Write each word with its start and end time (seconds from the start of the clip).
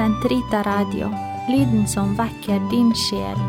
Sentrita 0.00 0.62
Radio, 0.64 1.10
lyden 1.52 1.82
som 1.84 2.14
vekker 2.16 2.62
din 2.70 2.88
sjel. 2.96 3.40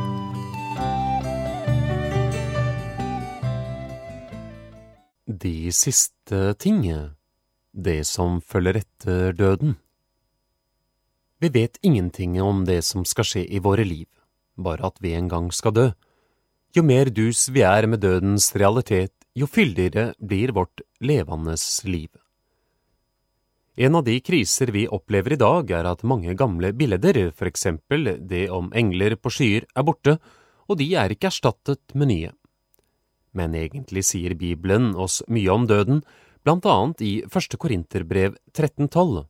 De 5.32 5.72
siste 5.72 6.40
tinget, 6.60 7.14
det 7.72 8.02
som 8.10 8.42
følger 8.44 8.82
etter 8.82 9.32
døden. 9.32 9.78
Vi 11.40 11.54
vet 11.56 11.80
ingenting 11.88 12.36
om 12.44 12.66
det 12.68 12.82
som 12.84 13.08
skal 13.08 13.30
skje 13.30 13.46
i 13.48 13.62
våre 13.64 13.86
liv, 13.88 14.10
bare 14.60 14.92
at 14.92 15.00
vi 15.00 15.14
en 15.16 15.32
gang 15.32 15.48
skal 15.56 15.78
dø. 15.78 15.86
Jo 16.76 16.84
mer 16.84 17.14
dus 17.16 17.46
vi 17.48 17.64
er 17.64 17.88
med 17.88 18.04
dødens 18.04 18.52
realitet, 18.60 19.16
jo 19.40 19.48
fyldigere 19.48 20.12
blir 20.20 20.52
vårt 20.52 20.84
levendes 21.00 21.86
liv. 21.88 22.12
En 23.82 23.96
av 23.98 24.04
de 24.06 24.20
kriser 24.22 24.70
vi 24.70 24.84
opplever 24.86 25.34
i 25.34 25.40
dag, 25.42 25.72
er 25.74 25.88
at 25.90 26.04
mange 26.06 26.36
gamle 26.38 26.70
bilder, 26.78 27.18
for 27.34 27.50
eksempel 27.50 28.12
det 28.30 28.44
om 28.54 28.68
engler 28.78 29.16
på 29.18 29.32
skyer, 29.34 29.66
er 29.74 29.88
borte, 29.88 30.20
og 30.70 30.78
de 30.78 30.86
er 30.94 31.16
ikke 31.16 31.32
erstattet 31.32 31.96
med 31.98 32.12
nye. 32.12 32.34
Men 33.34 33.58
egentlig 33.58 34.04
sier 34.06 34.38
Bibelen 34.38 34.92
oss 34.94 35.24
mye 35.34 35.50
om 35.50 35.66
døden, 35.66 36.04
blant 36.46 36.70
annet 36.70 37.02
i 37.02 37.12
første 37.26 37.58
Korinterbrev 37.58 38.38
1312. 38.54 39.26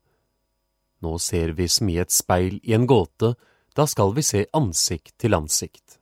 Nå 1.01 1.17
ser 1.23 1.55
vi 1.55 1.71
som 1.71 1.87
i 1.87 1.99
et 2.03 2.11
speil 2.11 2.59
i 2.67 2.75
en 2.75 2.89
gåte, 2.91 3.37
da 3.71 3.87
skal 3.87 4.11
vi 4.17 4.25
se 4.25 4.45
ansikt 4.51 5.15
til 5.21 5.37
ansikt. 5.37 6.01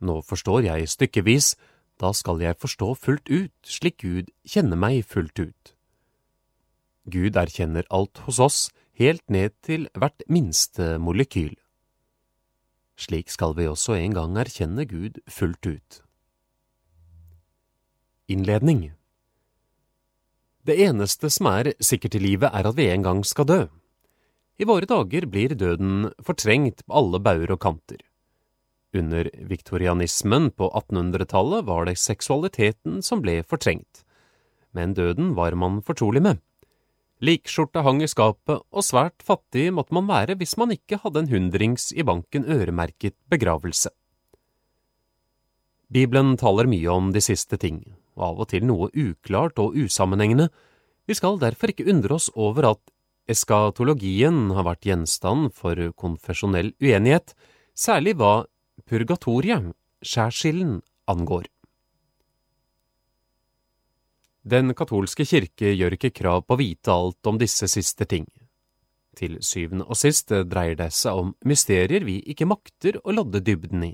Nå 0.00 0.22
forstår 0.24 0.70
jeg 0.70 0.88
stykkevis, 0.88 1.56
da 2.00 2.16
skal 2.16 2.40
jeg 2.40 2.56
forstå 2.56 2.94
fullt 2.96 3.28
ut, 3.28 3.56
slik 3.66 4.00
Gud 4.06 4.32
kjenner 4.48 4.80
meg 4.80 5.04
fullt 5.04 5.50
ut. 5.50 5.77
Gud 7.10 7.36
erkjenner 7.36 7.86
alt 7.90 8.20
hos 8.26 8.38
oss, 8.38 8.58
helt 8.98 9.24
ned 9.30 9.54
til 9.64 9.86
hvert 9.94 10.22
minste 10.28 10.96
molekyl. 11.02 11.54
Slik 12.98 13.30
skal 13.30 13.54
vi 13.54 13.68
også 13.70 13.94
en 13.94 14.14
gang 14.16 14.36
erkjenne 14.42 14.84
Gud 14.90 15.20
fullt 15.30 15.66
ut. 15.66 16.00
Innledning 18.28 18.90
Det 20.66 20.76
eneste 20.84 21.30
som 21.30 21.48
er 21.52 21.72
sikkert 21.80 22.18
i 22.18 22.24
livet, 22.24 22.50
er 22.52 22.66
at 22.66 22.76
vi 22.76 22.90
en 22.90 23.06
gang 23.06 23.22
skal 23.24 23.46
dø. 23.48 23.60
I 24.58 24.66
våre 24.66 24.88
dager 24.90 25.28
blir 25.30 25.54
døden 25.54 26.10
fortrengt 26.26 26.82
på 26.84 26.96
alle 26.98 27.22
bauger 27.22 27.54
og 27.54 27.62
kanter. 27.62 28.02
Under 28.96 29.30
viktorianismen 29.46 30.50
på 30.58 30.66
1800-tallet 30.72 31.66
var 31.68 31.86
det 31.86 31.98
seksualiteten 32.02 32.98
som 33.04 33.22
ble 33.22 33.42
fortrengt, 33.46 34.02
men 34.74 34.96
døden 34.98 35.34
var 35.36 35.54
man 35.54 35.78
fortrolig 35.84 36.24
med. 36.24 36.42
Likskjorta 37.18 37.82
hang 37.82 37.98
i 38.04 38.08
skapet, 38.10 38.60
og 38.70 38.84
svært 38.86 39.24
fattig 39.26 39.72
måtte 39.74 39.94
man 39.96 40.06
være 40.06 40.36
hvis 40.38 40.54
man 40.60 40.70
ikke 40.74 41.00
hadde 41.02 41.24
en 41.24 41.32
hundrings 41.32 41.90
i 41.90 42.04
banken 42.06 42.46
øremerket 42.46 43.16
begravelse. 43.30 43.90
Bibelen 45.90 46.36
taler 46.38 46.68
mye 46.70 46.92
om 46.92 47.10
de 47.14 47.22
siste 47.24 47.58
ting, 47.58 47.80
og 48.14 48.24
av 48.28 48.44
og 48.44 48.50
til 48.52 48.66
noe 48.68 48.90
uklart 48.92 49.58
og 49.58 49.74
usammenhengende. 49.74 50.50
Vi 51.08 51.16
skal 51.16 51.40
derfor 51.40 51.72
ikke 51.72 51.88
undre 51.90 52.20
oss 52.20 52.28
over 52.36 52.70
at 52.74 52.82
eskatologien 53.28 54.52
har 54.54 54.68
vært 54.68 54.86
gjenstand 54.86 55.50
for 55.56 55.80
konfesjonell 55.98 56.74
uenighet, 56.78 57.34
særlig 57.74 58.14
hva 58.20 58.44
purgatoriet, 58.86 59.72
skjærsilden, 60.06 60.82
angår. 61.10 61.48
Den 64.48 64.72
katolske 64.72 65.26
kirke 65.28 65.74
gjør 65.74 65.96
ikke 65.98 66.14
krav 66.14 66.44
på 66.46 66.56
å 66.56 66.60
vite 66.60 66.92
alt 66.94 67.28
om 67.28 67.38
disse 67.40 67.68
siste 67.68 68.06
ting. 68.08 68.24
Til 69.18 69.36
syvende 69.44 69.84
og 69.84 69.98
sist 69.98 70.30
dreier 70.30 70.78
det 70.78 70.92
seg 70.96 71.18
om 71.20 71.32
mysterier 71.48 72.06
vi 72.06 72.20
ikke 72.32 72.48
makter 72.48 73.00
å 73.02 73.12
lodde 73.12 73.42
dybden 73.44 73.82
i. 73.90 73.92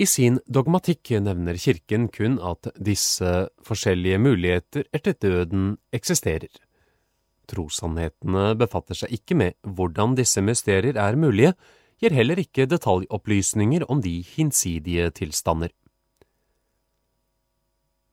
I 0.00 0.06
sin 0.08 0.38
dogmatikk 0.48 1.10
nevner 1.20 1.58
kirken 1.60 2.06
kun 2.08 2.38
at 2.40 2.70
disse 2.80 3.50
forskjellige 3.66 4.20
muligheter 4.22 4.86
etter 4.96 5.18
døden 5.20 5.74
eksisterer. 5.92 6.48
Trossannhetene 7.50 8.54
befatter 8.56 8.96
seg 8.96 9.12
ikke 9.18 9.36
med 9.36 9.58
hvordan 9.66 10.16
disse 10.16 10.40
mysterier 10.40 10.96
er 10.96 11.20
mulige, 11.20 11.52
gir 12.00 12.16
heller 12.16 12.40
ikke 12.40 12.68
detaljopplysninger 12.70 13.84
om 13.92 14.00
de 14.00 14.22
hinsidige 14.24 15.10
tilstander. 15.20 15.74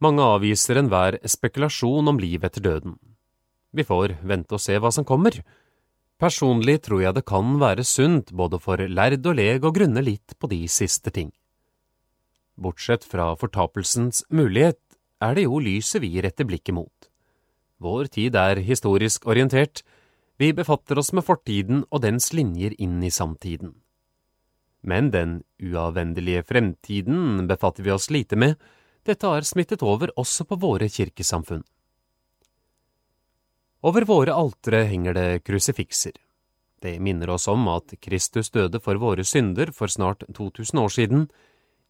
Mange 0.03 0.21
avviser 0.21 0.77
enhver 0.77 1.17
spekulasjon 1.25 2.11
om 2.11 2.19
liv 2.21 2.43
etter 2.45 2.61
døden. 2.61 2.97
Vi 3.73 3.85
får 3.85 4.19
vente 4.21 4.53
og 4.57 4.61
se 4.61 4.77
hva 4.77 4.91
som 4.93 5.05
kommer. 5.05 5.39
Personlig 6.21 6.79
tror 6.85 7.01
jeg 7.01 7.17
det 7.17 7.25
kan 7.29 7.57
være 7.61 7.85
sunt 7.85 8.31
både 8.33 8.59
for 8.61 8.81
lærd 8.81 9.25
og 9.25 9.37
leg 9.37 9.65
å 9.65 9.73
grunne 9.73 10.01
litt 10.05 10.37
på 10.37 10.49
de 10.49 10.63
siste 10.69 11.13
ting. 11.13 11.31
Bortsett 12.57 13.05
fra 13.05 13.35
fortapelsens 13.37 14.23
mulighet 14.33 14.79
er 15.21 15.37
det 15.37 15.45
jo 15.45 15.59
lyset 15.61 16.01
vi 16.01 16.15
retter 16.21 16.45
blikket 16.49 16.77
mot. 16.77 17.09
Vår 17.81 18.09
tid 18.13 18.37
er 18.37 18.63
historisk 18.65 19.27
orientert, 19.29 19.83
vi 20.37 20.53
befatter 20.53 20.97
oss 20.97 21.11
med 21.13 21.25
fortiden 21.25 21.83
og 21.89 22.01
dens 22.05 22.31
linjer 22.33 22.73
inn 22.81 23.01
i 23.05 23.13
samtiden. 23.13 23.75
Men 24.81 25.09
den 25.13 25.39
uavvendelige 25.61 26.43
fremtiden 26.45 27.47
befatter 27.49 27.85
vi 27.85 27.93
oss 27.93 28.09
lite 28.13 28.37
med, 28.37 28.57
dette 29.07 29.27
har 29.27 29.47
smittet 29.47 29.83
over 29.83 30.11
også 30.19 30.45
på 30.47 30.59
våre 30.61 30.89
kirkesamfunn. 30.91 31.63
Over 33.87 34.07
våre 34.09 34.33
altere 34.33 34.83
henger 34.89 35.13
det 35.15 35.27
krusifikser. 35.45 36.15
Det 36.81 36.99
minner 37.01 37.29
oss 37.33 37.47
om 37.47 37.67
at 37.71 37.93
Kristus 38.01 38.51
døde 38.53 38.81
for 38.83 38.99
våre 39.01 39.25
synder 39.25 39.71
for 39.73 39.89
snart 39.89 40.25
2000 40.35 40.81
år 40.81 40.93
siden. 40.93 41.27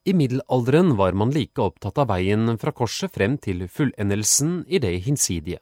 I 0.08 0.14
middelalderen 0.16 0.96
var 0.96 1.16
man 1.20 1.34
like 1.36 1.60
opptatt 1.60 1.98
av 2.00 2.12
veien 2.12 2.54
fra 2.62 2.72
korset 2.72 3.12
frem 3.12 3.36
til 3.38 3.66
fullendelsen 3.68 4.62
i 4.68 4.80
det 4.80 4.94
hinsidige. 5.08 5.60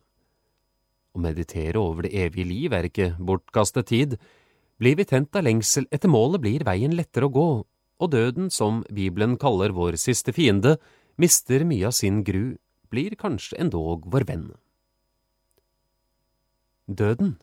Å 1.16 1.22
meditere 1.22 1.80
over 1.80 2.06
det 2.06 2.14
evige 2.26 2.50
liv 2.50 2.74
er 2.76 2.90
ikke 2.90 3.14
bortkastet 3.18 3.90
tid. 3.90 4.18
Blir 4.78 5.00
vi 5.00 5.08
tent 5.08 5.34
av 5.34 5.46
lengsel 5.48 5.88
etter 5.90 6.12
målet, 6.12 6.44
blir 6.44 6.66
veien 6.68 6.94
lettere 6.94 7.30
å 7.30 7.34
gå, 7.34 7.50
og 7.96 8.12
døden, 8.12 8.52
som 8.52 8.84
Bibelen 8.92 9.38
kaller 9.40 9.72
vår 9.74 9.96
siste 10.02 10.36
fiende, 10.36 10.76
mister 11.18 11.66
mye 11.68 11.88
av 11.88 11.96
sin 11.96 12.24
gru, 12.24 12.58
blir 12.92 13.16
kanskje 13.20 13.60
endog 13.60 14.06
vår 14.12 14.28
venn. 14.30 14.48
Døden 16.86 17.38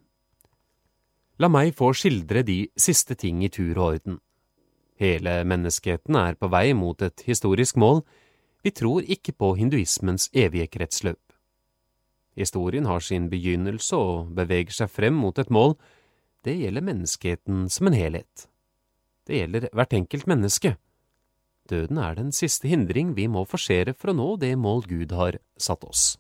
La 1.43 1.49
meg 1.51 1.73
få 1.75 1.89
skildre 1.97 2.45
de 2.47 2.69
siste 2.79 3.17
ting 3.19 3.41
i 3.43 3.51
tur 3.51 3.73
og 3.73 3.87
orden. 3.87 4.19
Hele 5.01 5.41
menneskeheten 5.49 6.15
er 6.21 6.37
på 6.39 6.51
vei 6.53 6.69
mot 6.79 7.01
et 7.03 7.25
historisk 7.27 7.81
mål, 7.81 8.05
vi 8.63 8.71
tror 8.71 9.03
ikke 9.03 9.35
på 9.35 9.55
hinduismens 9.59 10.29
evige 10.31 10.69
kretsløp. 10.71 11.19
Historien 12.39 12.87
har 12.87 13.03
sin 13.03 13.27
begynnelse 13.33 13.99
og 13.99 14.31
beveger 14.37 14.77
seg 14.77 14.93
frem 14.93 15.19
mot 15.19 15.39
et 15.43 15.51
mål, 15.51 15.75
det 16.47 16.55
gjelder 16.61 16.87
menneskeheten 16.87 17.67
som 17.71 17.91
en 17.91 17.97
helhet. 17.99 18.47
Det 19.27 19.41
gjelder 19.41 19.69
hvert 19.75 19.99
enkelt 19.99 20.27
menneske. 20.31 20.77
Døden 21.71 21.99
er 22.03 22.17
den 22.19 22.33
siste 22.35 22.69
hindring 22.69 23.15
vi 23.15 23.29
må 23.31 23.45
forsere 23.47 23.95
for 23.95 24.11
å 24.11 24.17
nå 24.19 24.29
det 24.43 24.57
mål 24.59 24.85
Gud 24.91 25.15
har 25.15 25.39
satt 25.61 25.85
oss. 25.87 26.17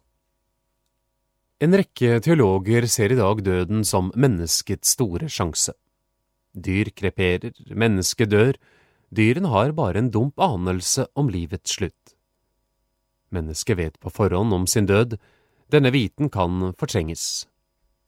En 1.62 1.74
rekke 1.78 2.18
teologer 2.22 2.88
ser 2.90 3.12
i 3.14 3.18
dag 3.18 3.42
døden 3.46 3.84
som 3.86 4.10
menneskets 4.18 4.96
store 4.96 5.28
sjanse. 5.30 5.74
Dyr 6.52 6.90
kreperer, 6.90 7.54
mennesket 7.70 8.32
dør, 8.32 8.58
dyrene 9.14 9.52
har 9.52 9.74
bare 9.76 10.02
en 10.02 10.10
dump 10.10 10.42
anelse 10.42 11.06
om 11.14 11.30
livets 11.30 11.78
slutt. 11.78 12.16
Mennesket 13.32 13.78
vet 13.78 14.00
på 14.02 14.10
forhånd 14.12 14.52
om 14.52 14.66
sin 14.66 14.90
død, 14.90 15.16
denne 15.72 15.92
viten 15.94 16.28
kan 16.28 16.74
fortrenges. 16.76 17.46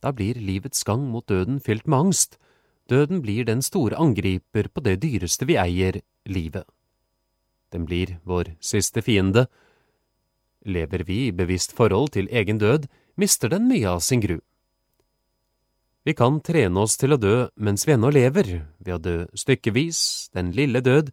Da 0.02 0.12
blir 0.12 0.36
livets 0.36 0.82
gang 0.84 1.06
mot 1.08 1.24
døden 1.30 1.62
fylt 1.64 1.86
med 1.86 2.08
angst, 2.08 2.38
døden 2.90 3.22
blir 3.24 3.46
den 3.48 3.62
store 3.62 3.96
angriper 3.96 4.68
på 4.68 4.82
det 4.84 4.98
dyreste 5.06 5.46
vi 5.48 5.56
eier, 5.56 6.02
livet. 6.26 6.66
Den 7.74 7.88
blir 7.90 8.20
vår 8.22 8.54
siste 8.62 9.02
fiende. 9.02 9.48
Lever 10.64 11.02
vi 11.04 11.26
i 11.26 11.34
bevisst 11.34 11.74
forhold 11.74 12.12
til 12.14 12.30
egen 12.30 12.62
død, 12.62 12.86
mister 13.18 13.50
den 13.50 13.66
mye 13.68 13.96
av 13.96 14.02
sin 14.06 14.22
gru. 14.22 14.38
Vi 16.04 16.12
kan 16.14 16.38
trene 16.44 16.82
oss 16.84 16.98
til 17.00 17.16
å 17.16 17.20
dø 17.20 17.48
mens 17.56 17.86
vi 17.88 17.94
ennå 17.96 18.10
lever, 18.12 18.50
ved 18.78 18.94
å 18.94 19.00
dø 19.00 19.16
stykkevis, 19.34 20.30
den 20.36 20.52
lille 20.52 20.84
død, 20.84 21.10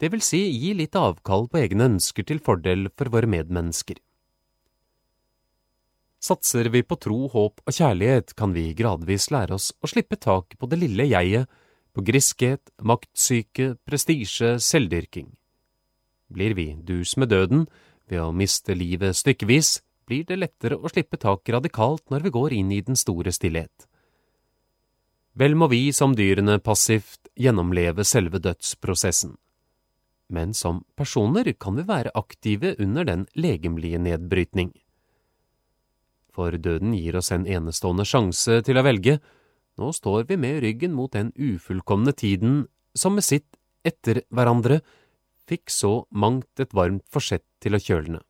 det 0.00 0.08
vil 0.12 0.22
si 0.24 0.40
gi 0.54 0.70
litt 0.78 0.96
avkall 0.96 1.48
på 1.50 1.60
egne 1.60 1.90
ønsker 1.90 2.24
til 2.24 2.40
fordel 2.40 2.88
for 2.96 3.10
våre 3.12 3.28
medmennesker. 3.28 3.98
Satser 6.20 6.70
vi 6.72 6.84
på 6.84 6.96
tro, 7.00 7.26
håp 7.32 7.60
og 7.64 7.74
kjærlighet, 7.74 8.32
kan 8.36 8.54
vi 8.56 8.70
gradvis 8.76 9.28
lære 9.32 9.56
oss 9.56 9.70
å 9.80 9.90
slippe 9.90 10.16
tak 10.20 10.56
på 10.56 10.68
det 10.70 10.78
lille 10.80 11.08
jeget, 11.10 11.50
på 11.90 12.04
griskhet, 12.06 12.70
maktsyke, 12.86 13.74
prestisje, 13.84 14.54
selvdyrking. 14.62 15.26
Blir 16.30 16.54
vi 16.54 16.72
dus 16.86 17.16
med 17.18 17.32
døden, 17.34 17.66
ved 18.10 18.22
å 18.22 18.32
miste 18.34 18.74
livet 18.74 19.18
stykkevis, 19.18 19.80
blir 20.06 20.24
det 20.26 20.38
lettere 20.38 20.78
å 20.78 20.90
slippe 20.90 21.18
tak 21.18 21.48
radikalt 21.50 22.06
når 22.10 22.26
vi 22.26 22.34
går 22.34 22.54
inn 22.56 22.70
i 22.74 22.82
den 22.86 22.98
store 22.98 23.32
stillhet. 23.34 23.86
Vel 25.38 25.54
må 25.54 25.68
vi 25.70 25.92
som 25.94 26.14
dyrene 26.18 26.58
passivt 26.58 27.30
gjennomleve 27.38 28.04
selve 28.06 28.40
dødsprosessen. 28.42 29.36
Men 30.30 30.54
som 30.54 30.82
personer 30.98 31.52
kan 31.58 31.78
vi 31.78 31.86
være 31.86 32.14
aktive 32.14 32.74
under 32.78 33.06
den 33.06 33.26
legemlige 33.34 33.98
nedbrytning. 33.98 34.72
For 36.34 36.54
døden 36.54 36.94
gir 36.94 37.18
oss 37.18 37.30
en 37.34 37.46
enestående 37.46 38.06
sjanse 38.06 38.60
til 38.66 38.78
å 38.78 38.86
velge, 38.86 39.18
nå 39.78 39.90
står 39.94 40.26
vi 40.28 40.38
med 40.38 40.60
ryggen 40.62 40.94
mot 40.94 41.12
den 41.14 41.32
ufullkomne 41.34 42.14
tiden 42.14 42.64
som 42.94 43.16
med 43.18 43.26
sitt 43.26 43.58
etter 43.86 44.22
hverandre 44.30 44.80
fikk 45.50 45.72
så 45.74 46.04
mangt 46.10 46.62
et 46.62 46.74
varmt 46.76 47.06
forsett 47.10 47.46
til 47.62 47.76
å 47.76 47.82
kjølne. 47.82 48.22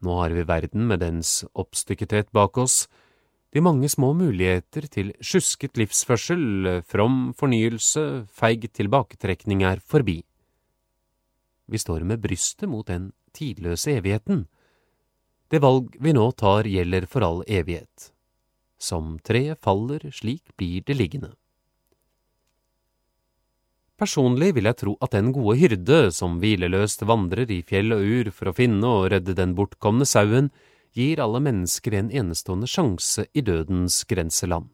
Nå 0.00 0.16
har 0.16 0.32
vi 0.32 0.46
verden 0.48 0.86
med 0.88 1.02
dens 1.04 1.42
oppstykkethet 1.52 2.30
bak 2.32 2.56
oss, 2.60 2.86
de 3.50 3.60
mange 3.60 3.88
små 3.90 4.12
muligheter 4.14 4.86
til 4.86 5.10
sjusket 5.20 5.76
livsførsel, 5.76 6.82
from 6.86 7.32
fornyelse, 7.36 8.24
feig 8.30 8.68
tilbaketrekning 8.78 9.64
er 9.66 9.82
forbi. 9.82 10.20
Vi 11.70 11.78
står 11.78 12.06
med 12.06 12.22
brystet 12.22 12.70
mot 12.70 12.86
den 12.86 13.10
tidløse 13.34 13.96
evigheten. 13.98 14.46
Det 15.50 15.60
valg 15.62 15.98
vi 15.98 16.14
nå 16.14 16.30
tar 16.38 16.70
gjelder 16.70 17.08
for 17.10 17.26
all 17.26 17.42
evighet. 17.50 18.12
Som 18.78 19.18
treet 19.26 19.58
faller, 19.60 20.06
slik 20.14 20.54
blir 20.56 20.86
det 20.86 20.96
liggende. 20.96 21.34
Personlig 24.00 24.54
vil 24.56 24.64
jeg 24.64 24.78
tro 24.80 24.94
at 25.04 25.12
den 25.12 25.28
gode 25.36 25.58
hyrde 25.60 25.96
som 26.16 26.38
hvileløst 26.40 27.02
vandrer 27.04 27.50
i 27.52 27.58
fjell 27.68 27.92
og 27.92 28.00
ur 28.00 28.30
for 28.32 28.48
å 28.48 28.54
finne 28.56 28.88
og 28.88 29.10
redde 29.12 29.34
den 29.36 29.52
bortkomne 29.58 30.06
sauen, 30.08 30.48
gir 30.96 31.20
alle 31.20 31.42
mennesker 31.44 31.98
en 31.98 32.08
enestående 32.08 32.68
sjanse 32.70 33.26
i 33.36 33.42
dødens 33.44 34.00
grenseland. 34.08 34.70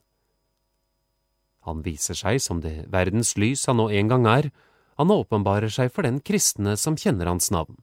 Han 1.66 1.82
viser 1.82 2.14
seg 2.14 2.38
som 2.44 2.60
det 2.62 2.86
verdens 2.92 3.34
lys 3.34 3.66
han 3.66 3.80
nå 3.80 3.88
en 3.90 4.12
gang 4.14 4.28
er, 4.30 4.48
han 4.96 5.10
åpenbarer 5.10 5.74
seg 5.74 5.90
for 5.90 6.06
den 6.06 6.22
kristne 6.22 6.76
som 6.78 6.94
kjenner 6.94 7.26
hans 7.26 7.50
navn. 7.50 7.74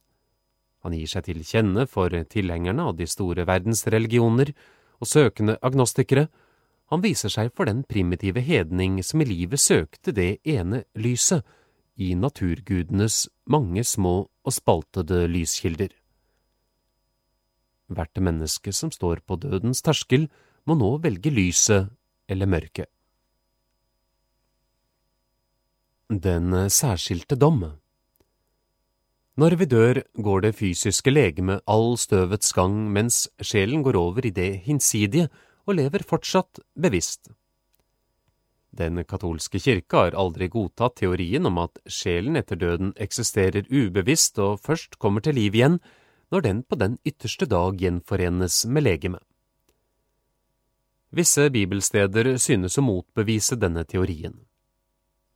Han 0.87 0.95
gir 0.95 1.11
seg 1.11 1.27
til 1.27 1.43
kjenne 1.43 1.83
for 1.91 2.15
tilhengerne 2.31 2.87
av 2.87 2.95
de 2.95 3.07
store 3.07 3.43
verdensreligioner 3.51 4.53
og 5.03 5.11
søkende 5.11 5.59
agnostikere, 5.59 6.29
han 6.91 7.01
viser 7.01 7.31
seg 7.31 7.51
for 7.55 7.69
den 7.69 7.83
primitive 7.87 8.41
hedning 8.43 8.99
som 9.05 9.23
i 9.23 9.27
livet 9.27 9.61
søkte 9.61 10.13
det 10.15 10.37
ene 10.43 10.83
lyset, 10.95 11.43
i 11.93 12.15
naturgudenes 12.17 13.27
mange 13.53 13.83
små 13.85 14.13
og 14.25 14.53
spaltede 14.53 15.27
lyskilder. 15.29 15.91
Hvert 17.93 18.17
menneske 18.17 18.73
som 18.73 18.89
står 18.89 19.21
på 19.27 19.37
dødens 19.37 19.83
terskel, 19.85 20.25
må 20.65 20.73
nå 20.79 20.95
velge 21.03 21.29
lyset 21.29 21.91
eller 22.29 22.49
mørket. 22.49 22.89
Den 26.09 26.69
særskilte 26.69 27.35
dom 27.35 27.63
Når 29.37 29.55
vi 29.55 29.65
dør, 29.65 30.01
går 30.13 30.41
det 30.41 30.55
fysiske 30.55 31.11
legeme 31.11 31.59
all 31.67 31.97
støvets 31.97 32.53
gang 32.53 32.89
mens 32.91 33.27
sjelen 33.41 33.83
går 33.83 33.97
over 33.97 34.25
i 34.25 34.29
det 34.33 34.65
hinsidige 34.65 35.29
og 35.67 35.77
lever 35.79 36.03
fortsatt 36.07 36.59
bevisst. 36.75 37.31
Den 38.73 38.97
katolske 39.05 39.59
kirke 39.61 39.99
har 39.99 40.15
aldri 40.17 40.47
godtatt 40.49 40.95
teorien 40.97 41.45
om 41.45 41.59
at 41.61 41.77
sjelen 41.85 42.39
etter 42.39 42.57
døden 42.57 42.95
eksisterer 42.97 43.67
ubevisst 43.69 44.39
og 44.41 44.63
først 44.65 44.97
kommer 44.97 45.21
til 45.21 45.37
liv 45.37 45.53
igjen 45.53 45.77
når 46.33 46.47
den 46.47 46.63
på 46.65 46.79
den 46.81 46.97
ytterste 47.05 47.45
dag 47.45 47.77
gjenforenes 47.77 48.63
med 48.65 48.87
legemet. 48.87 49.21
Visse 51.13 51.45
bibelsteder 51.53 52.31
synes 52.41 52.79
å 52.81 52.85
motbevise 52.87 53.59
denne 53.61 53.83
teorien. 53.85 54.39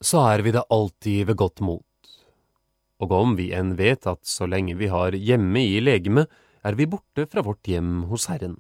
Så 0.02 0.24
er 0.26 0.42
vi 0.42 0.56
da 0.56 0.64
alltid 0.74 1.28
ved 1.30 1.38
godt 1.38 1.62
mot. 1.62 1.86
Og 2.98 3.14
om 3.14 3.36
vi 3.38 3.52
enn 3.54 3.76
vet 3.78 4.10
at 4.10 4.26
så 4.26 4.48
lenge 4.50 4.74
vi 4.80 4.90
har 4.90 5.14
hjemme 5.14 5.62
i 5.62 5.78
legemet, 5.84 6.26
er 6.66 6.74
vi 6.74 6.90
borte 6.90 7.28
fra 7.30 7.44
vårt 7.46 7.70
hjem 7.70 8.08
hos 8.10 8.26
Herren. 8.32 8.58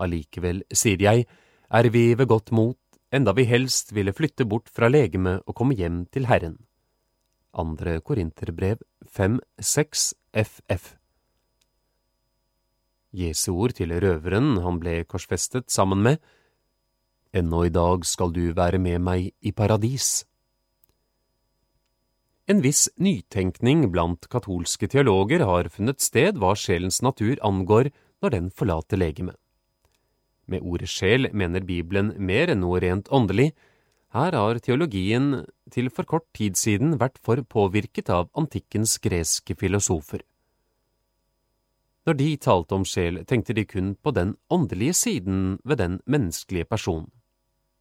Allikevel, 0.00 0.62
sier 0.72 1.00
jeg, 1.02 1.26
er 1.70 1.88
vi 1.92 2.14
ved 2.14 2.28
godt 2.28 2.52
mot, 2.52 2.78
enda 3.12 3.34
vi 3.36 3.44
helst 3.48 3.92
ville 3.92 4.14
flytte 4.16 4.46
bort 4.48 4.70
fra 4.72 4.88
legemet 4.88 5.42
og 5.46 5.56
komme 5.56 5.76
hjem 5.76 6.04
til 6.12 6.28
Herren. 6.30 6.58
Andre 7.52 8.00
Korinterbrev 8.00 8.80
5-6 9.12 10.12
FF 10.32 10.94
Jesu 13.12 13.52
ord 13.52 13.74
til 13.76 13.92
røveren 13.92 14.56
han 14.64 14.78
ble 14.80 15.02
korsfestet 15.04 15.68
sammen 15.70 16.00
med, 16.00 16.16
Ennå 17.32 17.62
i 17.64 17.72
dag 17.72 18.04
skal 18.04 18.28
du 18.32 18.52
være 18.52 18.76
med 18.76 19.00
meg 19.00 19.30
i 19.40 19.54
paradis. 19.56 20.26
En 22.44 22.60
viss 22.60 22.90
nytenkning 23.00 23.86
blant 23.94 24.28
katolske 24.28 24.88
teologer 24.92 25.44
har 25.48 25.70
funnet 25.72 26.04
sted 26.04 26.36
hva 26.36 26.52
sjelens 26.58 27.00
natur 27.00 27.40
angår 27.40 27.88
når 28.20 28.34
den 28.34 28.50
forlater 28.52 29.00
legemet. 29.00 29.38
Med 30.46 30.62
ordet 30.62 30.90
sjel 30.90 31.28
mener 31.32 31.64
Bibelen 31.66 32.12
mer 32.18 32.50
enn 32.52 32.62
noe 32.64 32.80
rent 32.82 33.10
åndelig. 33.14 33.52
Her 34.12 34.34
har 34.36 34.58
teologien 34.60 35.46
til 35.72 35.88
for 35.88 36.08
kort 36.08 36.26
tid 36.36 36.58
siden 36.60 36.98
vært 37.00 37.20
for 37.22 37.40
påvirket 37.42 38.10
av 38.12 38.28
antikkens 38.36 38.98
greske 39.00 39.56
filosofer. 39.56 40.20
Når 42.02 42.18
de 42.18 42.28
talte 42.36 42.74
om 42.74 42.84
sjel, 42.84 43.22
tenkte 43.24 43.54
de 43.54 43.64
kun 43.64 43.94
på 43.94 44.10
den 44.10 44.34
åndelige 44.50 44.94
siden 44.98 45.58
ved 45.64 45.78
den 45.78 46.00
menneskelige 46.04 46.66
person. 46.66 47.06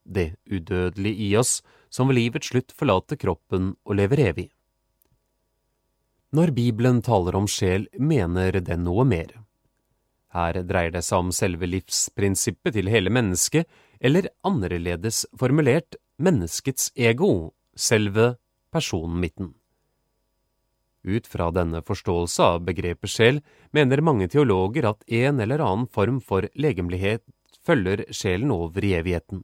Det 0.05 0.35
udødelige 0.45 1.29
i 1.29 1.35
oss 1.37 1.61
som 1.89 2.09
ved 2.09 2.19
livets 2.19 2.51
slutt 2.53 2.73
forlater 2.77 3.17
kroppen 3.17 3.75
og 3.83 3.97
lever 3.97 4.21
evig. 4.29 4.49
Når 6.31 6.53
Bibelen 6.55 7.01
taler 7.03 7.35
om 7.35 7.47
sjel, 7.49 7.89
mener 7.99 8.61
den 8.61 8.85
noe 8.85 9.03
mer. 9.03 9.33
Her 10.31 10.61
dreier 10.63 10.93
det 10.95 11.03
seg 11.03 11.25
om 11.25 11.31
selve 11.35 11.67
livsprinsippet 11.67 12.77
til 12.77 12.89
hele 12.91 13.11
mennesket, 13.11 13.67
eller 13.99 14.29
annerledes 14.47 15.25
formulert 15.37 15.97
menneskets 16.21 16.91
ego, 16.95 17.51
selve 17.75 18.35
personmitten. 18.71 19.53
Ut 21.03 21.27
fra 21.27 21.49
denne 21.51 21.81
forståelse 21.81 22.45
av 22.45 22.65
begrepet 22.65 23.09
sjel 23.09 23.41
mener 23.73 24.03
mange 24.05 24.29
teologer 24.29 24.87
at 24.91 25.03
en 25.09 25.41
eller 25.41 25.63
annen 25.65 25.87
form 25.89 26.19
for 26.21 26.45
legemlighet 26.53 27.23
følger 27.65 28.05
sjelen 28.13 28.53
over 28.53 28.85
i 28.85 28.93
evigheten. 28.99 29.43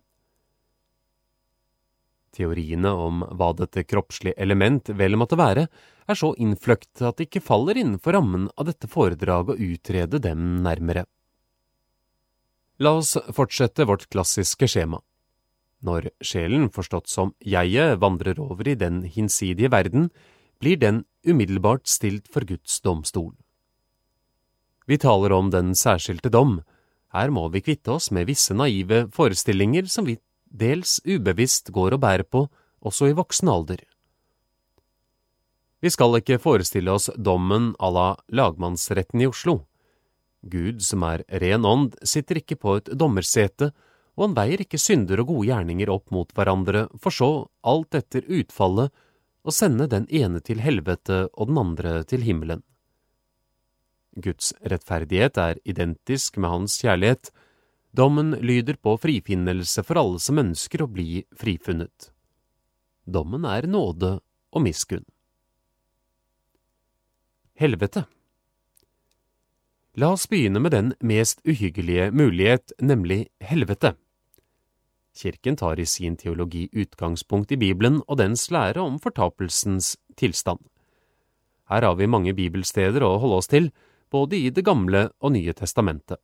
Teoriene 2.37 2.91
om 2.93 3.23
hva 3.33 3.49
dette 3.57 3.81
kroppslige 3.87 4.37
element 4.37 4.91
vel 4.93 5.17
måtte 5.17 5.39
være, 5.39 5.65
er 6.07 6.17
så 6.17 6.31
innfløkt 6.37 7.01
at 7.01 7.17
det 7.17 7.27
ikke 7.27 7.43
faller 7.47 7.79
innenfor 7.81 8.13
rammen 8.13 8.45
av 8.55 8.69
dette 8.69 8.89
foredraget 8.91 9.55
å 9.55 9.71
utrede 9.73 10.21
dem 10.21 10.61
nærmere. 10.65 11.07
La 12.77 12.93
oss 12.99 13.15
fortsette 13.33 13.87
vårt 13.89 14.05
klassiske 14.13 14.69
skjema. 14.69 15.01
Når 15.81 16.11
sjelen, 16.25 16.69
forstått 16.73 17.09
som 17.09 17.33
jeget, 17.41 17.97
vandrer 18.01 18.39
over 18.41 18.69
i 18.69 18.77
den 18.77 19.01
hinsidige 19.05 19.71
verden, 19.73 20.11
blir 20.61 20.77
den 20.77 21.03
umiddelbart 21.25 21.89
stilt 21.89 22.29
for 22.33 22.45
Guds 22.45 22.79
domstol. 22.85 23.33
Vi 24.87 24.97
taler 25.01 25.33
om 25.35 25.49
den 25.53 25.73
særskilte 25.75 26.31
dom. 26.33 26.61
Her 27.13 27.33
må 27.33 27.47
vi 27.53 27.61
kvitte 27.65 27.97
oss 27.97 28.09
med 28.13 28.29
visse 28.29 28.55
naive 28.55 29.05
forestillinger 29.13 29.89
som 29.91 30.05
vi 30.07 30.17
dels 30.49 30.99
ubevisst 31.05 31.71
går 31.75 31.97
og 31.97 32.03
bærer 32.03 32.27
på, 32.27 32.47
også 32.81 33.09
i 33.09 33.15
voksen 33.17 33.49
alder. 33.51 33.81
Vi 35.81 35.91
skal 35.93 36.17
ikke 36.17 36.39
forestille 36.41 36.91
oss 36.91 37.09
dommen 37.17 37.73
à 37.77 37.91
la 37.93 38.07
lagmannsretten 38.33 39.21
i 39.21 39.27
Oslo. 39.29 39.59
Gud, 40.41 40.81
som 40.81 41.03
er 41.05 41.23
ren 41.41 41.65
ånd, 41.65 41.97
sitter 42.01 42.39
ikke 42.41 42.57
på 42.57 42.77
et 42.79 42.89
dommersete, 42.97 43.71
og 44.17 44.23
han 44.25 44.37
veier 44.37 44.63
ikke 44.63 44.79
synder 44.81 45.21
og 45.21 45.33
gode 45.33 45.49
gjerninger 45.51 45.91
opp 45.93 46.09
mot 46.13 46.31
hverandre, 46.33 46.87
for 46.97 47.13
så, 47.13 47.29
alt 47.61 47.97
etter 47.97 48.25
utfallet, 48.25 48.89
å 49.47 49.53
sende 49.53 49.87
den 49.87 50.07
ene 50.09 50.41
til 50.43 50.59
helvete 50.59 51.27
og 51.33 51.51
den 51.51 51.61
andre 51.61 52.01
til 52.09 52.25
himmelen. 52.25 52.63
Guds 54.17 54.51
rettferdighet 54.65 55.37
er 55.37 55.61
identisk 55.63 56.39
med 56.41 56.49
hans 56.49 56.79
kjærlighet. 56.81 57.29
Dommen 57.91 58.35
lyder 58.41 58.77
på 58.81 58.97
frifinnelse 59.01 59.83
for 59.83 59.99
alle 60.01 60.19
som 60.19 60.39
ønsker 60.41 60.83
å 60.83 60.91
bli 60.91 61.23
frifunnet. 61.37 62.11
Dommen 63.05 63.45
er 63.47 63.69
nåde 63.69 64.17
og 64.51 64.65
miskunn 64.65 65.05
helvete. 67.57 68.05
La 69.97 70.11
oss 70.13 70.27
begynne 70.29 70.61
med 70.61 70.71
den 70.71 70.91
mest 71.01 71.41
uhyggelige 71.45 72.11
mulighet, 72.13 72.71
nemlig 72.81 73.27
helvete. 73.41 73.95
Kirken 75.17 75.57
tar 75.57 75.79
i 75.79 75.85
sin 75.89 76.15
teologi 76.17 76.67
utgangspunkt 76.71 77.51
i 77.51 77.57
Bibelen 77.57 78.03
og 78.05 78.19
dens 78.21 78.45
lære 78.53 78.83
om 78.83 78.99
fortapelsens 79.01 79.95
tilstand. 80.15 80.61
Her 81.67 81.81
har 81.81 81.97
vi 81.97 82.07
mange 82.07 82.35
bibelsteder 82.37 83.03
å 83.03 83.17
holde 83.17 83.41
oss 83.41 83.49
til, 83.49 83.71
både 84.11 84.37
i 84.37 84.49
Det 84.53 84.63
gamle 84.63 85.09
og 85.19 85.33
Nye 85.33 85.53
testamentet. 85.57 86.21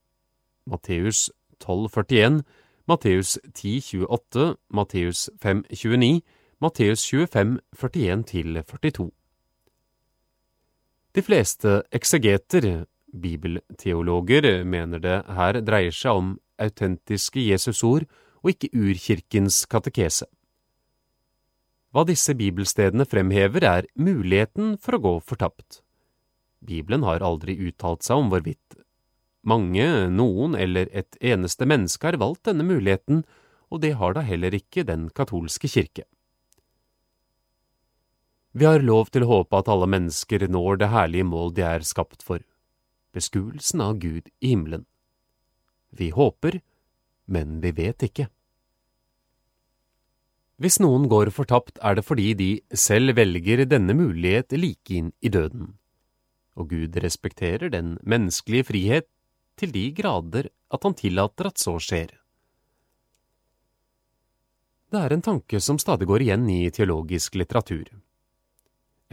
Matteus 0.70 1.32
12,41, 1.63 2.43
Matteus 2.88 3.38
10,28, 3.55 4.55
Matteus 4.70 5.29
5,29, 5.39 6.22
Matteus 6.60 7.05
25, 7.08 7.60
41–42. 7.75 9.10
De 11.13 11.22
fleste 11.22 11.84
eksegeter, 11.93 12.86
bibelteologer, 13.13 14.63
mener 14.65 15.00
det 15.00 15.17
her 15.38 15.60
dreier 15.62 15.93
seg 15.93 16.20
om 16.20 16.32
autentiske 16.60 17.43
Jesusord 17.46 18.08
og 18.43 18.53
ikke 18.53 18.72
urkirkens 18.74 19.63
katekese. 19.70 20.27
Hva 21.93 22.03
disse 22.10 22.34
bibelstedene 22.34 23.05
fremhever, 23.05 23.63
er 23.63 23.88
muligheten 23.96 24.77
for 24.82 24.98
å 24.98 25.03
gå 25.03 25.13
fortapt. 25.22 25.84
Bibelen 26.65 27.03
har 27.05 27.22
aldri 27.22 27.55
uttalt 27.67 28.01
seg 28.03 28.24
om 28.24 28.32
hvorvidt 28.34 28.79
mange, 29.44 29.86
noen 30.10 30.56
eller 30.56 30.90
et 30.96 31.18
eneste 31.22 31.68
menneske 31.68 32.08
har 32.08 32.20
valgt 32.22 32.48
denne 32.48 32.66
muligheten, 32.66 33.24
og 33.72 33.82
det 33.84 33.96
har 34.00 34.16
da 34.16 34.24
heller 34.26 34.56
ikke 34.56 34.86
den 34.88 35.10
katolske 35.16 35.70
kirke. 35.72 36.06
Vi 38.54 38.68
har 38.70 38.86
lov 38.86 39.10
til 39.10 39.26
å 39.26 39.32
håpe 39.32 39.58
at 39.58 39.70
alle 39.72 39.90
mennesker 39.90 40.46
når 40.48 40.78
det 40.84 40.92
herlige 40.94 41.26
mål 41.26 41.56
de 41.58 41.66
er 41.66 41.86
skapt 41.88 42.22
for, 42.22 42.44
beskuelsen 43.14 43.82
av 43.82 43.98
Gud 44.02 44.30
i 44.40 44.54
himmelen. 44.54 44.86
Vi 45.90 46.12
håper, 46.14 46.62
men 47.26 47.60
vi 47.64 47.74
vet 47.74 48.06
ikke. 48.06 48.28
Hvis 50.62 50.78
noen 50.80 51.10
går 51.10 51.34
fortapt, 51.34 51.80
er 51.82 51.98
det 51.98 52.06
fordi 52.06 52.30
de 52.38 52.50
selv 52.78 53.18
velger 53.18 53.66
denne 53.66 53.96
mulighet 53.98 54.54
like 54.54 54.94
inn 54.94 55.10
i 55.20 55.34
døden, 55.34 55.74
og 56.54 56.70
Gud 56.70 57.00
respekterer 57.02 57.74
den 57.74 57.98
menneskelige 58.06 58.70
frihet 58.70 59.10
til 59.60 59.72
de 59.74 59.89
grader 59.95 60.50
at 60.74 60.83
han 60.83 60.95
tillater 60.98 61.50
at 61.50 61.62
så 61.62 61.75
skjer. 61.81 62.13
Det 64.93 65.01
er 65.01 65.13
en 65.15 65.25
tanke 65.25 65.57
som 65.62 65.79
stadig 65.81 66.05
går 66.10 66.22
igjen 66.22 66.45
i 66.53 66.69
teologisk 66.74 67.38
litteratur. 67.39 67.88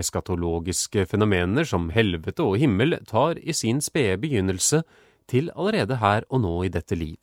Eskatologiske 0.00 1.06
fenomener 1.08 1.64
som 1.68 1.88
helvete 1.92 2.44
og 2.44 2.58
himmel 2.60 2.98
tar 3.08 3.40
i 3.40 3.54
sin 3.56 3.80
spede 3.84 4.18
begynnelse 4.20 4.82
til 5.30 5.50
allerede 5.56 6.00
her 6.00 6.26
og 6.28 6.42
nå 6.44 6.54
i 6.66 6.72
dette 6.72 6.96
liv. 6.96 7.18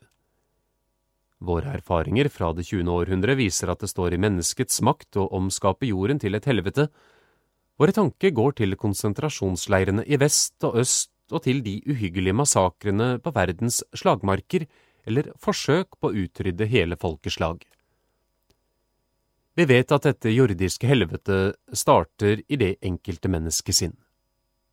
Våre 1.38 1.76
erfaringer 1.78 2.30
fra 2.34 2.50
det 2.58 2.66
20. 2.66 2.90
århundre 2.90 3.36
viser 3.38 3.70
at 3.70 3.84
det 3.84 3.92
står 3.92 4.16
i 4.16 4.22
menneskets 4.22 4.82
makt 4.82 5.20
å 5.22 5.28
omskape 5.38 5.86
jorden 5.86 6.18
til 6.22 6.34
et 6.34 6.50
helvete. 6.50 6.88
Våre 7.78 7.94
tanker 7.94 8.34
går 8.34 8.58
til 8.58 8.74
konsentrasjonsleirene 8.74 10.06
i 10.10 10.18
vest 10.18 10.66
og 10.66 10.80
øst 10.82 11.12
og 11.32 11.44
til 11.46 11.64
de 11.66 11.80
uhyggelige 11.90 12.36
massakrene 12.38 13.18
på 13.24 13.34
verdens 13.36 13.82
slagmarker 13.96 14.68
eller 15.08 15.32
forsøk 15.40 15.98
på 16.00 16.10
å 16.10 16.24
utrydde 16.26 16.68
hele 16.70 16.98
folkeslag. 17.00 17.64
Vi 19.58 19.66
vet 19.66 19.92
at 19.92 20.06
dette 20.06 20.30
jordiske 20.30 20.86
helvete 20.86 21.56
starter 21.74 22.44
i 22.46 22.60
det 22.62 22.76
enkelte 22.86 23.32
menneske 23.32 23.74
sinn. 23.74 23.96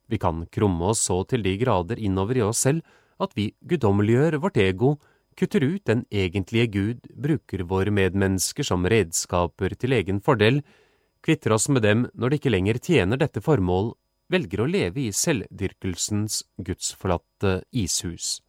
Vi 0.05 0.19
kan 0.21 0.43
krumme 0.53 0.91
oss 0.91 1.01
så 1.07 1.23
til 1.25 1.41
de 1.41 1.55
grader 1.57 1.97
innover 1.97 2.37
i 2.37 2.45
oss 2.45 2.61
selv 2.67 2.85
at 3.17 3.33
vi 3.33 3.49
guddommeliggjør 3.65 4.37
vårt 4.43 4.59
ego, 4.61 4.95
kutter 5.35 5.63
ut 5.65 5.83
den 5.89 6.05
egentlige 6.13 6.67
Gud, 6.71 7.07
bruker 7.09 7.65
våre 7.65 7.91
medmennesker 7.91 8.67
som 8.67 8.85
redskaper 8.85 9.73
til 9.73 9.95
egen 9.97 10.21
fordel, 10.21 10.61
kvitter 11.25 11.55
oss 11.55 11.67
med 11.71 11.81
dem 11.81 12.05
når 12.13 12.29
de 12.29 12.39
ikke 12.39 12.53
lenger 12.53 12.79
tjener 12.79 13.19
dette 13.19 13.41
formål 13.41 13.95
velger 14.31 14.63
å 14.63 14.69
leve 14.69 15.05
i 15.05 15.13
selvdyrkelsens 15.13 16.41
gudsforlatte 16.57 17.59
ishus. 17.71 18.39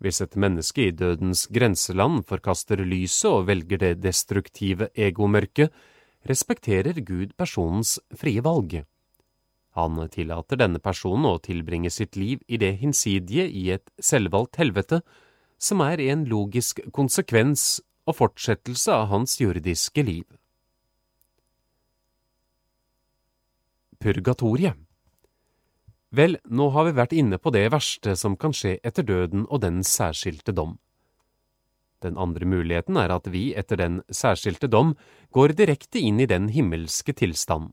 Hvis 0.00 0.22
et 0.24 0.36
menneske 0.40 0.86
i 0.88 0.94
dødens 0.96 1.44
grenseland 1.52 2.24
forkaster 2.28 2.80
lyset 2.80 3.28
og 3.28 3.48
velger 3.50 3.82
det 3.82 3.98
destruktive 4.00 4.88
egomørket, 4.96 5.68
respekterer 6.24 7.02
Gud 7.04 7.36
personens 7.36 7.98
frie 8.16 8.40
valg. 8.44 8.80
Han 9.76 10.00
tillater 10.10 10.58
denne 10.58 10.80
personen 10.82 11.28
å 11.28 11.38
tilbringe 11.44 11.92
sitt 11.92 12.16
liv 12.16 12.40
i 12.48 12.58
det 12.58 12.74
hinsidige 12.80 13.44
i 13.46 13.68
et 13.76 13.86
selvvalgt 14.00 14.56
helvete, 14.60 15.02
som 15.60 15.84
er 15.84 16.00
en 16.08 16.24
logisk 16.24 16.80
konsekvens 16.96 17.82
og 18.08 18.16
fortsettelse 18.22 18.92
av 18.96 19.10
hans 19.12 19.36
jordiske 19.40 20.02
liv. 20.02 20.24
Purgatoriet. 24.00 24.76
Vel, 26.10 26.38
nå 26.50 26.70
har 26.74 26.88
vi 26.88 26.96
vært 26.96 27.12
inne 27.14 27.38
på 27.38 27.52
det 27.54 27.68
verste 27.70 28.16
som 28.18 28.34
kan 28.36 28.54
skje 28.56 28.78
etter 28.82 29.06
døden 29.06 29.44
og 29.46 29.62
den 29.62 29.84
særskilte 29.86 30.54
dom. 30.56 30.78
Den 32.02 32.16
andre 32.18 32.48
muligheten 32.48 32.96
er 32.96 33.12
at 33.12 33.28
vi 33.30 33.50
etter 33.54 33.78
den 33.78 34.00
særskilte 34.10 34.70
dom 34.72 34.94
går 35.36 35.54
direkte 35.58 36.00
inn 36.00 36.18
i 36.20 36.26
den 36.26 36.48
himmelske 36.50 37.14
tilstand. 37.14 37.70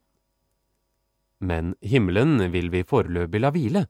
Men 1.39 1.75
himmelen 1.81 2.51
vil 2.51 2.69
vi 2.73 2.83
foreløpig 2.85 3.41
la 3.41 3.51
hvile, 3.53 3.85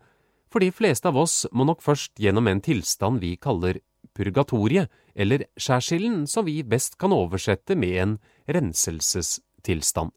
for 0.47 0.63
de 0.63 0.71
fleste 0.71 1.09
av 1.09 1.17
oss 1.19 1.45
må 1.51 1.65
nok 1.67 1.81
først 1.83 2.15
gjennom 2.21 2.47
en 2.47 2.61
tilstand 2.63 3.19
vi 3.23 3.35
kaller 3.35 3.81
purgatoriet, 4.15 4.87
eller 5.15 5.47
skjærsilden, 5.59 6.27
som 6.29 6.45
vi 6.47 6.61
best 6.63 6.97
kan 7.01 7.11
oversette 7.11 7.75
med 7.75 7.97
en 7.99 8.15
renselsestilstand. 8.47 10.13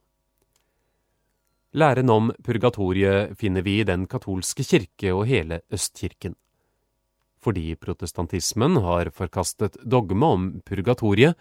Læren 1.70 2.10
om 2.10 2.32
purgatoriet 2.42 3.36
finner 3.38 3.62
vi 3.62 3.76
i 3.78 3.86
den 3.86 4.08
katolske 4.10 4.64
kirke 4.66 5.12
og 5.14 5.28
hele 5.30 5.60
Østkirken. 5.70 6.34
Fordi 7.38 7.76
protestantismen 7.78 8.80
har 8.82 9.12
forkastet 9.14 9.78
dogme 9.86 10.26
om 10.26 10.48
purgatoriet, 10.66 11.36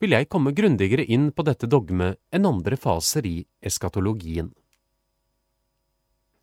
vil 0.00 0.16
jeg 0.16 0.28
komme 0.32 0.54
grundigere 0.56 1.04
inn 1.04 1.28
på 1.36 1.44
dette 1.44 1.68
dogmet 1.68 2.16
enn 2.32 2.48
andre 2.48 2.78
faser 2.80 3.28
i 3.28 3.44
eskatologien. 3.60 4.54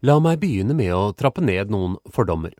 La 0.05 0.19
meg 0.21 0.37
begynne 0.41 0.77
med 0.77 0.93
å 0.93 1.11
trappe 1.17 1.41
ned 1.41 1.73
noen 1.73 1.97
fordommer. 2.13 2.53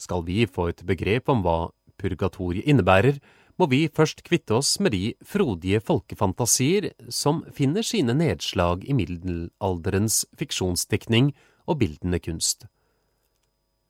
Skal 0.00 0.24
vi 0.24 0.46
få 0.48 0.70
et 0.72 0.82
begrep 0.88 1.28
om 1.28 1.44
hva 1.44 1.68
purgatoriet 2.00 2.64
innebærer, 2.64 3.20
må 3.58 3.66
vi 3.70 3.88
først 3.90 4.22
kvitte 4.26 4.54
oss 4.60 4.76
med 4.78 4.94
de 4.94 5.12
frodige 5.26 5.80
folkefantasier 5.82 6.92
som 7.10 7.42
finner 7.54 7.82
sine 7.86 8.14
nedslag 8.14 8.84
i 8.86 8.94
middelalderens 8.94 10.22
fiksjonsdiktning 10.38 11.32
og 11.66 11.80
bildende 11.82 12.20
kunst. 12.22 12.68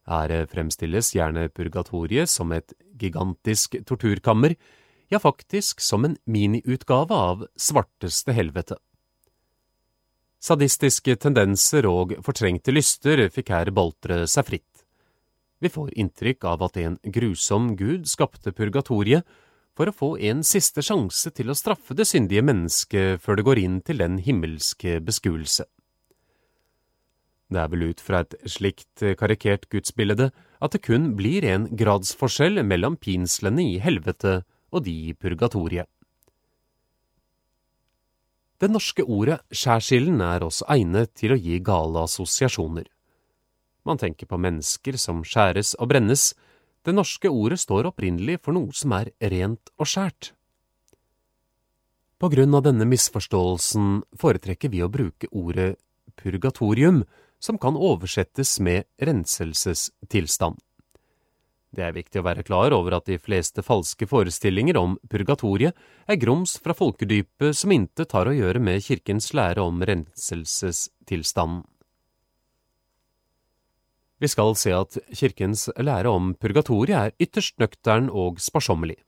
Her 0.08 0.32
fremstilles 0.48 1.12
gjerne 1.12 1.50
purgatoriet 1.52 2.32
som 2.32 2.52
et 2.56 2.72
gigantisk 2.98 3.76
torturkammer, 3.84 4.54
ja 5.12 5.20
faktisk 5.20 5.82
som 5.84 6.06
en 6.08 6.16
miniutgave 6.24 7.12
av 7.14 7.44
svarteste 7.60 8.32
helvete. 8.36 8.78
Sadistiske 10.40 11.16
tendenser 11.20 11.84
og 11.90 12.14
fortrengte 12.24 12.72
lyster 12.72 13.26
fikk 13.34 13.52
her 13.52 13.72
boltre 13.74 14.22
seg 14.30 14.46
fritt. 14.48 14.84
Vi 15.58 15.68
får 15.68 15.90
inntrykk 15.98 16.46
av 16.46 16.62
at 16.68 16.78
en 16.78 16.96
grusom 17.02 17.72
gud 17.76 18.06
skapte 18.08 18.54
purgatoriet 18.54 19.26
for 19.78 19.86
å 19.86 19.94
få 19.94 20.08
en 20.26 20.40
siste 20.42 20.82
sjanse 20.82 21.30
til 21.30 21.52
å 21.52 21.54
straffe 21.54 21.94
det 21.94 22.08
syndige 22.10 22.42
mennesket 22.42 23.22
før 23.22 23.38
det 23.38 23.44
går 23.46 23.60
inn 23.62 23.76
til 23.86 24.02
den 24.02 24.16
himmelske 24.26 24.96
beskuelse. 25.06 25.68
Det 27.48 27.60
er 27.62 27.70
vel 27.72 27.86
ut 27.92 28.02
fra 28.02 28.24
et 28.24 28.34
slikt 28.50 29.04
karikert 29.20 29.68
gudsbilde 29.70 30.32
at 30.34 30.74
det 30.74 30.82
kun 30.82 31.12
blir 31.16 31.46
en 31.46 31.68
gradsforskjell 31.78 32.58
mellom 32.66 32.98
pinslene 32.98 33.62
i 33.62 33.78
helvete 33.80 34.40
og 34.74 34.84
de 34.84 34.96
i 35.12 35.14
purgatoriet. 35.14 35.86
Det 38.58 38.66
norske 38.74 39.06
ordet 39.06 39.38
skjærsilden 39.54 40.18
er 40.26 40.42
også 40.42 40.66
egnet 40.74 41.14
til 41.14 41.36
å 41.36 41.38
gi 41.38 41.60
gale 41.62 42.02
assosiasjoner. 42.02 42.88
Man 43.86 44.02
tenker 44.02 44.26
på 44.26 44.40
mennesker 44.42 44.98
som 44.98 45.22
skjæres 45.22 45.76
og 45.78 45.92
brennes, 45.92 46.32
det 46.88 46.96
norske 46.96 47.28
ordet 47.28 47.60
står 47.60 47.90
opprinnelig 47.90 48.38
for 48.40 48.56
noe 48.56 48.72
som 48.76 48.94
er 48.96 49.12
rent 49.20 49.72
og 49.76 49.88
skjært. 49.88 50.32
På 52.18 52.30
grunn 52.32 52.56
av 52.56 52.64
denne 52.66 52.86
misforståelsen 52.88 54.00
foretrekker 54.18 54.72
vi 54.72 54.80
å 54.82 54.90
bruke 54.90 55.28
ordet 55.30 55.76
purgatorium, 56.18 57.04
som 57.38 57.60
kan 57.62 57.76
oversettes 57.78 58.56
med 58.58 58.88
renselsestilstand. 58.98 60.58
Det 61.70 61.84
er 61.84 61.94
viktig 61.94 62.18
å 62.18 62.24
være 62.24 62.42
klar 62.48 62.72
over 62.72 62.96
at 62.96 63.06
de 63.06 63.20
fleste 63.20 63.62
falske 63.62 64.08
forestillinger 64.08 64.80
om 64.80 64.96
purgatoriet 65.12 65.76
er 66.08 66.18
grums 66.18 66.56
fra 66.64 66.74
folkedypet 66.74 67.54
som 67.54 67.74
intet 67.76 68.16
har 68.16 68.26
å 68.26 68.34
gjøre 68.34 68.62
med 68.64 68.82
kirkens 68.82 69.30
lære 69.36 69.62
om 69.62 69.84
renselsestilstanden. 69.84 71.66
Vi 74.18 74.28
skal 74.28 74.56
se 74.58 74.72
at 74.74 74.98
kirkens 75.14 75.68
lære 75.78 76.10
om 76.10 76.32
purgatoriet 76.34 76.96
er 76.98 77.14
ytterst 77.22 77.58
nøktern 77.62 78.08
og 78.10 78.40
sparsommelig. 78.42 78.98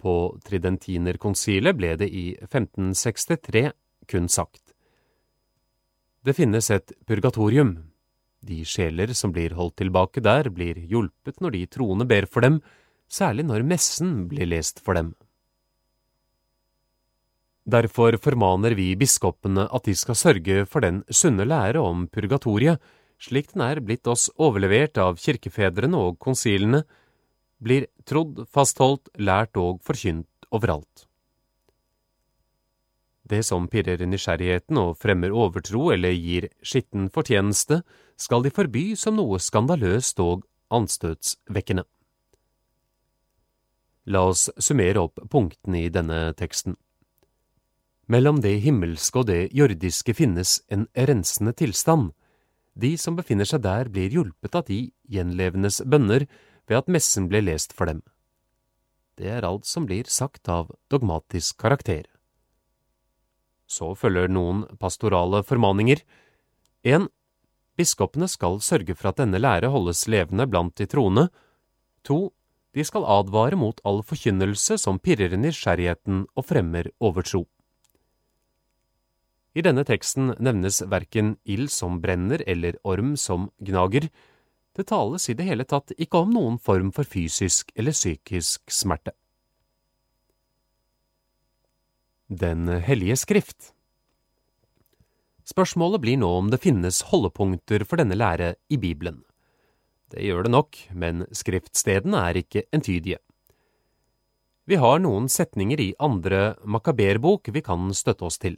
På 0.00 0.38
Tridentinerkonsilet 0.46 1.76
ble 1.76 1.94
det 2.00 2.08
i 2.08 2.32
1563 2.40 3.68
kun 4.10 4.28
sagt. 4.32 4.72
Det 6.24 6.34
finnes 6.38 6.70
et 6.70 6.94
purgatorium. 7.06 7.76
De 8.42 8.62
sjeler 8.66 9.12
som 9.14 9.30
blir 9.34 9.54
holdt 9.54 9.76
tilbake 9.82 10.22
der, 10.24 10.48
blir 10.50 10.78
hjulpet 10.78 11.38
når 11.42 11.54
de 11.54 11.66
troende 11.70 12.06
ber 12.08 12.26
for 12.26 12.42
dem, 12.42 12.60
særlig 13.12 13.44
når 13.46 13.66
messen 13.66 14.24
blir 14.30 14.48
lest 14.48 14.80
for 14.82 14.98
dem. 14.98 15.12
Derfor 17.62 18.16
formaner 18.18 18.74
vi 18.74 18.96
biskopene 18.98 19.68
at 19.70 19.84
de 19.86 19.94
skal 19.94 20.18
sørge 20.18 20.64
for 20.66 20.82
den 20.82 21.04
sunne 21.10 21.46
lære 21.46 21.78
om 21.78 22.08
purgatoriet, 22.10 22.80
slik 23.22 23.52
den 23.52 23.62
er 23.64 23.80
blitt 23.84 24.08
oss 24.10 24.28
overlevert 24.36 24.98
av 24.98 25.20
kirkefedrene 25.22 25.98
og 25.98 26.18
konsilene, 26.22 26.82
blir 27.62 27.86
trodd, 28.08 28.42
fastholdt, 28.50 29.12
lært 29.22 29.56
og 29.60 29.80
forkynt 29.86 30.50
overalt. 30.50 31.06
Det 33.22 33.40
som 33.46 33.68
pirrer 33.70 34.02
nysgjerrigheten 34.04 34.76
og 34.80 34.96
fremmer 35.00 35.32
overtro 35.32 35.92
eller 35.94 36.12
gir 36.12 36.50
skitten 36.66 37.08
fortjeneste, 37.14 37.80
skal 38.18 38.42
de 38.44 38.50
forby 38.52 38.92
som 38.98 39.16
noe 39.16 39.38
skandaløst 39.40 40.18
og 40.20 40.42
anstøtsvekkende. 40.74 41.86
La 44.10 44.24
oss 44.26 44.48
summere 44.58 45.04
opp 45.06 45.20
punktene 45.30 45.84
i 45.86 45.92
denne 45.94 46.32
teksten. 46.34 46.74
Mellom 48.10 48.40
det 48.42 48.56
himmelske 48.64 49.22
og 49.22 49.28
det 49.30 49.52
jordiske 49.54 50.14
finnes 50.18 50.58
en 50.74 50.88
rensende 50.92 51.54
tilstand. 51.54 52.10
De 52.74 52.94
som 52.98 53.16
befinner 53.18 53.48
seg 53.48 53.62
der, 53.66 53.90
blir 53.92 54.12
hjulpet 54.12 54.56
av 54.56 54.64
de 54.68 54.86
gjenlevendes 55.12 55.82
bønner 55.84 56.26
ved 56.68 56.78
at 56.78 56.88
messen 56.88 57.28
ble 57.28 57.42
lest 57.44 57.74
for 57.76 57.90
dem. 57.90 58.00
Det 59.20 59.28
er 59.28 59.44
alt 59.44 59.68
som 59.68 59.84
blir 59.86 60.08
sagt 60.08 60.48
av 60.48 60.72
dogmatisk 60.90 61.58
karakter. 61.60 62.06
Så 63.68 63.92
følger 63.96 64.32
noen 64.32 64.64
pastorale 64.80 65.42
formaninger. 65.44 66.00
1. 66.84 67.08
Biskopene 67.76 68.28
skal 68.28 68.60
sørge 68.64 68.96
for 68.96 69.12
at 69.12 69.20
denne 69.20 69.40
lære 69.40 69.70
holdes 69.72 70.06
levende 70.08 70.48
blant 70.48 70.76
de 70.80 70.88
troende. 70.88 71.28
2. 72.08 72.18
De 72.72 72.84
skal 72.88 73.04
advare 73.04 73.56
mot 73.56 73.80
all 73.84 74.00
forkynnelse 74.04 74.78
som 74.80 75.00
pirrer 75.00 75.36
nysgjerrigheten 75.36 76.24
og 76.32 76.48
fremmer 76.48 76.88
overtro. 77.00 77.44
I 79.52 79.62
denne 79.64 79.84
teksten 79.84 80.32
nevnes 80.40 80.80
verken 80.88 81.34
ild 81.44 81.70
som 81.72 81.98
brenner 82.00 82.42
eller 82.48 82.78
orm 82.88 83.16
som 83.20 83.50
gnager. 83.60 84.08
Det 84.72 84.86
tales 84.88 85.28
i 85.28 85.36
det 85.36 85.44
hele 85.44 85.66
tatt 85.68 85.92
ikke 86.00 86.22
om 86.24 86.32
noen 86.32 86.56
form 86.56 86.88
for 86.96 87.04
fysisk 87.04 87.74
eller 87.76 87.92
psykisk 87.92 88.72
smerte. 88.72 89.12
Den 92.32 92.64
hellige 92.80 93.18
skrift 93.20 93.74
Spørsmålet 95.44 96.00
blir 96.00 96.16
nå 96.16 96.30
om 96.38 96.48
det 96.48 96.62
finnes 96.62 97.02
holdepunkter 97.10 97.84
for 97.84 98.00
denne 98.00 98.16
lære 98.16 98.54
i 98.72 98.78
Bibelen. 98.80 99.20
Det 100.08 100.22
gjør 100.24 100.46
det 100.46 100.52
nok, 100.54 100.78
men 100.96 101.26
skriftstedene 101.34 102.20
er 102.30 102.40
ikke 102.40 102.64
entydige. 102.72 103.18
Vi 104.64 104.78
har 104.78 105.02
noen 105.02 105.26
setninger 105.28 105.80
i 105.82 105.92
andre 106.00 106.54
makaberbok 106.64 107.50
vi 107.52 107.60
kan 107.64 107.90
støtte 107.92 108.28
oss 108.28 108.38
til. 108.40 108.56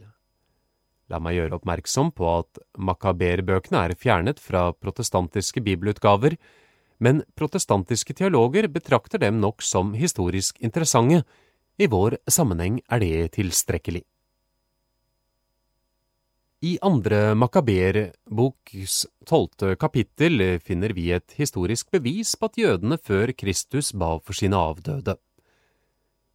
La 1.11 1.19
meg 1.21 1.37
gjøre 1.37 1.59
oppmerksom 1.59 2.11
på 2.17 2.29
at 2.39 2.61
makaberbøkene 2.81 3.83
er 3.85 3.93
fjernet 3.99 4.41
fra 4.41 4.71
protestantiske 4.73 5.61
bibelutgaver, 5.65 6.37
men 6.97 7.21
protestantiske 7.37 8.15
teologer 8.17 8.67
betrakter 8.71 9.21
dem 9.21 9.37
nok 9.43 9.61
som 9.61 9.93
historisk 9.93 10.57
interessante. 10.63 11.21
I 11.77 11.89
vår 11.91 12.17
sammenheng 12.31 12.79
er 12.89 13.03
det 13.03 13.35
tilstrekkelig. 13.35 14.05
I 16.65 16.77
andre 16.81 17.35
makaberboks 17.37 19.01
tolvte 19.27 19.75
kapittel 19.77 20.55
finner 20.63 20.95
vi 20.97 21.11
et 21.13 21.35
historisk 21.37 21.91
bevis 21.93 22.31
på 22.39 22.49
at 22.49 22.57
jødene 22.57 22.97
før 22.97 23.35
Kristus 23.37 23.91
ba 23.93 24.15
for 24.23 24.33
sine 24.33 24.57
avdøde. 24.57 25.17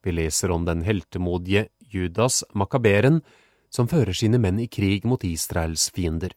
Vi 0.04 0.14
leser 0.14 0.52
om 0.54 0.68
den 0.68 0.84
heltemodige 0.86 1.66
Judas 1.90 2.44
makaberen, 2.54 3.24
som 3.70 3.88
fører 3.88 4.16
sine 4.16 4.40
menn 4.42 4.58
i 4.60 4.68
krig 4.68 5.06
mot 5.06 5.24
Israels 5.24 5.88
fiender. 5.94 6.34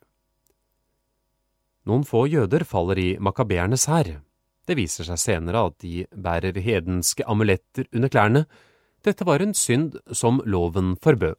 Noen 1.89 2.05
få 2.07 2.27
jøder 2.31 2.63
faller 2.63 2.99
i 3.01 3.09
makabeernes 3.19 3.89
hær. 3.91 4.19
Det 4.63 4.77
viser 4.79 5.07
seg 5.07 5.19
senere 5.19 5.65
at 5.67 5.79
de 5.83 6.05
bærer 6.15 6.61
hedenske 6.63 7.25
amuletter 7.27 7.89
under 7.91 8.11
klærne. 8.13 8.45
Dette 9.03 9.25
var 9.27 9.43
en 9.43 9.51
synd 9.57 9.97
som 10.15 10.39
loven 10.45 10.95
forbød. 11.03 11.35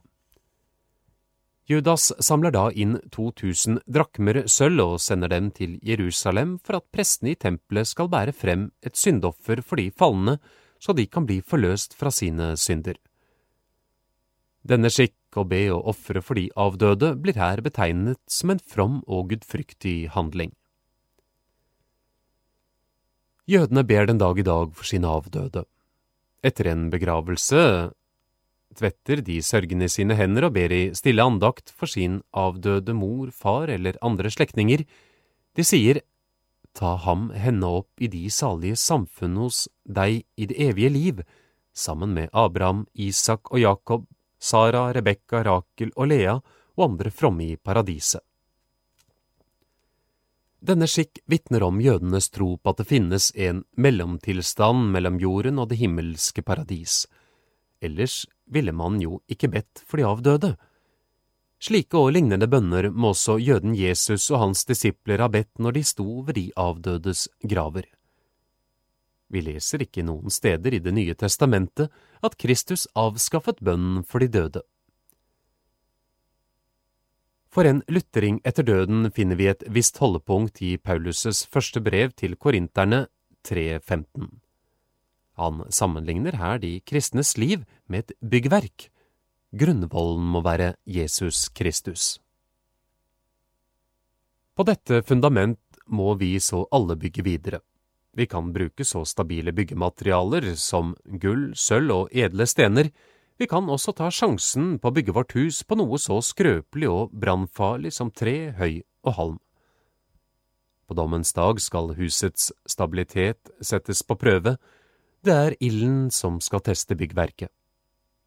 Judas 1.64 2.10
samler 2.20 2.52
da 2.52 2.66
inn 2.76 2.98
2000 3.14 3.78
drakmer 3.88 4.42
sølv 4.52 4.82
og 4.82 4.98
sender 5.00 5.30
dem 5.32 5.48
til 5.56 5.78
Jerusalem 5.80 6.58
for 6.60 6.76
at 6.76 6.90
prestene 6.92 7.32
i 7.32 7.38
tempelet 7.40 7.88
skal 7.88 8.10
bære 8.12 8.34
frem 8.36 8.66
et 8.84 9.00
syndoffer 9.00 9.62
for 9.64 9.80
de 9.80 9.88
falne, 9.88 10.36
så 10.76 10.92
de 10.92 11.06
kan 11.08 11.24
bli 11.24 11.40
forløst 11.40 11.96
fra 11.96 12.12
sine 12.12 12.52
synder. 12.60 12.98
Denne 14.60 14.92
skikk 14.92 15.16
å 15.42 15.48
be 15.48 15.62
og 15.74 15.88
ofre 15.94 16.22
for 16.24 16.38
de 16.38 16.48
avdøde 16.60 17.14
blir 17.20 17.38
her 17.40 17.62
betegnet 17.64 18.20
som 18.30 18.52
en 18.54 18.62
from 18.62 19.00
og 19.06 19.32
gudfryktig 19.32 20.10
handling. 20.14 20.52
Jødene 23.50 23.84
ber 23.84 24.06
den 24.08 24.20
dag 24.22 24.38
i 24.40 24.46
dag 24.46 24.72
for 24.72 24.88
sine 24.88 25.10
avdøde. 25.10 25.66
Etter 26.44 26.70
en 26.70 26.88
begravelse 26.92 27.60
tvetter 28.74 29.20
de 29.24 29.36
sørgende 29.44 29.88
sine 29.92 30.16
hender 30.18 30.48
og 30.48 30.54
ber 30.56 30.72
i 30.72 30.82
stille 30.96 31.22
andakt 31.22 31.70
for 31.72 31.90
sin 31.90 32.22
avdøde 32.32 32.96
mor, 32.96 33.30
far 33.30 33.70
eller 33.72 34.00
andre 34.02 34.32
slektninger. 34.32 34.84
De 35.54 35.64
sier, 35.64 36.00
Ta 36.74 36.96
ham 36.98 37.28
henne 37.38 37.68
opp 37.70 38.02
i 38.02 38.08
de 38.10 38.24
salige 38.34 38.74
samfunn 38.80 39.36
hos 39.38 39.68
deg 39.86 40.24
i 40.34 40.48
det 40.50 40.56
evige 40.58 40.90
liv, 40.90 41.20
sammen 41.70 42.16
med 42.16 42.32
Abraham, 42.34 42.82
Isak 42.94 43.52
og 43.52 43.62
Jakob, 43.62 44.08
Sara, 44.44 44.90
Rebekka, 44.92 45.40
Rakel 45.46 45.92
og 45.96 46.10
Lea 46.12 46.36
og 46.76 46.86
andre 46.88 47.12
fromme 47.14 47.46
i 47.46 47.56
paradiset. 47.56 48.20
Denne 50.64 50.86
skikk 50.88 51.20
vitner 51.28 51.64
om 51.66 51.80
jødenes 51.84 52.30
tro 52.32 52.54
på 52.56 52.72
at 52.72 52.78
det 52.80 52.88
finnes 52.88 53.26
en 53.36 53.64
mellomtilstand 53.76 54.86
mellom 54.94 55.18
jorden 55.20 55.60
og 55.60 55.68
det 55.68 55.76
himmelske 55.82 56.40
paradis. 56.40 57.02
Ellers 57.84 58.22
ville 58.48 58.72
man 58.72 58.96
jo 59.02 59.18
ikke 59.28 59.50
bedt 59.52 59.82
for 59.84 60.00
de 60.00 60.06
avdøde. 60.08 60.54
Slike 61.60 62.00
og 62.00 62.14
lignende 62.16 62.48
bønner 62.48 62.88
må 62.92 63.12
også 63.12 63.36
jøden 63.40 63.76
Jesus 63.76 64.30
og 64.30 64.40
hans 64.40 64.64
disipler 64.68 65.20
ha 65.20 65.28
bedt 65.32 65.52
når 65.60 65.76
de 65.76 65.84
sto 65.84 66.08
ved 66.24 66.36
de 66.40 66.46
avdødes 66.56 67.28
graver. 67.44 67.84
Vi 69.34 69.42
leser 69.42 69.82
ikke 69.82 70.04
noen 70.06 70.30
steder 70.30 70.76
i 70.76 70.82
Det 70.82 70.92
nye 70.94 71.14
testamentet 71.18 71.90
at 72.22 72.36
Kristus 72.38 72.86
avskaffet 72.94 73.58
bønnen 73.64 74.04
for 74.06 74.22
de 74.22 74.30
døde. 74.30 74.62
For 77.50 77.66
en 77.66 77.82
lutring 77.90 78.40
etter 78.46 78.66
døden 78.66 79.10
finner 79.14 79.38
vi 79.38 79.46
et 79.50 79.62
visst 79.70 79.98
holdepunkt 80.02 80.62
i 80.62 80.74
Paulus' 80.78 81.44
første 81.50 81.82
brev 81.82 82.14
til 82.18 82.34
korinterne 82.34 83.06
3.15. 83.46 84.30
Han 85.38 85.62
sammenligner 85.70 86.38
her 86.38 86.58
de 86.62 86.78
kristnes 86.86 87.36
liv 87.38 87.62
med 87.90 88.04
et 88.04 88.16
byggverk. 88.22 88.88
Grunnvollen 89.54 90.26
må 90.34 90.42
være 90.42 90.74
Jesus 90.86 91.48
Kristus. 91.54 92.18
På 94.54 94.66
dette 94.66 95.02
fundament 95.02 95.58
må 95.86 96.14
vi 96.18 96.36
så 96.38 96.66
alle 96.74 96.94
bygge 96.98 97.22
videre. 97.26 97.62
Vi 98.14 98.26
kan 98.26 98.52
bruke 98.52 98.84
så 98.86 99.02
stabile 99.04 99.52
byggematerialer 99.52 100.52
som 100.60 100.94
gull, 101.04 101.50
sølv 101.58 101.94
og 101.94 102.12
edle 102.14 102.46
stener. 102.46 102.92
Vi 103.38 103.48
kan 103.50 103.66
også 103.66 103.94
ta 103.98 104.10
sjansen 104.14 104.76
på 104.78 104.90
å 104.90 104.94
bygge 104.94 105.14
vårt 105.16 105.34
hus 105.34 105.64
på 105.66 105.74
noe 105.80 105.98
så 105.98 106.20
skrøpelig 106.22 106.90
og 106.90 107.16
brannfarlig 107.18 107.90
som 107.96 108.12
tre, 108.14 108.52
høy 108.54 108.84
og 109.02 109.16
halm. 109.18 109.40
På 110.86 110.94
dommens 110.94 111.34
dag 111.34 111.58
skal 111.64 111.94
husets 111.98 112.52
stabilitet 112.68 113.50
settes 113.58 114.04
på 114.06 114.14
prøve. 114.20 114.58
Det 115.24 115.34
er 115.34 115.58
ilden 115.58 116.10
som 116.14 116.38
skal 116.44 116.62
teste 116.62 116.94
byggverket. 116.94 117.50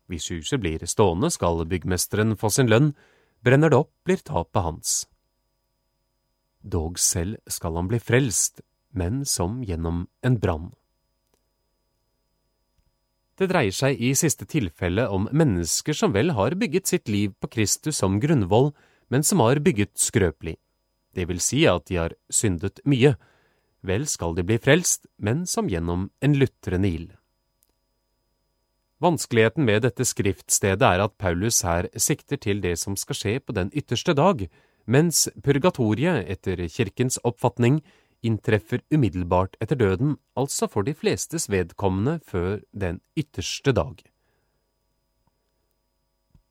Hvis 0.07 0.27
huset 0.33 0.59
blir 0.59 0.83
stående, 0.87 1.29
skal 1.31 1.63
byggmesteren 1.67 2.35
få 2.39 2.49
sin 2.51 2.67
lønn. 2.71 2.93
Brenner 3.43 3.71
det 3.71 3.79
opp, 3.79 3.91
blir 4.03 4.19
tapet 4.19 4.63
hans. 4.63 5.05
Dog 6.63 6.99
selv 6.99 7.37
skal 7.47 7.77
han 7.77 7.87
bli 7.91 7.99
frelst, 8.01 8.63
men 8.91 9.23
som 9.25 9.61
gjennom 9.63 10.05
en 10.23 10.37
brann. 10.39 10.71
Det 13.37 13.51
dreier 13.51 13.75
seg 13.75 13.99
i 14.01 14.15
siste 14.17 14.47
tilfelle 14.49 15.05
om 15.13 15.27
mennesker 15.29 15.93
som 15.93 16.13
vel 16.15 16.33
har 16.33 16.55
bygget 16.57 16.89
sitt 16.89 17.09
liv 17.11 17.35
på 17.37 17.49
Kristus 17.53 17.99
som 18.01 18.17
grunnvoll, 18.19 18.71
men 19.13 19.23
som 19.23 19.43
har 19.45 19.61
bygget 19.61 19.93
skrøpelig. 20.01 20.55
Det 21.13 21.27
vil 21.29 21.39
si 21.41 21.63
at 21.69 21.85
de 21.89 21.99
har 22.01 22.15
syndet 22.33 22.81
mye. 22.85 23.13
Vel 23.85 24.07
skal 24.09 24.33
de 24.37 24.45
bli 24.45 24.57
frelst, 24.57 25.05
men 25.21 25.45
som 25.45 25.69
gjennom 25.69 26.09
en 26.21 26.37
lutrende 26.37 26.89
ild. 26.89 27.13
Vanskeligheten 28.97 29.65
med 29.65 29.83
dette 29.85 30.05
skriftstedet 30.09 30.81
er 30.81 31.03
at 31.03 31.13
Paulus 31.21 31.61
her 31.61 31.85
sikter 31.93 32.39
til 32.41 32.63
det 32.63 32.73
som 32.81 32.97
skal 32.97 33.19
skje 33.19 33.35
på 33.39 33.53
den 33.53 33.69
ytterste 33.69 34.15
dag, 34.17 34.47
mens 34.89 35.27
purgatoriet, 35.45 36.25
etter 36.25 36.63
kirkens 36.73 37.19
oppfatning, 37.21 37.83
inntreffer 38.27 38.83
umiddelbart 38.93 39.55
etter 39.63 39.79
døden, 39.79 40.17
altså 40.37 40.67
for 40.69 40.83
de 40.83 40.93
flestes 40.97 41.47
vedkommende 41.49 42.19
før 42.27 42.61
den 42.75 43.01
ytterste 43.17 43.73
dag. 43.73 44.03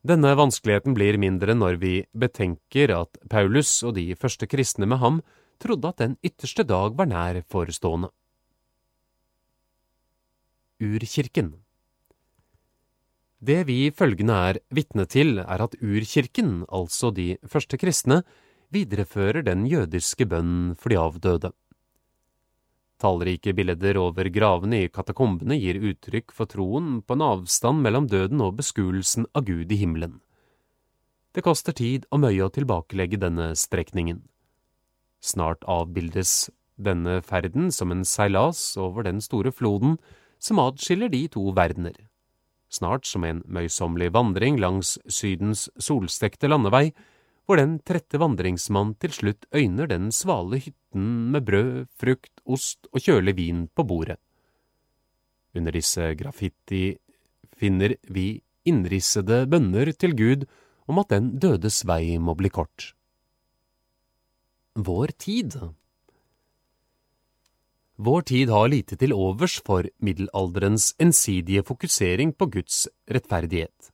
Denne 0.07 0.29
vanskeligheten 0.39 0.93
blir 0.95 1.17
mindre 1.19 1.55
når 1.57 1.79
vi 1.81 1.93
betenker 2.15 2.93
at 2.95 3.17
Paulus 3.29 3.81
og 3.83 3.97
de 3.97 4.13
første 4.15 4.47
kristne 4.47 4.87
med 4.87 5.01
ham 5.01 5.21
trodde 5.59 5.89
at 5.89 5.99
den 5.99 6.15
ytterste 6.23 6.63
dag 6.63 6.95
var 6.95 7.09
nær 7.09 7.41
forestående. 7.51 8.11
Urkirken 10.77 11.55
Det 13.41 13.63
vi 13.67 13.89
følgende 13.89 14.35
er 14.49 14.59
vitne 14.69 15.07
til, 15.09 15.39
er 15.41 15.63
at 15.65 15.75
urkirken, 15.81 16.63
altså 16.69 17.11
de 17.11 17.37
første 17.45 17.77
kristne, 17.77 18.21
viderefører 18.71 19.43
den 19.43 19.65
jødiske 19.67 20.25
bønnen 20.25 20.75
for 20.75 20.93
de 20.93 20.99
avdøde. 21.01 21.51
Tallrike 22.97 23.53
bilder 23.53 23.99
over 24.01 24.29
gravene 24.33 24.83
i 24.83 24.89
katakombene 24.89 25.57
gir 25.59 25.77
uttrykk 25.77 26.33
for 26.33 26.49
troen 26.49 27.01
på 27.05 27.17
en 27.17 27.25
avstand 27.25 27.83
mellom 27.85 28.07
døden 28.09 28.41
og 28.41 28.55
beskuelsen 28.57 29.27
av 29.37 29.45
Gud 29.45 29.71
i 29.71 29.77
himmelen. 29.77 30.17
Det 31.37 31.43
koster 31.45 31.75
tid 31.77 32.07
og 32.09 32.23
møye 32.23 32.47
å 32.47 32.53
tilbakelegge 32.53 33.19
denne 33.21 33.51
strekningen. 33.53 34.23
Snart 35.21 35.61
avbildes 35.69 36.49
denne 36.77 37.19
ferden 37.21 37.69
som 37.73 37.93
en 37.93 38.01
seilas 38.05 38.61
over 38.77 39.05
den 39.05 39.21
store 39.21 39.53
floden 39.53 39.99
som 40.41 40.61
adskiller 40.61 41.09
de 41.13 41.27
to 41.33 41.43
verdener. 41.53 41.93
Snart 42.73 43.05
som 43.05 43.23
en 43.23 43.43
møysommelig 43.45 44.09
vandring 44.17 44.57
langs 44.59 44.97
Sydens 45.05 45.67
solstekte 45.77 46.49
landevei, 46.49 46.91
hvor 47.47 47.61
den 47.61 47.77
trette 47.87 48.19
vandringsmann 48.19 48.93
til 48.99 49.13
slutt 49.15 49.47
øyner 49.55 49.87
den 49.87 50.11
svale 50.11 50.59
hytten 50.59 51.31
med 51.31 51.45
brød, 51.47 51.87
frukt, 51.95 52.33
ost 52.43 52.89
og 52.91 52.99
kjølig 52.99 53.37
vin 53.37 53.61
på 53.71 53.87
bordet. 53.87 54.19
Under 55.55 55.71
disse 55.71 56.11
graffiti 56.19 56.97
finner 57.57 57.95
vi 58.11 58.41
innrissede 58.67 59.45
bønner 59.47 59.93
til 59.95 60.13
Gud 60.19 60.45
om 60.91 60.99
at 60.99 61.15
den 61.15 61.33
dødes 61.39 61.85
vei 61.87 62.19
må 62.19 62.35
bli 62.35 62.51
kort. 62.51 62.91
Vår 64.75 65.15
tid 65.17 65.55
Vår 67.97 68.27
tid 68.29 68.51
har 68.53 68.67
lite 68.69 68.99
til 68.99 69.15
overs 69.15 69.55
for 69.65 69.87
middelalderens 70.05 70.91
ensidige 71.01 71.63
fokusering 71.65 72.35
på 72.37 72.45
Guds 72.53 72.83
rettferdighet. 73.09 73.89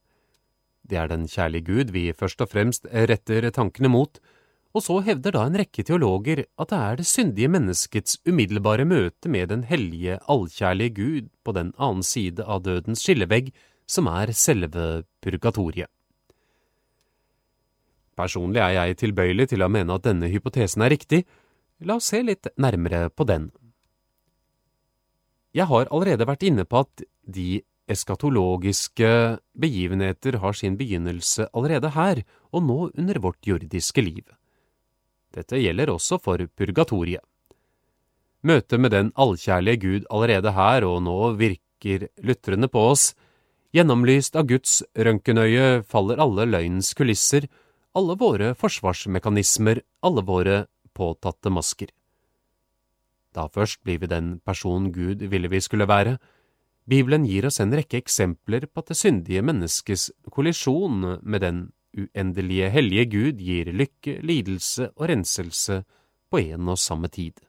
Det 0.84 1.00
er 1.00 1.08
den 1.08 1.28
kjærlige 1.32 1.68
Gud 1.68 1.92
vi 1.96 2.12
først 2.12 2.42
og 2.44 2.52
fremst 2.52 2.88
retter 2.92 3.50
tankene 3.56 3.92
mot, 3.92 4.20
og 4.74 4.82
så 4.82 4.98
hevder 5.06 5.36
da 5.36 5.44
en 5.46 5.58
rekke 5.62 5.86
teologer 5.86 6.44
at 6.60 6.72
det 6.72 6.80
er 6.80 6.98
det 7.00 7.06
syndige 7.06 7.52
menneskets 7.54 8.18
umiddelbare 8.26 8.86
møte 8.90 9.30
med 9.30 9.52
den 9.54 9.64
hellige, 9.70 10.18
allkjærlige 10.28 10.96
Gud 10.98 11.30
på 11.46 11.54
den 11.54 11.72
annen 11.78 12.04
side 12.04 12.44
av 12.44 12.64
dødens 12.66 13.06
skillevegg 13.06 13.52
som 13.86 14.10
er 14.10 14.34
selve 14.34 15.04
purgatoriet. 15.22 15.92
Personlig 18.18 18.62
er 18.62 18.74
jeg 18.78 18.98
tilbøyelig 19.02 19.50
til 19.54 19.64
å 19.66 19.72
mene 19.74 19.96
at 19.96 20.06
denne 20.06 20.30
hypotesen 20.30 20.84
er 20.86 20.94
riktig, 20.94 21.24
la 21.82 21.98
oss 21.98 22.12
se 22.12 22.22
litt 22.26 22.50
nærmere 22.62 23.08
på 23.10 23.26
den. 23.30 23.50
Jeg 25.54 25.70
har 25.70 25.90
allerede 25.94 26.28
vært 26.30 26.46
inne 26.50 26.66
på 26.66 26.82
at 26.82 27.06
de 27.30 27.62
eskatologiske 27.92 29.40
begivenheter 29.60 30.40
har 30.40 30.56
sin 30.56 30.78
begynnelse 30.80 31.50
allerede 31.54 31.92
her 31.96 32.24
og 32.52 32.64
nå 32.68 32.80
under 32.94 33.20
vårt 33.20 33.44
jordiske 33.48 34.02
liv. 34.02 34.24
Dette 35.34 35.60
gjelder 35.60 35.92
også 35.92 36.20
for 36.22 36.42
purgatoriet. 36.58 37.24
Møtet 38.44 38.80
med 38.80 38.92
den 38.92 39.12
allkjærlige 39.16 39.80
Gud 39.80 40.08
allerede 40.12 40.52
her 40.52 40.86
og 40.88 41.02
nå 41.06 41.18
virker 41.40 42.10
lutrende 42.24 42.68
på 42.68 42.90
oss. 42.92 43.14
Gjennomlyst 43.74 44.36
av 44.36 44.48
Guds 44.52 44.82
røntgenøye 44.94 45.82
faller 45.88 46.20
alle 46.22 46.46
løgnens 46.46 46.92
kulisser, 46.94 47.48
alle 47.96 48.18
våre 48.20 48.52
forsvarsmekanismer, 48.60 49.82
alle 50.04 50.24
våre 50.28 50.66
påtatte 50.94 51.50
masker. 51.50 51.90
Da 53.34 53.48
først 53.50 53.82
blir 53.82 53.98
vi 54.04 54.12
den 54.12 54.38
person 54.46 54.92
Gud 54.94 55.24
ville 55.32 55.50
vi 55.50 55.62
skulle 55.64 55.88
være, 55.90 56.20
Bibelen 56.86 57.26
gir 57.26 57.46
oss 57.48 57.62
en 57.64 57.72
rekke 57.72 58.02
eksempler 58.02 58.68
på 58.68 58.84
at 58.84 58.92
det 58.92 59.00
syndige 59.00 59.44
menneskes 59.46 60.10
kollisjon 60.32 61.20
med 61.24 61.42
den 61.42 61.64
uendelige 61.94 62.70
hellige 62.74 63.06
Gud 63.06 63.40
gir 63.40 63.72
lykke, 63.72 64.20
lidelse 64.26 64.90
og 64.98 65.08
renselse 65.10 65.84
på 66.30 66.42
en 66.42 66.70
og 66.74 66.80
samme 66.82 67.08
tid. 67.08 67.40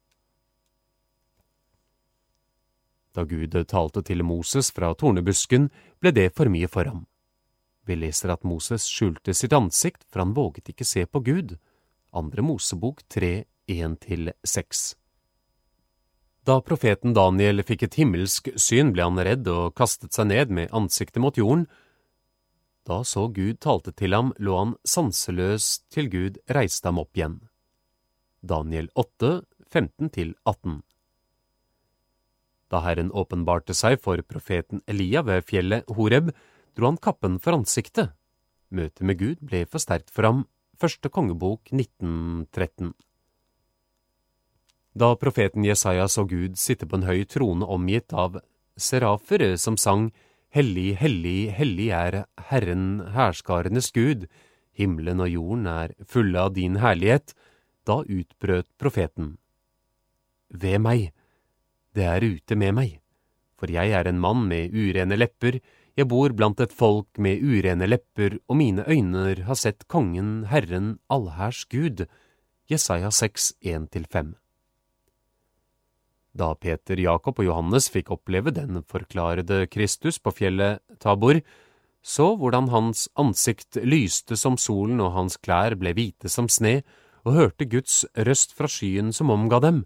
Da 3.15 3.23
Gud 3.25 3.55
talte 3.71 4.03
til 4.03 4.25
Moses 4.27 4.73
fra 4.75 4.91
tornebusken, 4.99 5.69
ble 6.03 6.11
det 6.15 6.33
for 6.35 6.51
mye 6.51 6.69
for 6.71 6.91
ham. 6.91 7.05
Vi 7.87 7.95
leser 7.99 8.33
at 8.35 8.45
Moses 8.45 8.87
skjulte 8.89 9.35
sitt 9.37 9.55
ansikt, 9.55 10.03
for 10.09 10.25
han 10.25 10.35
våget 10.35 10.73
ikke 10.73 10.87
se 10.89 11.05
på 11.07 11.21
Gud. 11.21 11.57
Andre 12.15 12.43
Mosebok 12.43 13.05
3, 13.13 13.45
1–6. 13.71 14.95
Da 16.45 16.59
profeten 16.61 17.15
Daniel 17.17 17.63
fikk 17.65 17.87
et 17.87 17.95
himmelsk 17.97 18.51
syn, 18.61 18.91
ble 18.93 19.07
han 19.07 19.17
redd 19.17 19.49
og 19.49 19.73
kastet 19.81 20.13
seg 20.13 20.29
ned 20.29 20.51
med 20.53 20.73
ansiktet 20.77 21.23
mot 21.25 21.39
jorden. 21.41 21.65
Da 22.85 22.99
så 23.09 23.31
Gud 23.33 23.63
talte 23.65 23.95
til 23.97 24.13
ham, 24.13 24.35
lå 24.37 24.57
han 24.59 24.75
sanseløs 24.85 25.87
til 25.89 26.11
Gud 26.13 26.37
reiste 26.53 26.91
ham 26.91 27.01
opp 27.01 27.17
igjen. 27.17 27.39
Daniel 28.45 28.91
8, 28.93 29.39
15–18 29.73 30.83
Da 32.69 32.83
Herren 32.85 33.15
åpenbarte 33.17 33.73
seg 33.73 33.97
for 34.05 34.21
profeten 34.29 34.85
Elia 34.85 35.25
ved 35.25 35.49
fjellet 35.49 35.89
Horeb, 35.97 36.29
dro 36.77 36.91
han 36.93 37.01
kappen 37.01 37.41
for 37.41 37.57
ansiktet. 37.57 38.13
Møtet 38.69 39.01
med 39.01 39.17
Gud 39.17 39.41
ble 39.41 39.65
for 39.65 39.81
sterkt 39.81 40.13
for 40.13 40.29
ham. 40.29 40.45
Første 40.77 41.09
kongebok 41.09 41.73
1913 41.73 42.93
da 44.95 45.15
profeten 45.19 45.65
Jesaja 45.67 46.07
så 46.09 46.25
Gud 46.25 46.59
sitte 46.59 46.87
på 46.87 46.99
en 46.99 47.09
høy 47.09 47.25
trone 47.27 47.67
omgitt 47.67 48.15
av 48.15 48.39
serafer 48.79 49.57
som 49.61 49.79
sang 49.79 50.13
Hellig, 50.55 50.93
hellig, 51.01 51.51
hellig 51.51 51.89
er 51.91 52.17
Herren 52.47 53.01
hærskarenes 53.11 53.89
Gud, 53.91 54.29
himmelen 54.71 55.19
og 55.25 55.33
jorden 55.33 55.65
er 55.67 55.95
fulle 56.07 56.45
av 56.47 56.53
din 56.55 56.77
herlighet, 56.79 57.35
da 57.83 58.05
utbrøt 58.07 58.69
profeten. 58.79 59.33
Ved 60.55 60.79
meg, 60.79 61.09
det 61.99 62.07
er 62.07 62.23
ute 62.23 62.55
med 62.55 62.77
meg, 62.79 62.93
for 63.59 63.67
jeg 63.67 63.91
er 63.99 64.07
en 64.07 64.23
mann 64.23 64.47
med 64.47 64.71
urene 64.71 65.19
lepper, 65.19 65.59
jeg 65.99 66.11
bor 66.11 66.31
blant 66.31 66.63
et 66.63 66.75
folk 66.75 67.19
med 67.19 67.43
urene 67.43 67.91
lepper, 67.91 68.39
og 68.47 68.59
mine 68.63 68.87
øyne 68.87 69.43
har 69.51 69.59
sett 69.59 69.89
Kongen, 69.91 70.47
Herren, 70.55 71.01
allhærs 71.11 71.67
Gud. 71.67 72.07
Jesaja 72.71 73.11
6, 73.11 73.53
1–5 73.59 74.35
da 76.35 76.51
Peter, 76.59 76.99
Jakob 76.99 77.39
og 77.39 77.47
Johannes 77.47 77.87
fikk 77.93 78.11
oppleve 78.15 78.53
den 78.55 78.83
forklarede 78.91 79.65
Kristus 79.71 80.19
på 80.19 80.33
fjellet 80.35 80.83
Tabor, 81.03 81.41
så 82.05 82.35
hvordan 82.37 82.69
hans 82.69 83.07
ansikt 83.17 83.79
lyste 83.81 84.37
som 84.37 84.59
solen 84.61 85.01
og 85.01 85.15
hans 85.15 85.39
klær 85.41 85.77
ble 85.81 85.95
hvite 85.97 86.29
som 86.29 86.51
sne, 86.53 86.83
og 87.25 87.39
hørte 87.39 87.65
Guds 87.71 88.03
røst 88.27 88.53
fra 88.53 88.69
skyen 88.69 89.15
som 89.17 89.33
omga 89.33 89.63
dem. 89.65 89.85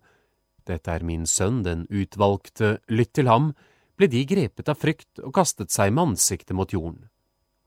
Dette 0.66 0.90
er 0.90 1.04
min 1.06 1.28
sønn, 1.30 1.62
den 1.62 1.87
utvalgte, 1.87 2.78
lytt 2.90 3.14
til 3.14 3.30
ham, 3.30 3.52
ble 3.98 4.08
de 4.11 4.24
grepet 4.26 4.68
av 4.70 4.80
frykt 4.80 5.22
og 5.22 5.34
kastet 5.37 5.70
seg 5.74 5.92
med 5.94 6.14
ansiktet 6.14 6.56
mot 6.58 6.72
jorden. 6.74 7.06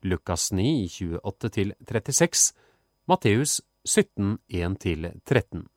Lukas 0.04 0.50
9, 0.52 0.90
28–36, 1.22 2.52
Matteus 3.08 3.60
17, 3.86 4.40
1–13. 4.50 5.71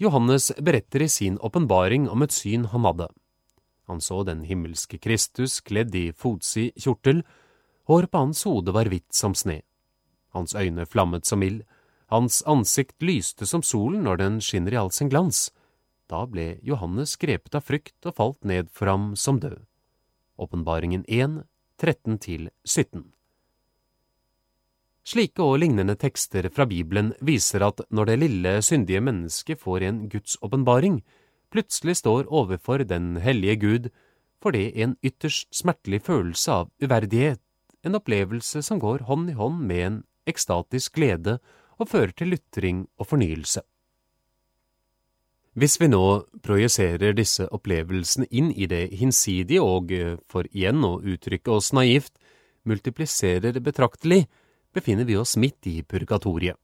Johannes 0.00 0.52
beretter 0.56 1.02
i 1.02 1.08
sin 1.08 1.38
åpenbaring 1.38 2.08
om 2.08 2.22
et 2.24 2.32
syn 2.32 2.64
han 2.72 2.86
hadde. 2.88 3.10
Han 3.84 4.00
så 4.00 4.22
den 4.24 4.46
himmelske 4.48 4.96
Kristus 4.96 5.58
kledd 5.60 5.92
i 5.94 6.06
fotsid 6.16 6.72
kjortel, 6.80 7.20
hår 7.84 8.08
på 8.08 8.22
hans 8.22 8.40
hode 8.48 8.72
var 8.72 8.88
hvitt 8.88 9.12
som 9.12 9.36
sne. 9.36 9.58
Hans 10.32 10.56
øyne 10.56 10.86
flammet 10.88 11.28
som 11.28 11.44
ild, 11.44 11.66
hans 12.08 12.40
ansikt 12.48 13.02
lyste 13.04 13.44
som 13.44 13.60
solen 13.60 14.08
når 14.08 14.22
den 14.22 14.40
skinner 14.40 14.72
i 14.72 14.80
all 14.80 14.92
sin 14.94 15.12
glans. 15.12 15.50
Da 16.08 16.24
ble 16.24 16.56
Johannes 16.64 17.18
grepet 17.20 17.60
av 17.60 17.68
frykt 17.68 18.08
og 18.08 18.16
falt 18.16 18.40
ned 18.40 18.72
for 18.72 18.88
ham 18.88 19.12
som 19.20 19.36
død. 19.42 19.60
Åpenbaringen 20.40 21.04
1, 21.08 21.42
13–17 21.76 23.10
Slike 25.06 25.42
og 25.42 25.58
lignende 25.62 25.96
tekster 25.96 26.50
fra 26.52 26.66
Bibelen 26.68 27.14
viser 27.24 27.64
at 27.64 27.80
når 27.90 28.10
det 28.10 28.18
lille, 28.20 28.52
syndige 28.62 29.00
mennesket 29.00 29.60
får 29.60 29.86
en 29.88 30.02
Guds 30.12 30.36
åpenbaring, 30.44 31.00
plutselig 31.50 31.96
står 32.02 32.28
overfor 32.28 32.84
den 32.84 33.16
hellige 33.16 33.56
Gud, 33.56 33.88
får 34.42 34.56
det 34.56 34.66
en 34.82 34.96
ytterst 35.02 35.48
smertelig 35.56 36.02
følelse 36.04 36.52
av 36.52 36.70
uverdighet, 36.84 37.40
en 37.84 37.96
opplevelse 37.96 38.62
som 38.62 38.80
går 38.80 39.06
hånd 39.08 39.32
i 39.32 39.36
hånd 39.36 39.64
med 39.64 39.84
en 39.86 39.98
ekstatisk 40.28 40.98
glede 41.00 41.38
og 41.80 41.88
fører 41.88 42.12
til 42.12 42.34
lytring 42.34 42.84
og 43.00 43.08
fornyelse. 43.08 43.62
Hvis 45.58 45.80
vi 45.80 45.88
nå 45.90 46.04
projiserer 46.44 47.16
disse 47.16 47.48
opplevelsene 47.50 48.28
inn 48.30 48.52
i 48.52 48.68
det 48.70 48.92
hinsidige 49.00 49.64
og, 49.64 49.90
for 50.30 50.46
igjen 50.52 50.84
å 50.86 51.00
uttrykke 51.00 51.50
oss 51.50 51.72
naivt, 51.74 52.12
multipliserer 52.68 53.58
betraktelig, 53.64 54.28
befinner 54.74 55.04
vi 55.04 55.16
oss 55.16 55.36
midt 55.36 55.66
i 55.66 55.80
purgatoriet. 55.82 56.56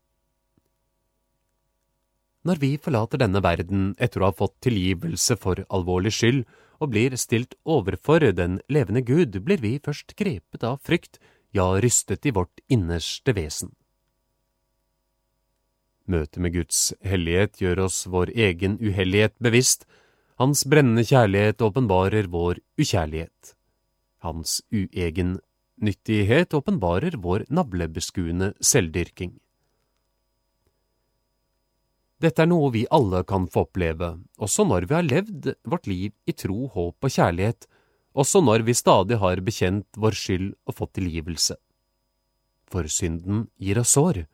Når 2.46 2.60
vi 2.62 2.76
forlater 2.78 3.18
denne 3.18 3.42
verden 3.42 3.88
etter 3.98 4.22
å 4.22 4.28
ha 4.28 4.36
fått 4.36 4.60
tilgivelse 4.62 5.34
for 5.42 5.64
alvorlig 5.66 6.12
skyld 6.14 6.44
og 6.78 6.92
blir 6.92 7.16
stilt 7.18 7.56
overfor 7.64 8.22
den 8.36 8.60
levende 8.70 9.02
Gud, 9.02 9.40
blir 9.42 9.58
vi 9.58 9.80
først 9.82 10.14
grepet 10.18 10.62
av 10.62 10.78
frykt, 10.86 11.18
ja, 11.50 11.66
rystet 11.82 12.26
i 12.28 12.34
vårt 12.36 12.62
innerste 12.68 13.34
vesen. 13.34 13.72
Møtet 16.06 16.38
med 16.38 16.54
Guds 16.54 16.92
hellighet 17.02 17.58
gjør 17.58 17.86
oss 17.88 18.04
vår 18.06 18.30
egen 18.36 18.78
uhellighet 18.78 19.34
bevisst, 19.42 19.88
Hans 20.36 20.66
brennende 20.68 21.00
kjærlighet 21.08 21.62
åpenbarer 21.64 22.26
vår 22.28 22.58
ukjærlighet. 22.76 23.54
Hans 24.20 24.58
uegennyttighet 25.76 26.54
åpenbarer 26.54 27.16
vår 27.16 27.44
navlebeskuende 27.48 28.54
selvdyrking. 28.60 29.38
Dette 32.18 32.42
er 32.42 32.48
noe 32.48 32.70
vi 32.72 32.86
alle 32.90 33.22
kan 33.24 33.46
få 33.46 33.66
oppleve, 33.66 34.18
også 34.38 34.64
når 34.64 34.86
vi 34.88 34.94
har 34.94 35.04
levd 35.04 35.54
vårt 35.64 35.86
liv 35.86 36.12
i 36.26 36.32
tro, 36.32 36.68
håp 36.68 36.96
og 37.04 37.10
kjærlighet, 37.10 37.66
også 38.14 38.40
når 38.40 38.64
vi 38.64 38.72
stadig 38.74 39.18
har 39.18 39.40
bekjent 39.44 39.86
vår 39.96 40.16
skyld 40.16 40.54
og 40.66 40.74
fått 40.74 40.94
tilgivelse. 40.96 41.56
For 42.66 42.88
synden 42.88 43.48
gir 43.60 43.78
oss 43.78 43.92
sår. 43.92 44.24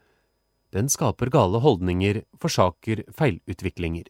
Den 0.73 0.89
skaper 0.89 1.29
gale 1.29 1.59
holdninger, 1.59 2.23
forsaker 2.39 3.03
feilutviklinger. 3.13 4.07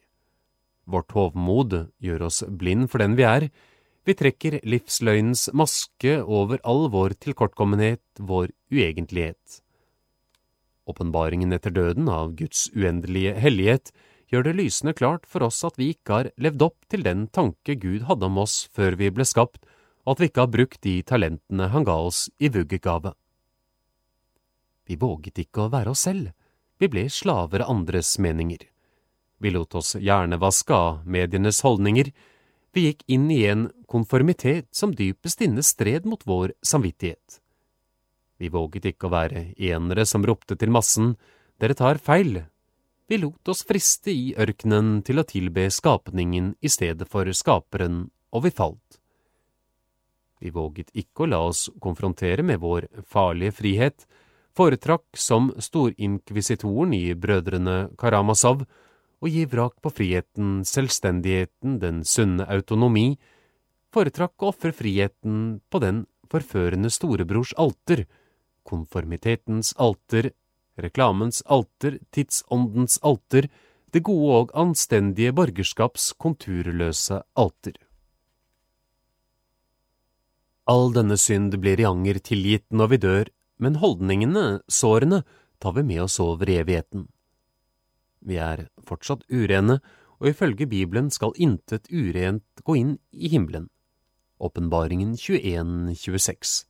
Vårt 0.85 1.11
hovmod 1.11 1.89
gjør 1.99 2.27
oss 2.29 2.43
blind 2.47 2.91
for 2.91 3.01
den 3.01 3.17
vi 3.17 3.25
er, 3.25 3.49
vi 4.03 4.15
trekker 4.19 4.59
livsløgnens 4.67 5.47
maske 5.55 6.17
over 6.23 6.59
all 6.67 6.89
vår 6.91 7.15
tilkortkommenhet, 7.23 8.03
vår 8.19 8.51
uegentlighet. 8.71 9.61
Åpenbaringen 10.89 11.55
etter 11.55 11.71
døden 11.71 12.09
av 12.11 12.33
Guds 12.35 12.67
uendelige 12.75 13.37
hellighet 13.39 13.93
gjør 14.27 14.49
det 14.49 14.55
lysende 14.57 14.95
klart 14.97 15.27
for 15.29 15.45
oss 15.47 15.61
at 15.63 15.77
vi 15.79 15.93
ikke 15.93 16.17
har 16.17 16.31
levd 16.41 16.65
opp 16.67 16.89
til 16.91 17.05
den 17.05 17.27
tanke 17.31 17.77
Gud 17.79 18.03
hadde 18.09 18.27
om 18.27 18.41
oss 18.43 18.65
før 18.75 18.97
vi 18.99 19.11
ble 19.13 19.25
skapt, 19.27 19.61
og 20.03 20.15
at 20.15 20.23
vi 20.23 20.29
ikke 20.31 20.43
har 20.43 20.51
brukt 20.51 20.81
de 20.83 20.97
talentene 21.07 21.69
han 21.71 21.87
ga 21.87 21.95
oss 22.03 22.25
i 22.43 22.51
vuggegave. 22.51 23.13
Vi 24.83 24.99
våget 24.99 25.39
ikke 25.45 25.63
å 25.63 25.71
være 25.71 25.93
oss 25.93 26.03
selv, 26.09 26.33
vi 26.81 26.89
ble 26.91 27.05
slaver 27.07 27.63
av 27.63 27.71
andres 27.71 28.17
meninger. 28.19 28.65
Vi 29.39 29.51
lot 29.53 29.75
oss 29.79 29.95
hjernevaske 29.95 30.75
av 30.75 31.07
medienes 31.07 31.61
holdninger, 31.63 32.11
vi 32.73 32.87
gikk 32.89 33.03
inn 33.07 33.29
i 33.31 33.43
en 33.47 33.67
konformitet 33.93 34.71
som 34.73 34.95
dypest 34.97 35.43
inne 35.45 35.63
stred 35.65 36.07
mot 36.09 36.25
vår 36.25 36.55
samvittighet. 36.65 37.39
Vi 38.41 38.49
våget 38.49 38.89
ikke 38.89 39.07
å 39.07 39.13
være 39.13 39.43
enere 39.55 40.07
som 40.09 40.25
ropte 40.25 40.57
til 40.59 40.73
massen, 40.73 41.13
dere 41.61 41.77
tar 41.77 42.01
feil. 42.01 42.41
Vi 43.07 43.19
lot 43.21 43.51
oss 43.53 43.61
friste 43.67 44.11
i 44.11 44.33
ørkenen 44.39 45.03
til 45.05 45.21
å 45.21 45.27
tilbe 45.29 45.67
skapningen 45.71 46.55
i 46.59 46.71
stedet 46.71 47.07
for 47.11 47.29
skaperen, 47.37 48.07
og 48.33 48.47
vi 48.47 48.51
falt. 48.57 48.99
Vi 50.43 50.51
våget 50.51 50.89
ikke 50.97 51.23
å 51.23 51.29
la 51.29 51.39
oss 51.47 51.69
konfrontere 51.79 52.43
med 52.43 52.59
vår 52.63 52.89
farlige 53.07 53.55
frihet, 53.61 54.07
foretrakk 54.57 55.05
som 55.17 55.51
storinkvisitoren 55.61 56.93
i 56.97 57.13
Brødrene 57.15 57.93
Karamazov 57.99 58.65
å 59.23 59.29
gi 59.31 59.45
vrak 59.47 59.77
på 59.81 59.91
friheten, 59.93 60.65
selvstendigheten, 60.67 61.77
den 61.79 62.03
sunne 62.03 62.47
autonomi, 62.51 63.13
foretrakk 63.93 64.41
å 64.41 64.51
ofre 64.51 64.73
friheten 64.75 65.61
på 65.69 65.81
den 65.83 66.03
forførende 66.31 66.89
storebrors 66.93 67.53
alter, 67.61 68.05
konformitetens 68.65 69.73
alter, 69.77 70.31
reklamens 70.79 71.43
alter, 71.45 71.99
tidsåndens 72.11 72.99
alter, 73.03 73.49
det 73.93 74.01
gode 74.07 74.37
og 74.41 74.53
anstendige 74.57 75.33
borgerskaps 75.37 76.13
konturløse 76.17 77.21
alter. 77.37 77.75
All 80.65 80.93
denne 80.95 81.17
synd 81.19 81.57
blir 81.61 81.81
i 81.81 81.85
anger 81.85 82.17
tilgitt 82.23 82.65
når 82.71 82.93
vi 82.93 83.01
dør, 83.05 83.31
men 83.59 83.77
holdningene, 83.83 84.63
sårene, 84.71 85.21
tar 85.59 85.75
vi 85.75 85.83
med 85.83 86.05
oss 86.05 86.17
over 86.23 86.49
evigheten. 86.49 87.05
Vi 88.23 88.39
er 88.39 88.69
fortsatt 88.87 89.27
urene, 89.29 89.81
og 90.23 90.31
ifølge 90.31 90.65
Bibelen 90.71 91.11
skal 91.11 91.35
intet 91.35 91.89
urent 91.91 92.63
gå 92.63 92.77
inn 92.79 92.95
i 93.11 93.29
himmelen. 93.33 93.67
Åpenbaringen 94.39 95.15
21-26. 95.15 96.65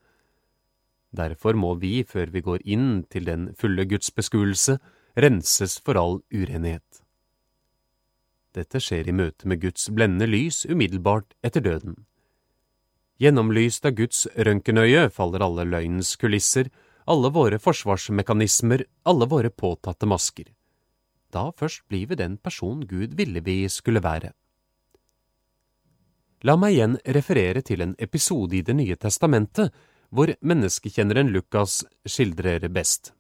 Derfor 1.14 1.54
må 1.54 1.76
vi, 1.78 2.04
før 2.04 2.32
vi 2.34 2.42
går 2.42 2.66
inn 2.66 3.04
til 3.10 3.28
den 3.30 3.52
fulle 3.56 3.86
Guds 3.86 4.10
beskuelse, 4.12 4.80
renses 5.16 5.78
for 5.80 6.00
all 6.00 6.20
urenhet. 6.34 7.04
Dette 8.54 8.82
skjer 8.82 9.10
i 9.10 9.16
møte 9.16 9.48
med 9.50 9.62
Guds 9.62 9.88
blendende 9.90 10.28
lys 10.30 10.64
umiddelbart 10.70 11.34
etter 11.46 11.62
døden. 11.66 11.96
Gjennomlyst 13.22 13.86
av 13.86 13.96
Guds 13.98 14.26
røntgenøye 14.36 15.08
faller 15.14 15.46
alle 15.46 15.66
løgnens 15.70 16.16
kulisser, 16.22 16.70
alle 17.10 17.30
våre 17.34 17.60
forsvarsmekanismer, 17.62 18.86
alle 19.06 19.28
våre 19.30 19.50
påtatte 19.50 20.10
masker. 20.10 20.50
Da 21.34 21.50
først 21.58 21.86
blir 21.90 22.10
vi 22.10 22.18
den 22.20 22.38
person 22.38 22.86
Gud 22.90 23.16
ville 23.18 23.42
vi 23.42 23.64
skulle 23.70 24.04
være. 24.04 24.34
La 26.44 26.58
meg 26.60 26.74
igjen 26.76 26.98
referere 27.16 27.62
til 27.64 27.80
en 27.86 27.94
episode 28.04 28.58
i 28.58 28.66
Det 28.68 28.74
nye 28.76 28.98
testamentet 29.00 29.72
hvor 30.12 30.28
menneskekjenneren 30.44 31.30
Lukas 31.32 31.86
skildrer 32.04 32.68
best. 32.68 33.14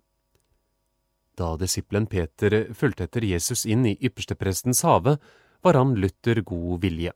Da 1.39 1.53
disippelen 1.55 2.09
Peter 2.11 2.73
fulgte 2.75 3.07
etter 3.07 3.23
Jesus 3.23 3.63
inn 3.63 3.87
i 3.87 3.95
yppersteprestens 3.95 4.83
hage, 4.83 5.15
var 5.63 5.79
han 5.79 5.95
Luther 5.95 6.43
god 6.43 6.83
vilje. 6.83 7.15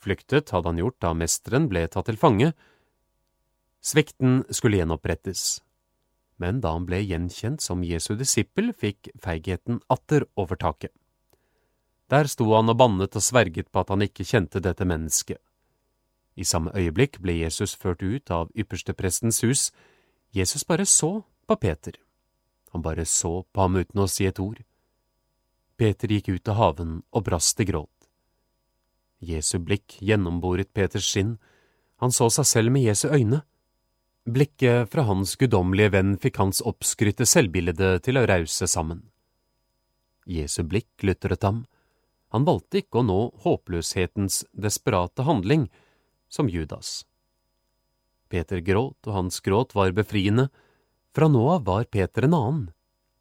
Flyktet 0.00 0.50
hadde 0.56 0.72
han 0.72 0.80
gjort 0.80 0.98
da 1.04 1.12
mesteren 1.12 1.68
ble 1.68 1.84
tatt 1.92 2.08
til 2.08 2.16
fange. 2.16 2.54
Svikten 3.84 4.46
skulle 4.48 4.80
gjenopprettes, 4.80 5.60
men 6.40 6.64
da 6.64 6.72
han 6.72 6.88
ble 6.88 7.04
gjenkjent 7.04 7.60
som 7.60 7.84
Jesu 7.84 8.14
disippel, 8.16 8.72
fikk 8.72 9.12
feigheten 9.20 9.84
atter 9.92 10.24
overtaket. 10.40 10.96
Der 12.10 12.28
sto 12.28 12.46
han 12.52 12.68
og 12.68 12.78
bannet 12.78 13.16
og 13.16 13.24
sverget 13.24 13.70
på 13.72 13.80
at 13.80 13.90
han 13.92 14.04
ikke 14.04 14.26
kjente 14.28 14.60
dette 14.60 14.84
mennesket. 14.84 15.40
I 16.36 16.44
samme 16.44 16.74
øyeblikk 16.74 17.20
ble 17.22 17.38
Jesus 17.38 17.76
ført 17.78 18.02
ut 18.02 18.30
av 18.30 18.50
yppersteprestens 18.58 19.40
hus. 19.46 19.70
Jesus 20.34 20.64
bare 20.64 20.86
så 20.86 21.22
på 21.46 21.56
Peter. 21.56 21.94
Han 22.72 22.82
bare 22.82 23.04
så 23.06 23.44
på 23.52 23.60
ham 23.60 23.76
uten 23.78 24.02
å 24.02 24.10
si 24.10 24.26
et 24.26 24.40
ord. 24.42 24.60
Peter 25.78 26.10
gikk 26.10 26.28
ut 26.28 26.48
av 26.50 26.58
haven 26.58 27.02
og 27.14 27.24
brast 27.26 27.60
i 27.62 27.66
gråt. 27.68 27.90
Jesu 29.24 29.58
blikk 29.62 29.96
gjennomboret 30.02 30.72
Peters 30.74 31.06
skinn. 31.08 31.36
Han 32.02 32.12
så 32.12 32.28
seg 32.34 32.46
selv 32.50 32.74
med 32.74 32.84
Jesu 32.84 33.08
øyne. 33.08 33.42
Blikket 34.24 34.90
fra 34.92 35.04
hans 35.08 35.36
guddommelige 35.40 35.92
venn 35.94 36.16
fikk 36.20 36.40
hans 36.40 36.62
oppskrytte 36.64 37.26
selvbilde 37.28 37.98
til 38.04 38.18
å 38.18 38.26
rause 38.28 38.68
sammen. 38.70 39.04
Jesu 40.26 40.62
blikk 40.64 41.04
lutret 41.04 41.44
ham. 41.44 41.64
Han 42.34 42.46
valgte 42.48 42.80
ikke 42.82 42.98
å 42.98 43.06
nå 43.06 43.18
håpløshetens 43.44 44.42
desperate 44.58 45.22
handling, 45.22 45.68
som 46.26 46.48
Judas. 46.50 47.04
Peter 48.26 48.58
gråt, 48.58 48.98
og 49.06 49.14
hans 49.14 49.38
gråt 49.44 49.76
var 49.78 49.94
befriende. 49.94 50.48
Fra 51.14 51.28
nå 51.30 51.44
av 51.52 51.68
var 51.68 51.86
Peter 51.86 52.26
en 52.26 52.34
annen. 52.34 52.64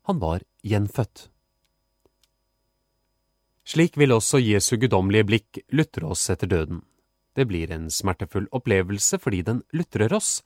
Han 0.09 0.17
var 0.23 0.41
gjenfødt. 0.65 1.27
Slik 3.69 3.99
vil 4.01 4.15
også 4.15 4.41
Jesu 4.41 4.75
guddommelige 4.81 5.27
blikk 5.29 5.59
lutre 5.71 6.09
oss 6.09 6.25
etter 6.33 6.49
døden. 6.49 6.81
Det 7.37 7.45
blir 7.47 7.71
en 7.71 7.91
smertefull 7.93 8.49
opplevelse 8.51 9.19
fordi 9.21 9.43
den 9.45 9.61
lutrer 9.77 10.13
oss. 10.13 10.41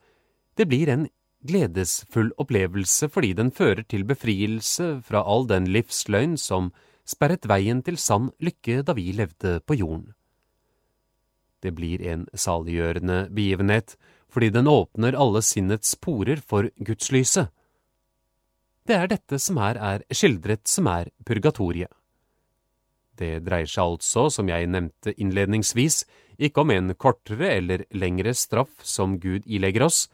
Det 0.60 0.68
blir 0.68 0.92
en 0.92 1.08
gledesfull 1.48 2.34
opplevelse 2.38 3.10
fordi 3.14 3.32
den 3.38 3.50
fører 3.56 3.88
til 3.88 4.04
befrielse 4.08 4.98
fra 5.08 5.24
all 5.24 5.48
den 5.48 5.72
livsløgn 5.72 6.36
som 6.42 6.70
sperret 7.08 7.48
veien 7.48 7.82
til 7.86 7.98
sann 8.02 8.32
lykke 8.44 8.84
da 8.86 8.96
vi 8.98 9.12
levde 9.16 9.58
på 9.66 9.80
jorden. 9.80 10.12
Det 11.64 11.74
blir 11.74 12.04
en 12.06 12.28
saliggjørende 12.38 13.28
begivenhet, 13.34 13.96
fordi 14.30 14.52
den 14.54 14.68
åpner 14.70 15.18
alle 15.18 15.42
sinnets 15.42 15.96
porer 15.96 16.42
for 16.44 16.70
gudslyset. 16.78 17.50
Det 18.88 18.96
er 18.96 19.10
dette 19.12 19.40
som 19.42 19.58
her 19.60 19.80
er 19.84 20.04
skildret 20.16 20.68
som 20.70 20.88
er 20.92 21.10
purgatoriet. 21.28 21.92
Det 23.18 23.42
dreier 23.44 23.68
seg 23.68 23.96
altså, 23.96 24.28
som 24.30 24.50
jeg 24.52 24.70
nevnte 24.70 25.16
innledningsvis, 25.18 26.04
ikke 26.38 26.62
om 26.62 26.72
en 26.72 26.94
kortere 26.94 27.50
eller 27.56 27.84
lengre 27.98 28.36
straff 28.38 28.84
som 28.86 29.18
Gud 29.20 29.48
ilegger 29.50 29.88
oss, 29.88 30.06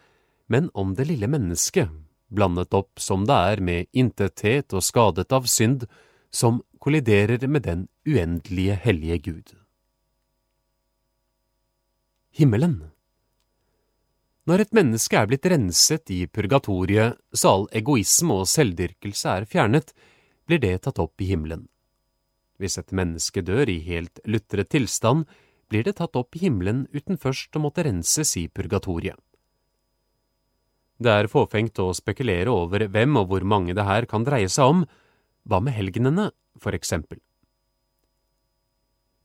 men 0.47 0.69
om 0.73 0.93
det 0.95 1.10
lille 1.10 1.27
mennesket, 1.27 1.91
blandet 2.34 2.73
opp 2.73 3.01
som 3.03 3.27
det 3.27 3.36
er 3.51 3.62
med 3.62 3.91
intethet 3.91 4.73
og 4.73 4.86
skadet 4.86 5.27
av 5.36 5.49
synd, 5.51 5.84
som 6.34 6.63
kolliderer 6.84 7.48
med 7.48 7.63
den 7.63 7.86
uendelige 8.04 8.76
hellige 8.76 9.17
Gud. 9.24 9.54
Himmelen 12.36 12.89
Når 14.43 14.65
et 14.65 14.74
menneske 14.76 15.15
er 15.15 15.30
blitt 15.30 15.48
renset 15.48 16.12
i 16.12 16.26
purgatoriet 16.28 17.22
så 17.32 17.54
all 17.56 17.67
egoisme 17.80 18.36
og 18.41 18.50
selvdyrkelse 18.52 19.36
er 19.38 19.48
fjernet, 19.48 19.93
blir 20.43 20.60
det 20.60 20.82
tatt 20.84 21.00
opp 21.00 21.24
i 21.24 21.30
himmelen. 21.30 21.69
Hvis 22.60 22.76
et 22.82 22.91
menneske 22.91 23.46
dør 23.48 23.69
i 23.72 23.80
helt 23.86 24.19
lutret 24.28 24.74
tilstand, 24.74 25.24
blir 25.72 25.88
det 25.88 25.96
tatt 26.02 26.17
opp 26.19 26.36
i 26.36 26.41
himmelen 26.43 26.84
uten 26.91 27.15
først 27.22 27.56
å 27.56 27.62
måtte 27.63 27.86
renses 27.88 28.36
i 28.41 28.50
purgatoriet. 28.52 29.15
Det 31.00 31.15
er 31.15 31.32
fåfengt 31.32 31.80
å 31.80 31.93
spekulere 31.96 32.52
over 32.52 32.89
hvem 32.91 33.17
og 33.22 33.32
hvor 33.32 33.48
mange 33.48 33.74
det 33.78 33.88
her 33.88 34.06
kan 34.10 34.28
dreie 34.28 34.52
seg 34.52 34.76
om, 34.76 34.84
hva 35.47 35.60
med 35.63 35.75
helgenene, 35.75 36.32
for 36.60 36.75
eksempel? 36.75 37.19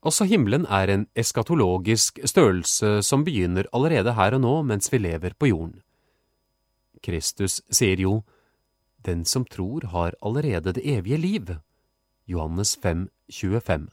Også 0.07 0.28
himmelen 0.31 0.64
er 0.70 0.90
en 0.92 1.07
eskatologisk 1.18 2.20
størrelse 2.26 3.00
som 3.02 3.24
begynner 3.26 3.66
allerede 3.74 4.14
her 4.14 4.37
og 4.37 4.42
nå 4.44 4.54
mens 4.70 4.92
vi 4.92 5.02
lever 5.02 5.35
på 5.35 5.50
jorden. 5.50 5.81
Kristus 7.02 7.61
sier 7.70 8.00
jo, 8.00 8.22
Den 8.98 9.24
som 9.24 9.44
tror 9.44 9.87
har 9.92 10.14
allerede 10.20 10.72
det 10.74 10.83
evige 10.83 11.18
liv. 11.18 11.50
Johannes 12.26 12.74
5, 12.76 13.09
25. 13.31 13.88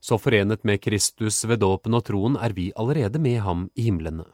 Så 0.00 0.18
forenet 0.18 0.64
med 0.64 0.82
Kristus 0.82 1.44
ved 1.44 1.62
dåpen 1.62 1.94
og 1.94 2.04
troen 2.04 2.36
er 2.36 2.52
vi 2.52 2.72
allerede 2.76 3.18
med 3.18 3.40
ham 3.40 3.70
i 3.74 3.86
himlene. 3.88 4.26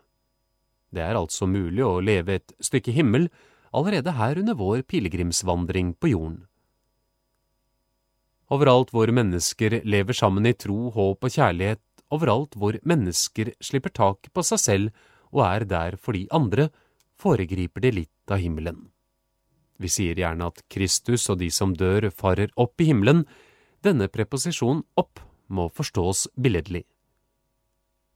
Det 0.90 1.04
er 1.04 1.14
altså 1.14 1.46
mulig 1.46 1.84
å 1.84 2.00
leve 2.00 2.40
et 2.40 2.52
stykke 2.60 2.92
himmel 2.92 3.28
allerede 3.72 4.16
her 4.16 4.40
under 4.40 4.56
vår 4.58 4.82
pilegrimsvandring 4.88 5.94
på 6.00 6.10
jorden. 6.16 6.47
Overalt 8.54 8.92
hvor 8.94 9.10
mennesker 9.12 9.82
lever 9.84 10.16
sammen 10.16 10.46
i 10.48 10.54
tro, 10.56 10.88
håp 10.94 11.24
og 11.24 11.32
kjærlighet, 11.34 11.82
overalt 12.14 12.56
hvor 12.56 12.78
mennesker 12.88 13.52
slipper 13.60 13.92
taket 13.92 14.32
på 14.32 14.44
seg 14.46 14.62
selv 14.62 15.08
og 15.34 15.44
er 15.44 15.66
der 15.68 15.96
for 16.00 16.16
de 16.16 16.24
andre, 16.32 16.70
foregriper 17.20 17.84
de 17.84 17.92
litt 18.02 18.32
av 18.32 18.40
himmelen. 18.40 18.86
Vi 19.78 19.90
sier 19.92 20.18
gjerne 20.18 20.48
at 20.48 20.62
Kristus 20.72 21.28
og 21.30 21.38
de 21.42 21.50
som 21.54 21.74
dør, 21.76 22.08
farer 22.10 22.50
opp 22.58 22.80
i 22.80 22.88
himmelen. 22.88 23.24
Denne 23.84 24.08
preposisjonen 24.10 24.82
opp 24.98 25.20
må 25.48 25.68
forstås 25.70 26.26
billedlig. 26.34 26.84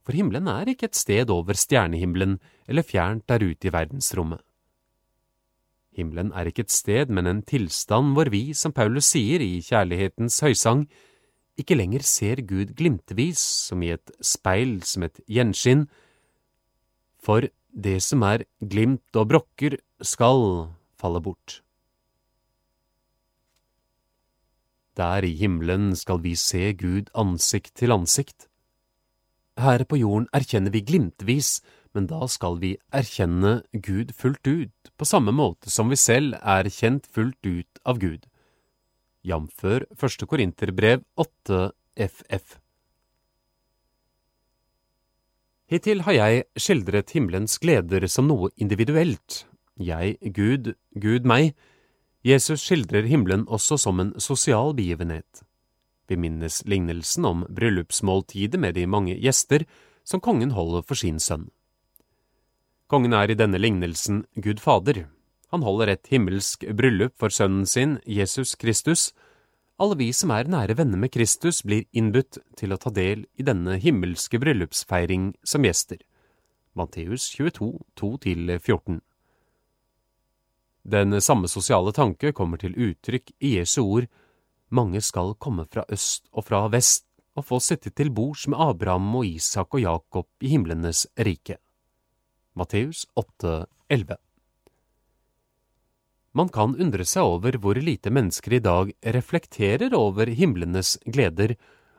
For 0.03 0.17
himmelen 0.17 0.49
er 0.51 0.73
ikke 0.73 0.89
et 0.89 0.99
sted 0.99 1.29
over 1.31 1.55
stjernehimmelen 1.55 2.35
eller 2.67 2.83
fjernt 2.83 3.27
der 3.31 3.45
ute 3.45 3.69
i 3.69 3.71
verdensrommet. 3.71 4.41
Himmelen 5.93 6.31
er 6.33 6.49
ikke 6.49 6.65
et 6.65 6.73
sted, 6.73 7.11
men 7.13 7.29
en 7.29 7.41
tilstand 7.45 8.15
hvor 8.17 8.31
vi, 8.33 8.53
som 8.57 8.73
Paulus 8.73 9.11
sier 9.13 9.43
i 9.43 9.61
Kjærlighetens 9.61 10.39
høysang, 10.41 10.87
ikke 11.59 11.77
lenger 11.77 12.01
ser 12.01 12.41
Gud 12.49 12.73
glimtvis 12.77 13.41
som 13.69 13.83
i 13.85 13.91
et 13.93 14.13
speil 14.25 14.79
som 14.89 15.05
et 15.05 15.19
gjenskinn, 15.29 15.85
for 17.21 17.45
det 17.73 17.99
som 18.03 18.25
er 18.25 18.45
glimt 18.59 19.17
og 19.17 19.29
brokker, 19.29 19.77
skal 20.01 20.73
falle 20.99 21.21
bort. 21.23 21.61
Der 24.97 25.25
i 25.25 25.33
himmelen 25.37 25.93
skal 25.97 26.21
vi 26.21 26.35
se 26.37 26.73
Gud 26.77 27.09
ansikt 27.17 27.73
til 27.79 27.93
ansikt. 27.93 28.49
Her 29.57 29.85
på 29.85 29.97
jorden 30.01 30.27
erkjenner 30.33 30.73
vi 30.73 30.81
glimtvis 30.85 31.61
men 31.93 32.07
da 32.09 32.25
skal 32.31 32.57
vi 32.61 32.73
erkjenne 32.93 33.61
Gud 33.71 34.13
fullt 34.17 34.47
ut, 34.47 34.91
på 34.97 35.05
samme 35.05 35.33
måte 35.35 35.69
som 35.69 35.91
vi 35.93 35.99
selv 35.99 36.37
er 36.41 36.69
kjent 36.73 37.05
fullt 37.05 37.45
ut 37.45 37.81
av 37.85 38.01
Gud. 38.01 38.25
Jamfør 39.23 39.85
første 39.95 40.27
Korinterbrev 40.27 41.05
8 41.15 41.69
FF. 41.95 42.57
Hittil 45.71 46.03
har 46.05 46.17
jeg 46.17 46.43
skildret 46.59 47.13
himmelens 47.15 47.55
gleder 47.61 48.03
som 48.11 48.27
noe 48.27 48.51
individuelt. 48.61 49.45
Jeg, 49.79 50.17
Gud, 50.35 50.73
Gud 50.93 51.25
meg. 51.25 51.53
Jesus 52.25 52.61
skildrer 52.65 53.07
himmelen 53.09 53.47
også 53.47 53.79
som 53.79 54.01
en 54.01 54.13
sosial 54.21 54.75
begivenhet. 54.77 55.41
Vi 56.07 56.19
minnes 56.19 56.61
lignelsen 56.67 57.25
om 57.25 57.45
bryllupsmåltidet 57.49 58.59
med 58.59 58.75
de 58.75 58.85
mange 58.85 59.15
gjester 59.17 59.65
som 60.03 60.21
kongen 60.21 60.51
holder 60.51 60.83
for 60.83 60.99
sin 60.99 61.19
sønn. 61.19 61.47
Kongen 62.93 63.15
er 63.17 63.31
i 63.33 63.33
denne 63.33 63.57
lignelsen 63.57 64.19
Gud 64.37 64.59
Fader. 64.61 65.07
Han 65.49 65.63
holder 65.65 65.89
et 65.89 66.09
himmelsk 66.13 66.61
bryllup 66.77 67.15
for 67.17 67.33
sønnen 67.33 67.63
sin, 67.65 67.95
Jesus 68.05 68.51
Kristus. 68.53 69.07
Alle 69.81 69.97
vi 69.97 70.11
som 70.13 70.29
er 70.29 70.45
nære 70.45 70.75
venner 70.77 71.01
med 71.01 71.09
Kristus, 71.15 71.63
blir 71.65 71.87
innbudt 71.89 72.37
til 72.53 72.69
å 72.69 72.77
ta 72.77 72.91
del 72.93 73.23
i 73.33 73.47
denne 73.47 73.79
himmelske 73.81 74.37
bryllupsfeiring 74.37 75.31
som 75.41 75.65
gjester. 75.65 76.03
Matteus 76.77 77.25
22, 77.33 77.71
2–14 77.97 79.01
Den 80.85 81.17
samme 81.17 81.49
sosiale 81.49 81.97
tanke 81.97 82.29
kommer 82.29 82.61
til 82.61 82.77
uttrykk 82.77 83.33
i 83.41 83.55
Jesu 83.57 83.81
ord 83.87 84.05
Mange 84.69 85.01
skal 85.01 85.33
komme 85.41 85.65
fra 85.65 85.89
øst 85.89 86.29
og 86.29 86.45
fra 86.45 86.67
vest 86.69 87.07
og 87.33 87.49
få 87.49 87.57
sitte 87.57 87.89
til 87.89 88.13
bords 88.13 88.45
med 88.45 88.61
Abraham 88.61 89.15
og 89.17 89.25
Isak 89.33 89.73
og 89.73 89.81
Jakob 89.81 90.29
i 90.45 90.53
himlenes 90.53 91.07
rike. 91.17 91.62
Matteus 92.53 93.07
8,11. 93.15 94.17
Man 96.33 96.49
kan 96.49 96.75
undre 96.81 97.05
seg 97.05 97.25
over 97.25 97.57
hvor 97.61 97.77
lite 97.77 98.11
mennesker 98.13 98.57
i 98.57 98.61
dag 98.61 98.91
reflekterer 99.15 99.93
over 99.97 100.29
himlenes 100.29 100.95
gleder, 101.05 101.55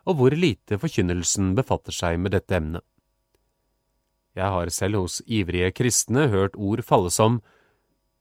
og 0.07 0.19
hvor 0.19 0.35
lite 0.37 0.79
forkynnelsen 0.79 1.55
befatter 1.59 1.95
seg 1.95 2.19
med 2.23 2.35
dette 2.37 2.55
emnet. 2.55 2.85
Jeg 4.35 4.51
har 4.51 4.71
selv 4.75 5.05
hos 5.05 5.21
ivrige 5.27 5.71
kristne 5.75 6.27
hørt 6.31 6.59
ord 6.59 6.83
falle 6.87 7.11
som 7.15 7.39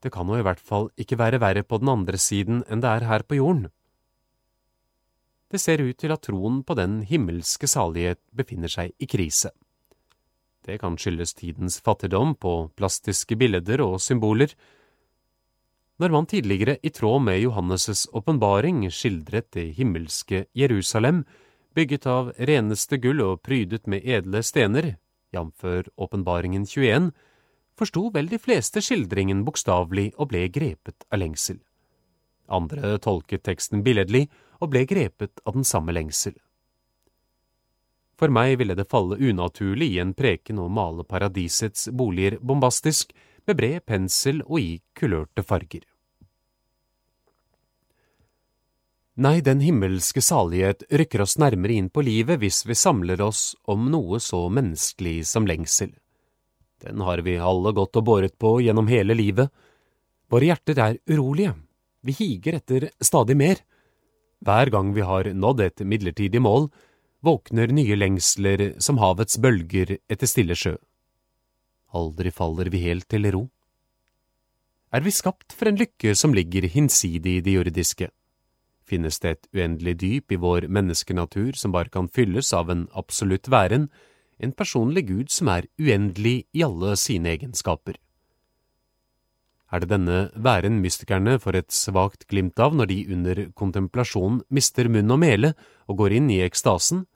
det 0.04 0.12
kan 0.14 0.26
nå 0.28 0.36
i 0.38 0.44
hvert 0.44 0.60
fall 0.60 0.90
ikke 1.00 1.18
være 1.18 1.40
verre 1.42 1.64
på 1.64 1.80
den 1.80 1.90
andre 1.90 2.18
siden 2.20 2.62
enn 2.68 2.82
det 2.84 2.90
er 2.90 3.06
her 3.08 3.24
på 3.24 3.38
jorden. 3.38 3.70
Det 5.50 5.60
ser 5.62 5.80
ut 5.80 5.96
til 5.96 6.12
at 6.12 6.26
troen 6.26 6.62
på 6.66 6.74
den 6.76 7.02
himmelske 7.08 7.70
salighet 7.70 8.20
befinner 8.34 8.70
seg 8.70 8.92
i 8.98 9.08
krise. 9.08 9.54
Det 10.64 10.78
kan 10.80 10.96
skyldes 10.96 11.34
tidens 11.36 11.76
fattigdom 11.84 12.34
på 12.40 12.70
plastiske 12.76 13.36
bilder 13.36 13.82
og 13.84 13.98
symboler. 14.00 14.54
Når 16.00 16.10
man 16.10 16.26
tidligere, 16.26 16.78
i 16.82 16.90
tråd 16.90 17.22
med 17.22 17.42
Johannes' 17.42 18.08
åpenbaring, 18.12 18.82
skildret 18.90 19.52
det 19.52 19.74
himmelske 19.76 20.46
Jerusalem, 20.56 21.24
bygget 21.74 22.06
av 22.06 22.32
reneste 22.38 22.98
gull 22.98 23.20
og 23.22 23.42
prydet 23.42 23.86
med 23.86 24.02
edle 24.02 24.42
stener, 24.42 24.96
jf. 25.34 25.66
åpenbaringen 25.96 26.66
21, 26.66 27.12
forsto 27.78 28.08
vel 28.14 28.30
de 28.30 28.38
fleste 28.38 28.82
skildringen 28.82 29.44
bokstavelig 29.44 30.12
og 30.16 30.30
ble 30.32 30.48
grepet 30.48 31.06
av 31.10 31.20
lengsel. 31.20 31.60
Andre 32.48 32.96
tolket 32.98 33.44
teksten 33.44 33.84
billedlig 33.84 34.28
og 34.60 34.72
ble 34.72 34.84
grepet 34.88 35.44
av 35.44 35.56
den 35.58 35.66
samme 35.66 35.92
lengsel. 35.92 36.34
For 38.18 38.30
meg 38.30 38.58
ville 38.60 38.76
det 38.78 38.86
falle 38.90 39.18
unaturlig 39.18 39.90
i 39.94 40.02
en 40.02 40.14
preken 40.14 40.60
å 40.62 40.68
male 40.70 41.04
paradisets 41.04 41.88
boliger 41.90 42.38
bombastisk, 42.40 43.12
med 43.44 43.58
bred 43.58 43.82
pensel 43.84 44.40
og 44.46 44.60
i 44.60 44.70
kulørte 44.96 45.42
farger. 45.44 45.82
Nei, 49.14 49.38
den 49.46 49.60
himmelske 49.62 50.22
salighet 50.24 50.82
rykker 50.90 51.22
oss 51.22 51.36
nærmere 51.38 51.76
inn 51.76 51.90
på 51.92 52.02
livet 52.02 52.40
hvis 52.42 52.64
vi 52.66 52.74
samler 52.74 53.20
oss 53.22 53.52
om 53.70 53.84
noe 53.92 54.18
så 54.18 54.40
menneskelig 54.50 55.20
som 55.30 55.46
lengsel. 55.46 55.92
Den 56.82 57.04
har 57.06 57.22
vi 57.22 57.36
alle 57.38 57.70
gått 57.76 57.94
og 58.00 58.08
båret 58.08 58.34
på 58.38 58.56
gjennom 58.64 58.90
hele 58.90 59.14
livet. 59.14 59.52
Våre 60.32 60.50
hjerter 60.50 60.80
er 60.82 60.98
urolige, 61.06 61.54
vi 62.02 62.16
higer 62.18 62.58
etter 62.58 62.88
stadig 63.00 63.36
mer. 63.38 63.62
Hver 64.44 64.72
gang 64.74 64.90
vi 64.96 65.06
har 65.06 65.30
nådd 65.30 65.62
et 65.62 65.84
midlertidig 65.86 66.42
mål, 66.42 66.68
våkner 67.24 67.72
nye 67.72 67.96
lengsler 67.96 68.74
som 68.84 69.00
havets 69.00 69.38
bølger 69.40 69.96
etter 70.12 70.28
stille 70.28 70.56
sjø. 70.58 70.76
Aldri 71.94 72.32
faller 72.34 72.68
vi 72.72 72.82
helt 72.84 73.08
til 73.08 73.30
ro. 73.32 73.46
Er 74.94 75.02
vi 75.02 75.10
skapt 75.14 75.54
for 75.56 75.70
en 75.70 75.78
lykke 75.80 76.14
som 76.14 76.34
ligger 76.36 76.68
hinsidig 76.70 77.38
i 77.38 77.44
det 77.46 77.56
jordiske? 77.56 78.10
Finnes 78.84 79.18
det 79.22 79.30
et 79.30 79.48
uendelig 79.56 79.94
dyp 80.02 80.34
i 80.34 80.38
vår 80.38 80.68
menneskenatur 80.68 81.56
som 81.56 81.72
bare 81.72 81.90
kan 81.90 82.10
fylles 82.12 82.52
av 82.52 82.70
en 82.70 82.84
absolutt 82.92 83.48
væren, 83.48 83.88
en 84.38 84.52
personlig 84.52 85.06
Gud 85.08 85.32
som 85.32 85.48
er 85.48 85.70
uendelig 85.80 86.44
i 86.52 86.62
alle 86.66 86.92
sine 87.00 87.32
egenskaper? 87.32 87.96
Er 89.72 89.82
det 89.82 89.90
denne 89.90 90.28
væren 90.38 90.76
mystikerne 90.84 91.38
får 91.42 91.56
et 91.58 91.74
svakt 91.74 92.28
glimt 92.30 92.60
av 92.62 92.76
når 92.76 92.90
de 92.92 92.98
under 93.16 93.40
kontemplasjon 93.58 94.42
mister 94.52 94.86
munn 94.92 95.10
og 95.10 95.22
mele 95.24 95.54
og 95.88 95.98
går 96.02 96.20
inn 96.20 96.30
i 96.30 96.42
ekstasen? 96.44 97.06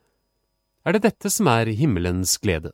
Er 0.89 0.97
det 0.97 1.05
dette 1.05 1.29
som 1.29 1.49
er 1.53 1.69
himmelens 1.77 2.39
glede, 2.41 2.73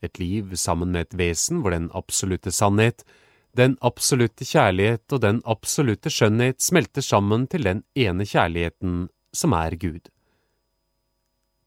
et 0.00 0.16
liv 0.16 0.54
sammen 0.56 0.94
med 0.94 1.10
et 1.10 1.18
vesen 1.20 1.60
hvor 1.60 1.74
den 1.74 1.90
absolutte 1.92 2.52
sannhet, 2.54 3.04
den 3.52 3.74
absolutte 3.84 4.46
kjærlighet 4.48 5.12
og 5.12 5.20
den 5.26 5.42
absolutte 5.44 6.12
skjønnhet 6.12 6.62
smelter 6.62 7.04
sammen 7.04 7.44
til 7.50 7.66
den 7.66 7.82
ene 7.98 8.24
kjærligheten 8.24 9.10
som 9.36 9.54
er 9.58 9.76
Gud. 9.76 10.08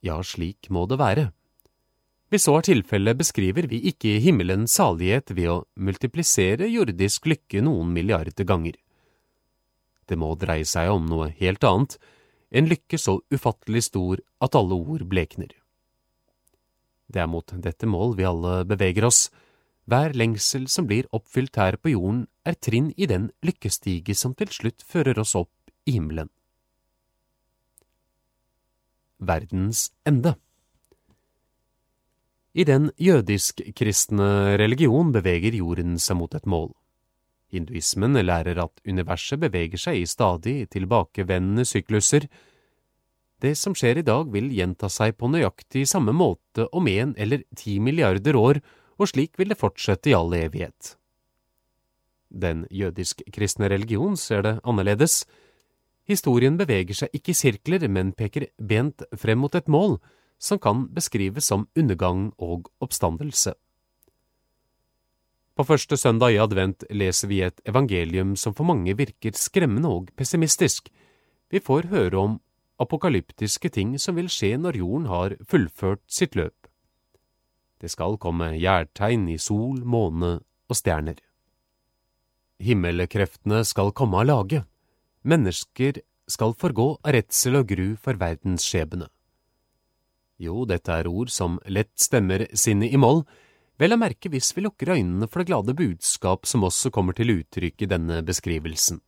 Ja, 0.03 0.17
slik 0.23 0.71
må 0.73 0.87
det 0.89 0.97
være. 0.99 1.29
Hvis 2.33 2.47
så 2.47 2.57
er 2.57 2.65
tilfellet, 2.65 3.19
beskriver 3.19 3.67
vi 3.69 3.83
ikke 3.91 4.17
himmelens 4.23 4.73
salighet 4.79 5.35
ved 5.37 5.51
å 5.53 5.57
multiplisere 5.77 6.65
jordisk 6.71 7.27
lykke 7.29 7.61
noen 7.61 7.93
milliarder 7.93 8.47
ganger. 8.49 8.79
Det 10.09 10.17
må 10.17 10.33
dreie 10.41 10.65
seg 10.65 10.89
om 10.89 11.05
noe 11.05 11.29
helt 11.37 11.63
annet, 11.63 11.99
en 12.49 12.69
lykke 12.69 12.97
så 12.97 13.19
ufattelig 13.33 13.85
stor 13.91 14.23
at 14.41 14.57
alle 14.57 14.73
ord 14.73 15.05
blekner. 15.09 15.53
Det 17.13 17.21
er 17.21 17.29
mot 17.29 17.53
dette 17.61 17.85
mål 17.85 18.15
vi 18.17 18.25
alle 18.25 18.63
beveger 18.65 19.05
oss. 19.05 19.27
Hver 19.85 20.15
lengsel 20.17 20.65
som 20.71 20.87
blir 20.89 21.09
oppfylt 21.13 21.59
her 21.59 21.77
på 21.77 21.93
jorden, 21.93 22.23
er 22.47 22.55
trinn 22.55 22.93
i 22.97 23.07
den 23.09 23.29
lykkestige 23.45 24.15
som 24.15 24.33
til 24.33 24.49
slutt 24.51 24.85
fører 24.87 25.19
oss 25.21 25.35
opp 25.37 25.51
i 25.85 25.97
himmelen. 25.97 26.31
Verdens 29.23 29.91
ende 30.07 30.35
I 32.53 32.65
den 32.67 32.91
jødisk-kristne 33.01 34.57
religion 34.59 35.11
beveger 35.13 35.55
jorden 35.57 35.99
seg 35.99 36.19
mot 36.19 36.33
et 36.35 36.45
mål. 36.45 36.71
Hinduismen 37.53 38.17
lærer 38.17 38.59
at 38.63 38.81
universet 38.89 39.41
beveger 39.41 39.81
seg 39.81 40.01
i 40.01 40.09
stadig 40.09 40.55
tilbakevendende 40.73 41.65
sykluser. 41.69 42.27
Det 43.43 43.57
som 43.59 43.73
skjer 43.75 43.99
i 43.99 44.05
dag 44.07 44.29
vil 44.31 44.47
gjenta 44.55 44.87
seg 44.87 45.17
på 45.19 45.27
nøyaktig 45.27 45.83
samme 45.91 46.13
måte 46.15 46.69
om 46.71 46.87
en 46.87 47.11
eller 47.19 47.43
ti 47.59 47.75
milliarder 47.83 48.37
år, 48.39 48.61
og 48.95 49.09
slik 49.11 49.35
vil 49.39 49.51
det 49.51 49.59
fortsette 49.59 50.11
i 50.11 50.15
all 50.15 50.31
evighet. 50.37 50.93
Den 52.31 52.63
jødisk-kristne 52.71 53.67
religion 53.69 54.15
ser 54.17 54.45
det 54.45 54.53
annerledes. 54.63 55.25
Historien 56.07 56.55
beveger 56.57 56.95
seg 56.95 57.19
ikke 57.19 57.33
i 57.33 57.37
sirkler, 57.37 57.83
men 57.91 58.13
peker 58.15 58.47
bent 58.57 59.03
frem 59.19 59.43
mot 59.43 59.55
et 59.59 59.67
mål, 59.67 59.99
som 60.39 60.59
kan 60.59 60.87
beskrives 60.95 61.51
som 61.51 61.67
undergang 61.75 62.31
og 62.39 62.71
oppstandelse. 62.83 63.53
På 65.53 65.67
første 65.67 65.99
søndag 65.99 66.33
i 66.33 66.39
advent 66.41 66.87
leser 66.89 67.29
vi 67.29 67.43
et 67.45 67.59
evangelium 67.69 68.33
som 68.39 68.55
for 68.55 68.65
mange 68.65 68.95
virker 68.97 69.35
skremmende 69.37 69.91
og 69.91 70.09
pessimistisk. 70.17 70.87
Vi 71.51 71.61
får 71.61 71.91
høre 71.91 72.17
om 72.17 72.39
apokalyptiske 72.81 73.69
ting 73.73 73.97
som 74.01 74.17
vil 74.17 74.29
skje 74.31 74.55
når 74.57 74.79
jorden 74.79 75.09
har 75.11 75.35
fullført 75.49 76.03
sitt 76.07 76.37
løp. 76.39 76.55
Det 77.83 77.91
skal 77.91 78.17
komme 78.17 78.53
gjærtegn 78.55 79.27
i 79.33 79.37
sol, 79.41 79.83
måne 79.83 80.37
og 80.71 80.77
stjerner. 80.79 81.17
Himmelkreftene 82.63 83.63
skal 83.67 83.91
komme 83.91 84.21
av 84.21 84.29
lage. 84.29 84.63
Mennesker 85.27 85.99
skal 86.31 86.55
forgå 86.55 86.87
av 87.03 87.15
redsel 87.17 87.59
og 87.59 87.67
gru 87.67 87.87
for 87.99 88.19
verdens 88.19 88.63
skjebne. 88.63 89.09
Jo, 90.39 90.63
dette 90.67 90.91
er 90.91 91.07
ord 91.07 91.31
som 91.31 91.59
lett 91.67 91.93
stemmer 91.99 92.47
sinnet 92.57 92.93
i 92.95 92.99
moll, 92.99 93.23
vel 93.79 93.95
å 93.95 93.99
merke 93.99 94.31
hvis 94.31 94.53
vi 94.55 94.63
lukker 94.65 94.93
øynene 94.95 95.27
for 95.27 95.41
det 95.41 95.51
glade 95.51 95.75
budskap 95.77 96.47
som 96.49 96.65
også 96.67 96.91
kommer 96.93 97.15
til 97.17 97.35
uttrykk 97.35 97.83
i 97.83 97.89
denne 97.89 98.21
beskrivelsen. 98.25 99.01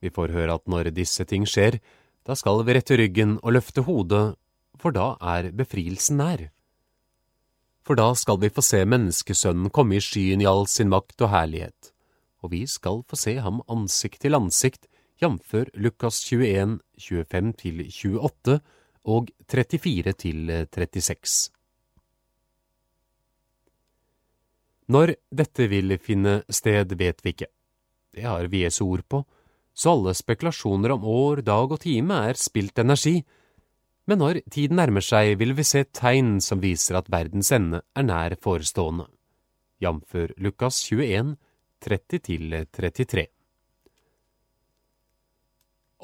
Vi 0.00 0.12
får 0.14 0.32
høre 0.34 0.58
at 0.58 0.66
når 0.70 0.92
disse 0.94 1.24
ting 1.26 1.46
skjer, 1.48 1.80
da 2.28 2.36
skal 2.36 2.60
vi 2.66 2.74
rette 2.76 2.96
ryggen 3.00 3.38
og 3.40 3.54
løfte 3.56 3.86
hodet, 3.86 4.36
for 4.76 4.92
da 4.92 5.14
er 5.34 5.48
befrielsen 5.56 6.20
nær. 6.20 6.50
For 7.88 7.96
da 7.96 8.10
skal 8.20 8.36
vi 8.42 8.50
få 8.52 8.60
se 8.60 8.82
menneskesønnen 8.84 9.72
komme 9.72 9.96
i 9.96 10.02
skyen 10.04 10.44
i 10.44 10.48
all 10.50 10.66
sin 10.68 10.92
makt 10.92 11.24
og 11.24 11.32
herlighet, 11.32 11.92
og 12.44 12.52
vi 12.52 12.66
skal 12.68 13.00
få 13.08 13.16
se 13.16 13.38
ham 13.40 13.62
ansikt 13.72 14.20
til 14.26 14.36
ansikt, 14.36 14.84
jf. 15.22 15.54
Lukas 15.80 16.20
21, 16.28 16.76
25–28 17.00 18.58
og 19.08 19.32
34–36. 19.48 21.38
Når 24.92 25.16
dette 25.32 25.68
vil 25.72 25.96
finne 25.96 26.42
sted, 26.52 26.92
vet 26.92 27.24
vi 27.24 27.32
ikke. 27.32 27.48
Det 28.12 28.24
har 28.28 28.52
vi 28.52 28.62
Jesu 28.66 28.84
ord 28.84 29.08
på, 29.08 29.24
så 29.78 29.94
alle 29.94 30.14
spekulasjoner 30.18 30.96
om 30.96 31.04
år, 31.06 31.42
dag 31.46 31.70
og 31.70 31.80
time 31.84 32.16
er 32.28 32.40
spilt 32.40 32.80
energi. 32.82 33.20
Men 34.10 34.18
når 34.22 34.40
tiden 34.50 34.80
nærmer 34.80 35.04
seg, 35.04 35.36
vil 35.38 35.54
vi 35.54 35.66
se 35.68 35.84
tegn 35.94 36.38
som 36.42 36.62
viser 36.64 36.98
at 36.98 37.10
verdens 37.12 37.52
ende 37.54 37.84
er 37.94 38.08
nær 38.08 38.34
forestående, 38.42 39.06
jf. 39.84 40.16
Lukas 40.42 40.80
21, 40.88 41.36
30–33. 41.84 43.28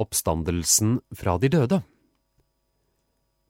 Oppstandelsen 0.05 1.01
fra 1.15 1.39
de 1.43 1.51
døde 1.51 1.83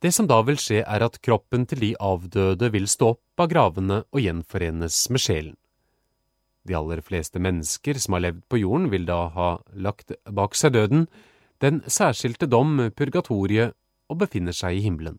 det 0.04 0.10
som 0.12 0.26
da 0.28 0.42
vil 0.44 0.58
skje, 0.60 0.82
er 0.84 1.00
at 1.06 1.14
kroppen 1.24 1.62
til 1.64 1.80
de 1.80 1.94
avdøde 1.96 2.68
vil 2.74 2.84
stå 2.92 3.14
opp 3.14 3.40
av 3.40 3.46
gravene 3.48 4.02
og 4.12 4.20
gjenforenes 4.20 4.98
med 5.08 5.22
sjelen. 5.24 5.54
De 6.64 6.74
aller 6.74 7.02
fleste 7.04 7.40
mennesker 7.42 7.98
som 8.00 8.16
har 8.16 8.24
levd 8.24 8.44
på 8.48 8.62
jorden, 8.62 8.88
vil 8.92 9.04
da 9.08 9.26
ha 9.34 9.48
lagt 9.76 10.14
bak 10.24 10.56
seg 10.56 10.74
døden, 10.76 11.06
den 11.60 11.82
særskilte 11.86 12.48
dom, 12.50 12.78
purgatoriet, 12.96 13.76
og 14.08 14.20
befinner 14.20 14.52
seg 14.56 14.78
i 14.78 14.84
himmelen. 14.84 15.18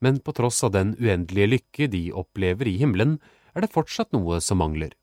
Men 0.00 0.20
på 0.24 0.32
tross 0.32 0.62
av 0.64 0.72
den 0.74 0.94
uendelige 0.98 1.50
lykke 1.50 1.88
de 1.92 2.02
opplever 2.16 2.68
i 2.70 2.78
himmelen, 2.80 3.18
er 3.54 3.64
det 3.64 3.74
fortsatt 3.74 4.14
noe 4.14 4.38
som 4.40 4.60
mangler. 4.62 4.94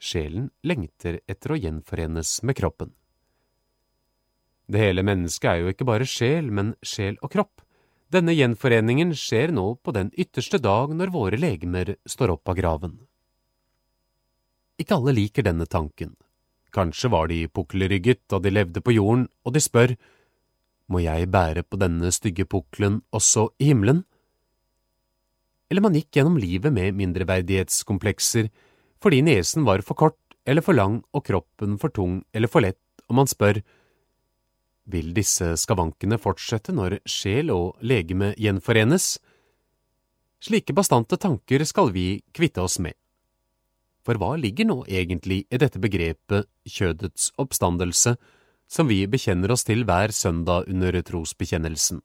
Sjelen 0.00 0.50
lengter 0.66 1.20
etter 1.30 1.54
å 1.54 1.58
gjenforenes 1.60 2.40
med 2.42 2.58
kroppen. 2.58 2.92
Det 4.66 4.80
hele 4.80 5.04
mennesket 5.04 5.50
er 5.50 5.60
jo 5.60 5.72
ikke 5.72 5.86
bare 5.88 6.08
sjel, 6.08 6.48
men 6.50 6.72
sjel 6.84 7.18
og 7.20 7.32
kropp. 7.32 7.62
Denne 8.12 8.34
gjenforeningen 8.36 9.12
skjer 9.16 9.52
nå 9.52 9.74
på 9.84 9.92
den 9.96 10.10
ytterste 10.16 10.60
dag 10.62 10.92
når 10.96 11.12
våre 11.14 11.40
legemer 11.40 11.96
står 12.08 12.34
opp 12.36 12.52
av 12.52 12.58
graven. 12.58 12.96
Ikke 14.80 14.96
alle 14.98 15.14
liker 15.14 15.46
denne 15.46 15.66
tanken. 15.70 16.16
Kanskje 16.74 17.10
var 17.12 17.28
de 17.30 17.44
pukkelrygget 17.46 18.24
da 18.30 18.40
de 18.42 18.50
levde 18.50 18.82
på 18.82 18.96
jorden, 18.96 19.28
og 19.46 19.54
de 19.54 19.62
spør, 19.62 19.94
må 20.90 21.00
jeg 21.00 21.30
bære 21.32 21.62
på 21.64 21.78
denne 21.80 22.10
stygge 22.12 22.44
pukkelen 22.44 23.00
også 23.14 23.48
i 23.62 23.70
himmelen? 23.70 24.02
Eller 25.70 25.84
man 25.84 25.94
gikk 25.96 26.10
gjennom 26.12 26.36
livet 26.38 26.74
med 26.74 26.96
mindreverdighetskomplekser 26.98 28.50
fordi 29.02 29.20
nesen 29.24 29.64
var 29.68 29.82
for 29.84 29.96
kort 30.00 30.20
eller 30.48 30.64
for 30.64 30.76
lang 30.76 30.98
og 31.12 31.24
kroppen 31.24 31.78
for 31.80 31.92
tung 31.92 32.22
eller 32.32 32.50
for 32.52 32.64
lett, 32.64 32.80
og 33.08 33.16
man 33.20 33.28
spør, 33.28 33.60
vil 34.84 35.14
disse 35.16 35.54
skavankene 35.60 36.18
fortsette 36.20 36.72
når 36.76 36.98
sjel 37.08 37.52
og 37.52 37.80
legeme 37.80 38.32
gjenforenes? 38.36 39.14
Slike 40.44 40.76
bastante 40.76 41.16
tanker 41.20 41.64
skal 41.64 41.92
vi 41.94 42.20
kvitte 42.36 42.64
oss 42.64 42.76
med. 42.84 42.92
For 44.04 44.20
hva 44.20 44.34
ligger 44.36 44.68
nå 44.68 44.82
egentlig 44.84 45.44
i 45.48 45.60
dette 45.60 45.80
begrepet 45.80 46.48
kjødets 46.68 47.30
oppstandelse, 47.40 48.16
som 48.68 48.88
vi 48.88 49.04
bekjenner 49.08 49.52
oss 49.54 49.64
til 49.64 49.86
hver 49.88 50.12
søndag 50.12 50.68
under 50.68 51.00
trosbekjennelsen? 51.00 52.02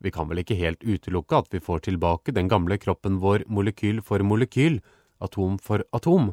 Vi 0.00 0.10
kan 0.10 0.30
vel 0.30 0.40
ikke 0.40 0.56
helt 0.56 0.80
utelukke 0.80 1.42
at 1.42 1.52
vi 1.52 1.60
får 1.60 1.84
tilbake 1.90 2.32
den 2.32 2.48
gamle 2.48 2.78
kroppen 2.80 3.20
vår 3.20 3.44
molekyl 3.52 4.00
for 4.00 4.24
molekyl, 4.24 4.80
atom 5.20 5.58
for 5.60 5.84
atom, 5.92 6.32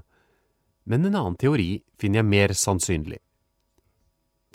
men 0.88 1.04
en 1.04 1.18
annen 1.20 1.36
teori 1.36 1.82
finner 2.00 2.22
jeg 2.22 2.32
mer 2.32 2.54
sannsynlig. 2.56 3.20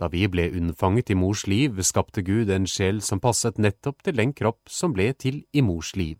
Da 0.00 0.08
vi 0.08 0.24
ble 0.32 0.48
unnfanget 0.56 1.12
i 1.12 1.16
mors 1.18 1.44
liv, 1.46 1.76
skapte 1.84 2.24
Gud 2.24 2.48
en 2.50 2.64
sjel 2.66 3.02
som 3.04 3.20
passet 3.20 3.60
nettopp 3.60 4.00
til 4.02 4.16
den 4.16 4.32
kropp 4.32 4.72
som 4.72 4.96
ble 4.96 5.10
til 5.12 5.42
i 5.52 5.60
mors 5.60 5.92
liv. 5.92 6.16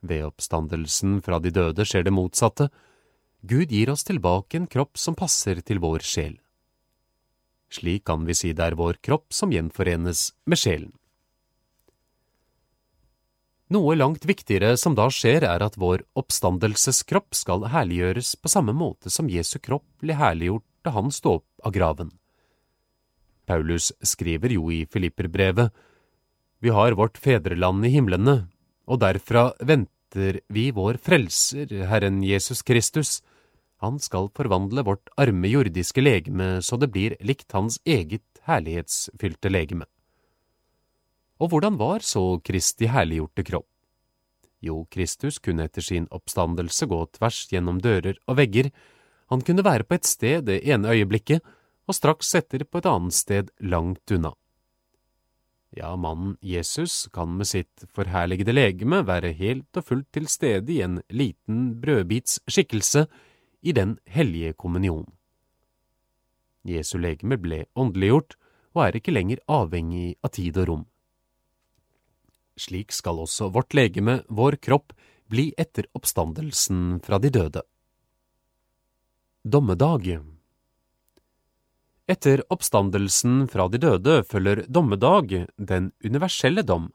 Ved 0.00 0.24
oppstandelsen 0.24 1.18
fra 1.24 1.38
de 1.40 1.52
døde 1.52 1.84
skjer 1.84 2.06
det 2.06 2.14
motsatte. 2.14 2.70
Gud 3.42 3.72
gir 3.72 3.90
oss 3.92 4.04
tilbake 4.04 4.56
en 4.58 4.68
kropp 4.70 4.98
som 5.00 5.16
passer 5.16 5.60
til 5.64 5.80
vår 5.80 6.04
sjel. 6.04 6.38
Slik 7.70 8.04
kan 8.08 8.24
vi 8.26 8.34
si 8.34 8.52
det 8.56 8.72
er 8.72 8.78
vår 8.78 8.98
kropp 9.04 9.30
som 9.32 9.52
gjenforenes 9.54 10.30
med 10.50 10.58
sjelen. 10.58 10.92
Noe 13.70 13.94
langt 13.94 14.24
viktigere 14.26 14.74
som 14.80 14.96
da 14.98 15.06
skjer, 15.14 15.44
er 15.46 15.62
at 15.62 15.76
vår 15.78 16.02
oppstandelseskropp 16.18 17.36
skal 17.38 17.68
herliggjøres 17.70 18.32
på 18.42 18.50
samme 18.50 18.74
måte 18.74 19.12
som 19.14 19.30
Jesu 19.30 19.60
kropp 19.62 19.86
ble 20.02 20.16
herliggjort 20.18 20.66
da 20.82 20.94
han 20.96 21.12
sto 21.14 21.36
opp 21.38 21.68
av 21.68 21.76
graven. 21.76 22.10
Paulus 23.46 23.92
skriver 24.02 24.56
jo 24.56 24.72
i 24.74 24.82
Filipperbrevet, 24.90 25.70
Vi 26.60 26.68
har 26.68 26.92
vårt 26.92 27.18
fedreland 27.18 27.86
i 27.86 27.94
himlene, 27.94 28.50
og 28.90 28.98
derfra 28.98 29.52
venter 29.62 30.40
vi 30.50 30.70
vår 30.74 30.98
Frelser, 30.98 31.70
Herren 31.86 32.24
Jesus 32.26 32.64
Kristus. 32.66 33.20
Han 33.80 34.00
skal 34.02 34.28
forvandle 34.34 34.82
vårt 34.84 35.12
arme 35.20 35.48
jordiske 35.48 36.02
legeme 36.02 36.58
så 36.66 36.76
det 36.80 36.90
blir 36.90 37.14
likt 37.22 37.54
hans 37.54 37.78
eget 37.86 38.42
herlighetsfylte 38.48 39.52
legeme. 39.52 39.86
Og 41.40 41.52
hvordan 41.52 41.78
var 41.80 42.04
så 42.04 42.40
Kristi 42.44 42.90
herliggjorte 42.90 43.46
kropp? 43.46 43.68
Jo, 44.60 44.82
Kristus 44.92 45.38
kunne 45.40 45.64
etter 45.70 45.80
sin 45.80 46.10
oppstandelse 46.12 46.84
gå 46.90 46.98
tvers 47.16 47.46
gjennom 47.48 47.78
dører 47.80 48.18
og 48.28 48.36
vegger, 48.42 48.68
han 49.30 49.40
kunne 49.46 49.64
være 49.64 49.86
på 49.86 49.96
et 49.96 50.08
sted 50.08 50.44
det 50.50 50.58
ene 50.68 50.90
øyeblikket 50.90 51.40
og 51.88 51.96
straks 51.96 52.34
etter 52.36 52.66
på 52.66 52.82
et 52.82 52.88
annet 52.90 53.16
sted 53.16 53.52
langt 53.62 54.12
unna. 54.12 54.34
Ja, 55.70 55.96
mannen 55.96 56.36
Jesus 56.42 57.06
kan 57.14 57.36
med 57.38 57.46
sitt 57.46 57.84
forherligede 57.94 58.52
legeme 58.52 59.04
være 59.06 59.30
helt 59.38 59.78
og 59.78 59.86
fullt 59.86 60.08
til 60.16 60.26
stede 60.26 60.72
i 60.74 60.80
en 60.82 60.98
liten 61.14 61.76
brødbits 61.82 62.40
skikkelse 62.50 63.04
i 63.62 63.72
den 63.76 63.98
hellige 64.10 64.52
kommunion. 64.58 65.06
Jesu 66.66 66.98
legeme 66.98 67.38
ble 67.38 67.64
åndeliggjort 67.78 68.34
og 68.74 68.82
er 68.86 68.98
ikke 68.98 69.14
lenger 69.14 69.42
avhengig 69.50 70.16
av 70.26 70.34
tid 70.34 70.58
og 70.58 70.68
rom. 70.72 70.84
Slik 72.60 72.90
skal 72.92 73.22
også 73.22 73.48
vårt 73.54 73.74
legeme, 73.74 74.20
vår 74.28 74.58
kropp, 74.60 74.92
bli 75.30 75.52
etter 75.58 75.86
oppstandelsen 75.94 76.98
fra 77.06 77.20
de 77.22 77.30
døde. 77.30 77.62
Dommedag 79.46 80.10
Etter 82.10 82.40
oppstandelsen 82.50 83.44
fra 83.46 83.68
de 83.70 83.78
døde 83.78 84.22
følger 84.26 84.64
dommedag, 84.66 85.44
den 85.56 85.92
universelle 86.02 86.64
dom. 86.66 86.88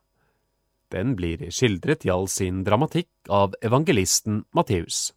Den 0.91 1.13
blir 1.16 1.39
skildret 1.55 2.03
i 2.03 2.11
all 2.11 2.28
sin 2.28 2.66
dramatikk 2.68 3.30
av 3.32 3.55
evangelisten 3.63 4.43
Matteus. 4.51 5.13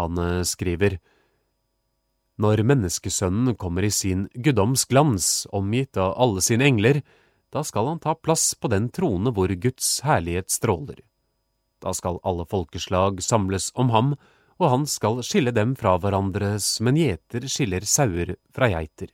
Han 0.00 0.16
eh, 0.18 0.42
skriver, 0.48 0.96
Når 2.40 2.62
menneskesønnen 2.64 3.56
kommer 3.60 3.84
i 3.84 3.92
sin 3.92 4.26
guddomsglans, 4.32 5.46
omgitt 5.52 5.96
av 6.00 6.16
alle 6.16 6.40
sine 6.44 6.64
engler, 6.64 7.02
da 7.52 7.62
skal 7.64 7.92
han 7.92 8.00
ta 8.00 8.14
plass 8.16 8.54
på 8.56 8.72
den 8.72 8.88
trone 8.88 9.32
hvor 9.32 9.52
Guds 9.60 10.00
herlighet 10.08 10.48
stråler. 10.52 11.04
Da 11.84 11.92
skal 11.92 12.20
alle 12.24 12.48
folkeslag 12.48 13.20
samles 13.24 13.70
om 13.76 13.92
ham, 13.92 14.16
og 14.56 14.70
han 14.72 14.86
skal 14.88 15.22
skille 15.26 15.52
dem 15.52 15.74
fra 15.76 15.96
hverandre 16.00 16.56
som 16.62 16.88
en 16.90 16.98
gjeter 17.00 17.48
skiller 17.50 17.84
sauer 17.88 18.36
fra 18.56 18.70
geiter. 18.72 19.10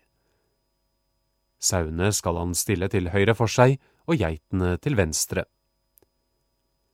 Sauene 1.62 2.10
skal 2.14 2.38
han 2.40 2.54
stille 2.58 2.88
til 2.90 3.10
høyre 3.14 3.34
for 3.38 3.50
seg 3.50 3.78
og 4.10 4.18
geitene 4.18 4.76
til 4.82 4.98
venstre. 4.98 5.46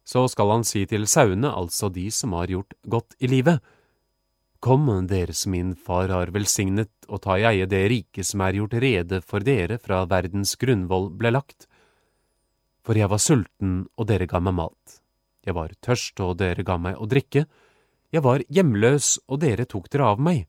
Så 0.08 0.24
skal 0.32 0.52
han 0.52 0.64
si 0.64 0.86
til 0.88 1.04
sauene, 1.08 1.50
altså 1.52 1.90
de 1.92 2.06
som 2.12 2.32
har 2.36 2.48
gjort 2.48 2.76
godt 2.88 3.16
i 3.20 3.28
livet, 3.28 3.60
Kom, 4.58 4.88
dere 5.06 5.32
som 5.38 5.52
min 5.54 5.74
far 5.78 6.10
har 6.10 6.32
velsignet, 6.34 6.90
og 7.06 7.22
ta 7.22 7.36
i 7.38 7.44
eie 7.46 7.66
det 7.70 7.84
riket 7.92 8.26
som 8.26 8.42
er 8.42 8.56
gjort 8.58 8.74
rede 8.82 9.20
for 9.22 9.44
dere 9.46 9.78
fra 9.78 10.00
verdens 10.10 10.56
grunnvoll 10.58 11.12
ble 11.14 11.30
lagt. 11.30 11.68
For 12.82 12.98
jeg 12.98 13.06
var 13.12 13.22
sulten, 13.22 13.84
og 13.94 14.08
dere 14.10 14.26
ga 14.26 14.40
meg 14.42 14.56
mat. 14.58 14.98
Jeg 15.46 15.54
var 15.54 15.76
tørst, 15.78 16.18
og 16.26 16.40
dere 16.42 16.66
ga 16.66 16.74
meg 16.74 16.98
å 16.98 17.06
drikke. 17.06 17.44
Jeg 18.14 18.24
var 18.24 18.42
hjemløs, 18.48 19.18
og 19.28 19.42
dere 19.42 19.66
tok 19.68 19.90
dere 19.92 20.12
av 20.14 20.20
meg. 20.22 20.46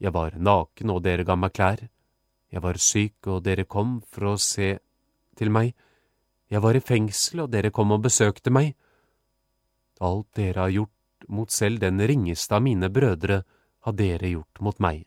Jeg 0.00 0.12
var 0.16 0.36
naken, 0.40 0.92
og 0.94 1.02
dere 1.04 1.26
ga 1.28 1.36
meg 1.36 1.52
klær. 1.56 1.82
Jeg 2.52 2.62
var 2.64 2.78
syk, 2.80 3.16
og 3.26 3.42
dere 3.44 3.66
kom 3.68 3.98
for 4.08 4.32
å 4.32 4.36
se 4.40 4.76
til 5.36 5.52
meg. 5.52 5.74
Jeg 6.48 6.62
var 6.64 6.78
i 6.78 6.80
fengsel, 6.80 7.44
og 7.44 7.50
dere 7.52 7.72
kom 7.74 7.92
og 7.92 8.06
besøkte 8.06 8.52
meg. 8.54 8.72
Alt 10.00 10.28
dere 10.38 10.64
har 10.64 10.72
gjort 10.72 11.28
mot 11.28 11.50
selv 11.50 11.82
den 11.82 12.00
ringeste 12.00 12.56
av 12.56 12.64
mine 12.64 12.88
brødre, 12.92 13.42
har 13.84 13.94
dere 13.96 14.32
gjort 14.32 14.60
mot 14.64 14.78
meg. 14.80 15.04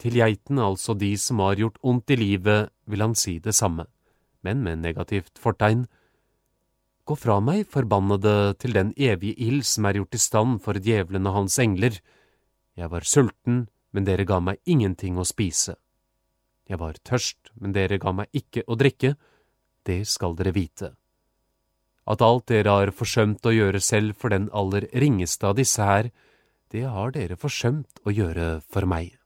Til 0.00 0.16
geitene, 0.16 0.64
altså 0.64 0.94
de 0.96 1.12
som 1.20 1.42
har 1.44 1.58
gjort 1.60 1.80
ondt 1.82 2.14
i 2.14 2.16
livet, 2.16 2.70
vil 2.86 3.04
han 3.04 3.14
si 3.18 3.38
det 3.42 3.54
samme, 3.56 3.84
men 4.40 4.62
med 4.64 4.80
negativt 4.80 5.36
fortegn. 5.38 5.84
Gå 7.10 7.16
fra 7.18 7.40
meg, 7.42 7.64
forbannede, 7.66 8.54
til 8.62 8.76
den 8.76 8.92
evige 8.94 9.34
ild 9.42 9.64
som 9.66 9.88
er 9.88 9.98
gjort 9.98 10.14
i 10.14 10.22
stand 10.22 10.60
for 10.62 10.78
djevelen 10.78 11.26
og 11.26 11.40
hans 11.40 11.58
engler. 11.58 11.98
Jeg 12.78 12.92
var 12.92 13.02
sulten, 13.02 13.64
men 13.90 14.06
dere 14.06 14.28
ga 14.28 14.38
meg 14.38 14.62
ingenting 14.62 15.18
å 15.18 15.26
spise. 15.26 15.74
Jeg 16.70 16.78
var 16.78 17.02
tørst, 17.02 17.50
men 17.58 17.74
dere 17.74 17.98
ga 17.98 18.14
meg 18.14 18.30
ikke 18.30 18.62
å 18.70 18.78
drikke. 18.78 19.16
Det 19.82 20.04
skal 20.06 20.38
dere 20.38 20.54
vite 20.54 20.94
at 22.10 22.22
alt 22.24 22.48
dere 22.50 22.74
har 22.74 22.90
forsømt 22.96 23.46
å 23.46 23.54
gjøre 23.54 23.80
selv 23.84 24.16
for 24.18 24.34
den 24.34 24.48
aller 24.56 24.88
ringeste 25.02 25.46
av 25.46 25.56
disse 25.60 25.84
her, 25.84 26.10
det 26.70 26.86
har 26.88 27.14
dere 27.14 27.38
forsømt 27.38 28.02
å 28.06 28.14
gjøre 28.14 28.60
for 28.66 28.86
meg. 28.88 29.19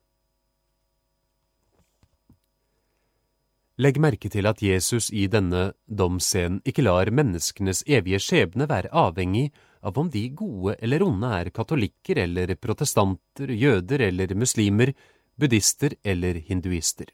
Legg 3.75 3.97
merke 3.99 4.31
til 4.31 4.47
at 4.47 4.61
Jesus 4.63 5.09
i 5.11 5.25
denne 5.27 5.73
domsscenen 5.91 6.61
ikke 6.63 6.85
lar 6.85 7.11
menneskenes 7.11 7.83
evige 7.91 8.21
skjebne 8.23 8.69
være 8.71 8.93
avhengig 8.95 9.49
av 9.83 9.99
om 9.99 10.11
de 10.15 10.29
gode 10.31 10.77
eller 10.79 11.03
onde 11.03 11.31
er 11.41 11.51
katolikker 11.51 12.21
eller 12.23 12.55
protestanter, 12.55 13.51
jøder 13.51 14.07
eller 14.07 14.37
muslimer, 14.39 14.95
buddhister 15.35 15.97
eller 16.07 16.39
hinduister. 16.39 17.11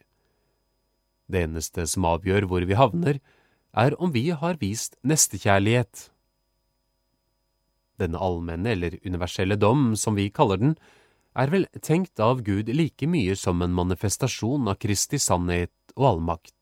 Det 1.32 1.46
eneste 1.46 1.86
som 1.88 2.04
avgjør 2.10 2.44
hvor 2.50 2.68
vi 2.68 2.76
havner, 2.76 3.22
er 3.72 3.96
om 3.96 4.12
vi 4.12 4.28
har 4.28 4.60
vist 4.60 4.98
nestekjærlighet. 5.00 6.10
Denne 7.96 8.20
allmenne 8.20 8.74
eller 8.74 8.98
universelle 9.06 9.56
dom, 9.56 9.94
som 9.96 10.18
vi 10.18 10.28
kaller 10.28 10.60
den, 10.60 10.76
er 11.38 11.52
vel 11.52 11.66
tenkt 11.82 12.20
av 12.20 12.42
Gud 12.42 12.70
like 12.74 13.06
mye 13.06 13.36
som 13.38 13.62
en 13.62 13.74
manifestasjon 13.74 14.68
av 14.70 14.78
Kristi 14.82 15.18
sannhet 15.18 15.94
og 15.96 16.08
allmakt. 16.14 16.54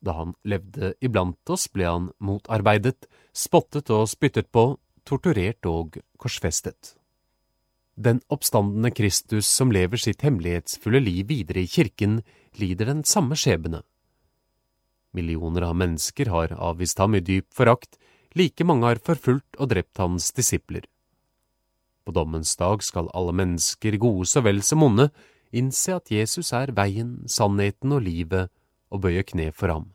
Da 0.00 0.16
han 0.16 0.34
levde 0.48 0.94
iblant 1.04 1.52
oss, 1.52 1.66
ble 1.68 1.88
han 1.88 2.08
motarbeidet, 2.24 3.04
spottet 3.32 3.90
og 3.92 4.08
spyttet 4.08 4.48
på, 4.52 4.78
torturert 5.04 5.66
og 5.68 6.00
korsfestet. 6.20 6.94
Den 8.00 8.22
oppstandende 8.32 8.92
Kristus 8.96 9.48
som 9.48 9.72
lever 9.72 10.00
sitt 10.00 10.22
hemmelighetsfulle 10.24 11.02
liv 11.04 11.28
videre 11.28 11.64
i 11.64 11.68
kirken, 11.68 12.22
lider 12.56 12.88
den 12.88 13.02
samme 13.04 13.36
skjebne. 13.36 13.82
Millioner 15.12 15.66
av 15.68 15.76
mennesker 15.76 16.30
har 16.32 16.54
avvist 16.54 17.00
ham 17.02 17.18
i 17.18 17.20
dyp 17.24 17.50
forakt, 17.52 17.98
like 18.38 18.64
mange 18.64 18.86
har 18.86 19.02
forfulgt 19.04 19.58
og 19.58 19.72
drept 19.74 20.00
hans 20.00 20.30
disipler. 20.32 20.86
På 22.04 22.14
dommens 22.16 22.56
dag 22.56 22.82
skal 22.82 23.10
alle 23.14 23.34
mennesker, 23.36 23.98
gode 24.00 24.26
så 24.26 24.42
vel 24.44 24.62
som 24.64 24.82
onde, 24.86 25.10
innse 25.52 25.94
at 25.98 26.10
Jesus 26.10 26.52
er 26.56 26.72
veien, 26.76 27.20
sannheten 27.28 27.92
og 27.92 28.04
livet, 28.06 28.50
og 28.90 29.04
bøye 29.04 29.22
kne 29.26 29.50
for 29.54 29.70
ham. 29.70 29.88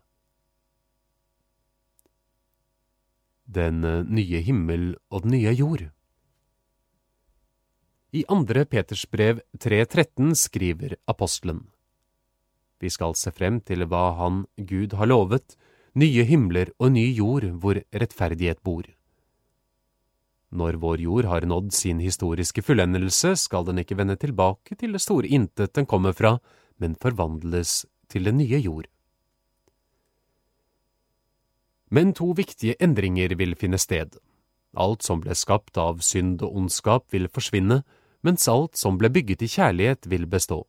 Den 3.46 3.84
nye 4.10 4.42
himmel 4.42 4.96
og 5.14 5.26
den 5.26 5.36
nye 5.36 5.52
jord 5.54 5.84
I 8.16 8.24
andre 8.32 8.64
Peters 8.66 9.06
brev 9.06 9.44
3.13 9.60 10.34
skriver 10.40 10.96
apostelen. 11.06 11.68
Vi 12.82 12.90
skal 12.90 13.14
se 13.20 13.32
frem 13.36 13.60
til 13.62 13.86
hva 13.86 14.16
Han, 14.18 14.46
Gud, 14.58 14.96
har 14.98 15.12
lovet, 15.12 15.56
nye 15.96 16.26
himler 16.28 16.72
og 16.80 16.96
ny 16.96 17.06
jord 17.16 17.46
hvor 17.62 17.80
rettferdighet 17.94 18.64
bor. 18.64 18.88
Når 20.56 20.78
vår 20.80 21.02
jord 21.04 21.28
har 21.28 21.44
nådd 21.44 21.74
sin 21.76 22.00
historiske 22.00 22.64
fullendelse, 22.64 23.34
skal 23.36 23.66
den 23.68 23.82
ikke 23.82 23.98
vende 24.00 24.16
tilbake 24.16 24.78
til 24.80 24.96
det 24.96 25.02
store 25.04 25.28
intet 25.28 25.74
den 25.76 25.88
kommer 25.90 26.16
fra, 26.16 26.38
men 26.80 26.96
forvandles 26.96 27.84
til 28.08 28.30
den 28.30 28.40
nye 28.40 28.62
jord. 28.64 28.88
Men 31.92 32.14
to 32.16 32.32
viktige 32.38 32.78
endringer 32.80 33.36
vil 33.36 33.56
finne 33.60 33.80
sted. 33.80 34.16
Alt 34.76 35.04
som 35.04 35.22
ble 35.24 35.36
skapt 35.36 35.78
av 35.80 36.00
synd 36.04 36.42
og 36.44 36.56
ondskap 36.56 37.12
vil 37.12 37.28
forsvinne, 37.32 37.84
mens 38.24 38.48
alt 38.52 38.80
som 38.80 38.98
ble 39.00 39.12
bygget 39.12 39.44
i 39.46 39.52
kjærlighet 39.52 40.08
vil 40.12 40.26
bestå. 40.28 40.64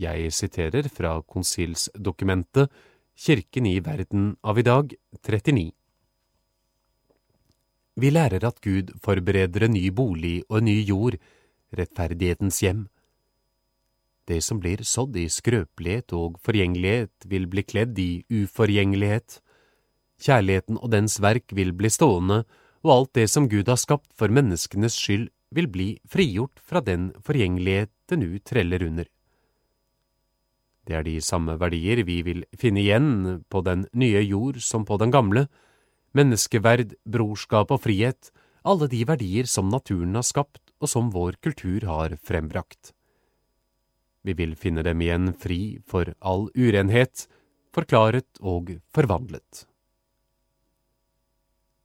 Jeg 0.00 0.32
siterer 0.32 0.88
fra 0.88 1.20
konsilsdokumentet 1.22 2.72
Kirken 3.12 3.68
i 3.68 3.76
verden 3.84 4.32
av 4.42 4.58
i 4.58 4.64
dag, 4.64 4.94
39. 5.20 5.70
Vi 7.96 8.08
lærer 8.08 8.44
at 8.48 8.60
Gud 8.64 8.94
forbereder 9.04 9.66
en 9.66 9.74
ny 9.76 9.90
bolig 9.92 10.42
og 10.48 10.62
en 10.62 10.68
ny 10.70 10.78
jord, 10.80 11.18
rettferdighetens 11.76 12.62
hjem. 12.64 12.86
Det 14.28 14.40
som 14.44 14.60
blir 14.62 14.84
sådd 14.86 15.16
i 15.20 15.26
skrøpelighet 15.28 16.14
og 16.16 16.38
forgjengelighet, 16.46 17.26
vil 17.28 17.48
bli 17.50 17.64
kledd 17.66 17.98
i 17.98 18.24
uforgjengelighet. 18.30 19.40
Kjærligheten 20.22 20.78
og 20.78 20.92
dens 20.94 21.18
verk 21.20 21.52
vil 21.52 21.74
bli 21.76 21.90
stående, 21.90 22.44
og 22.82 22.92
alt 22.94 23.12
det 23.18 23.28
som 23.30 23.48
Gud 23.50 23.68
har 23.68 23.80
skapt 23.80 24.08
for 24.18 24.32
menneskenes 24.32 24.96
skyld, 24.96 25.28
vil 25.52 25.68
bli 25.68 25.88
frigjort 26.08 26.62
fra 26.64 26.80
den 26.80 27.10
forgjengelighet 27.26 27.92
det 28.08 28.18
nu 28.18 28.38
treller 28.40 28.86
under. 28.86 29.04
Det 30.88 30.96
er 30.96 31.04
de 31.06 31.18
samme 31.22 31.58
verdier 31.60 32.02
vi 32.06 32.22
vil 32.26 32.46
finne 32.58 32.80
igjen 32.80 33.42
på 33.52 33.60
den 33.66 33.84
nye 33.92 34.22
jord 34.24 34.58
som 34.64 34.86
på 34.88 34.96
den 34.98 35.12
gamle, 35.12 35.46
menneskeverd, 36.16 36.94
brorskap 37.04 37.72
og 37.74 37.82
frihet, 37.84 38.30
alle 38.62 38.88
de 38.90 39.02
verdier 39.08 39.48
som 39.50 39.70
naturen 39.72 40.14
har 40.18 40.26
skapt 40.26 40.72
og 40.82 40.90
som 40.90 41.10
vår 41.14 41.38
kultur 41.42 41.86
har 41.88 42.16
frembrakt. 42.22 42.92
Vi 44.22 44.34
vil 44.38 44.54
finne 44.54 44.84
dem 44.86 45.02
igjen 45.02 45.32
fri 45.34 45.80
for 45.86 46.14
all 46.20 46.48
urenhet, 46.54 47.26
forklaret 47.74 48.38
og 48.40 48.76
forvandlet. 48.94 49.64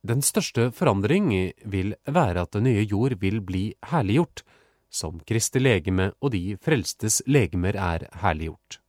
Den 0.07 0.21
største 0.23 0.69
forandring 0.71 1.32
vil 1.65 1.95
være 2.05 2.45
at 2.45 2.53
den 2.55 2.67
nye 2.69 2.86
jord 2.86 3.17
vil 3.19 3.41
bli 3.43 3.71
herliggjort, 3.89 4.43
som 4.89 5.19
Kristi 5.28 5.59
legeme 5.59 6.11
og 6.21 6.32
de 6.36 6.55
frelstes 6.63 7.19
legemer 7.28 7.75
er 7.75 8.05
herliggjort. 8.21 8.80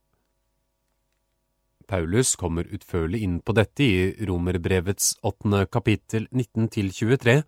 Paulus 1.89 2.35
kommer 2.37 2.69
utførlig 2.69 3.23
inn 3.25 3.39
på 3.41 3.55
dette 3.57 3.85
i 3.85 4.27
Romerbrevets 4.29 5.15
åttende 5.25 5.65
kapittel 5.73 6.27
19–23. 6.29 7.39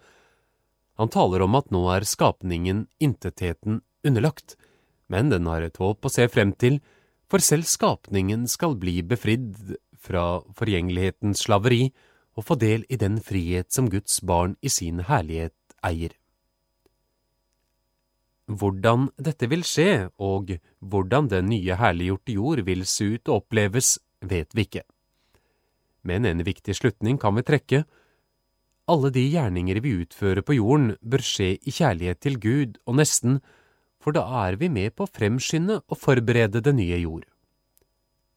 Han 1.01 1.13
taler 1.13 1.45
om 1.45 1.59
at 1.59 1.69
nå 1.75 1.83
er 1.93 2.09
skapningen 2.09 2.87
intetheten 3.05 3.83
underlagt, 4.07 4.57
men 5.13 5.29
den 5.29 5.49
har 5.51 5.67
et 5.67 5.77
håp 5.81 6.09
å 6.09 6.13
se 6.13 6.25
frem 6.33 6.55
til, 6.57 6.81
for 7.29 7.45
selv 7.45 7.69
skapningen 7.69 8.49
skal 8.49 8.79
bli 8.81 9.03
befridd 9.07 9.77
fra 10.01 10.41
forgjengelighetens 10.57 11.45
slaveri 11.45 11.91
og 12.39 12.47
få 12.49 12.57
del 12.57 12.89
i 12.89 12.97
den 12.97 13.21
frihet 13.21 13.69
som 13.75 13.91
Guds 13.93 14.23
barn 14.25 14.57
i 14.65 14.73
sin 14.73 15.05
herlighet 15.05 15.57
eier. 15.85 16.17
Hvordan 18.51 19.11
dette 19.21 19.47
vil 19.53 19.63
skje, 19.69 20.09
og 20.19 20.57
hvordan 20.81 21.29
den 21.31 21.53
nye 21.53 21.77
herliggjorte 21.79 22.35
jord 22.35 22.65
vil 22.67 22.87
se 22.89 23.13
ut 23.15 23.29
og 23.29 23.45
oppleves, 23.45 23.99
vet 24.21 24.55
vi 24.55 24.67
ikke. 24.67 24.85
Men 26.03 26.25
en 26.25 26.45
viktig 26.45 26.75
slutning 26.77 27.19
kan 27.21 27.37
vi 27.37 27.45
trekke. 27.47 27.85
Alle 28.91 29.11
de 29.15 29.23
gjerninger 29.29 29.81
vi 29.85 29.97
utfører 30.03 30.43
på 30.43 30.57
jorden, 30.57 30.95
bør 31.01 31.23
skje 31.25 31.53
i 31.61 31.75
kjærlighet 31.75 32.21
til 32.25 32.39
Gud 32.41 32.81
og 32.87 32.99
nesten, 33.01 33.41
for 34.01 34.17
da 34.17 34.25
er 34.47 34.57
vi 34.57 34.71
med 34.73 34.97
på 34.97 35.05
å 35.05 35.13
fremskynde 35.13 35.83
og 35.85 36.01
forberede 36.01 36.63
det 36.65 36.75
nye 36.75 36.99
jord. 37.03 37.27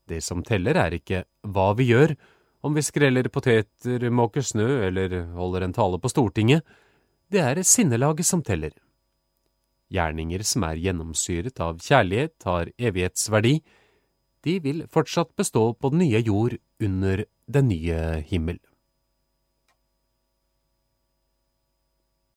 Det 0.07 0.19
som 0.23 0.43
teller 0.43 0.75
er 0.75 0.97
ikke 0.99 1.23
hva 1.47 1.71
vi 1.79 1.87
gjør, 1.93 2.15
om 2.63 2.75
vi 2.75 2.83
skreller 2.83 3.27
poteter, 3.31 4.03
måker 4.11 4.43
snø 4.43 4.67
eller 4.87 5.15
holder 5.35 5.65
en 5.65 5.75
tale 5.75 5.99
på 5.99 6.11
Stortinget, 6.11 6.63
det 7.31 7.41
er 7.41 7.63
sinnelaget 7.65 8.27
som 8.27 8.43
teller. 8.45 8.75
Gjerninger 9.93 10.43
som 10.47 10.65
er 10.67 10.79
gjennomsyret 10.81 11.59
av 11.63 11.79
kjærlighet, 11.83 12.35
har 12.45 12.71
evighetsverdi, 12.77 13.57
de 14.43 14.59
vil 14.63 14.83
fortsatt 14.91 15.31
bestå 15.39 15.71
på 15.73 15.93
den 15.93 16.03
nye 16.03 16.21
jord 16.23 16.57
under 16.83 17.23
den 17.47 17.69
nye 17.71 17.99
himmel. 18.27 18.59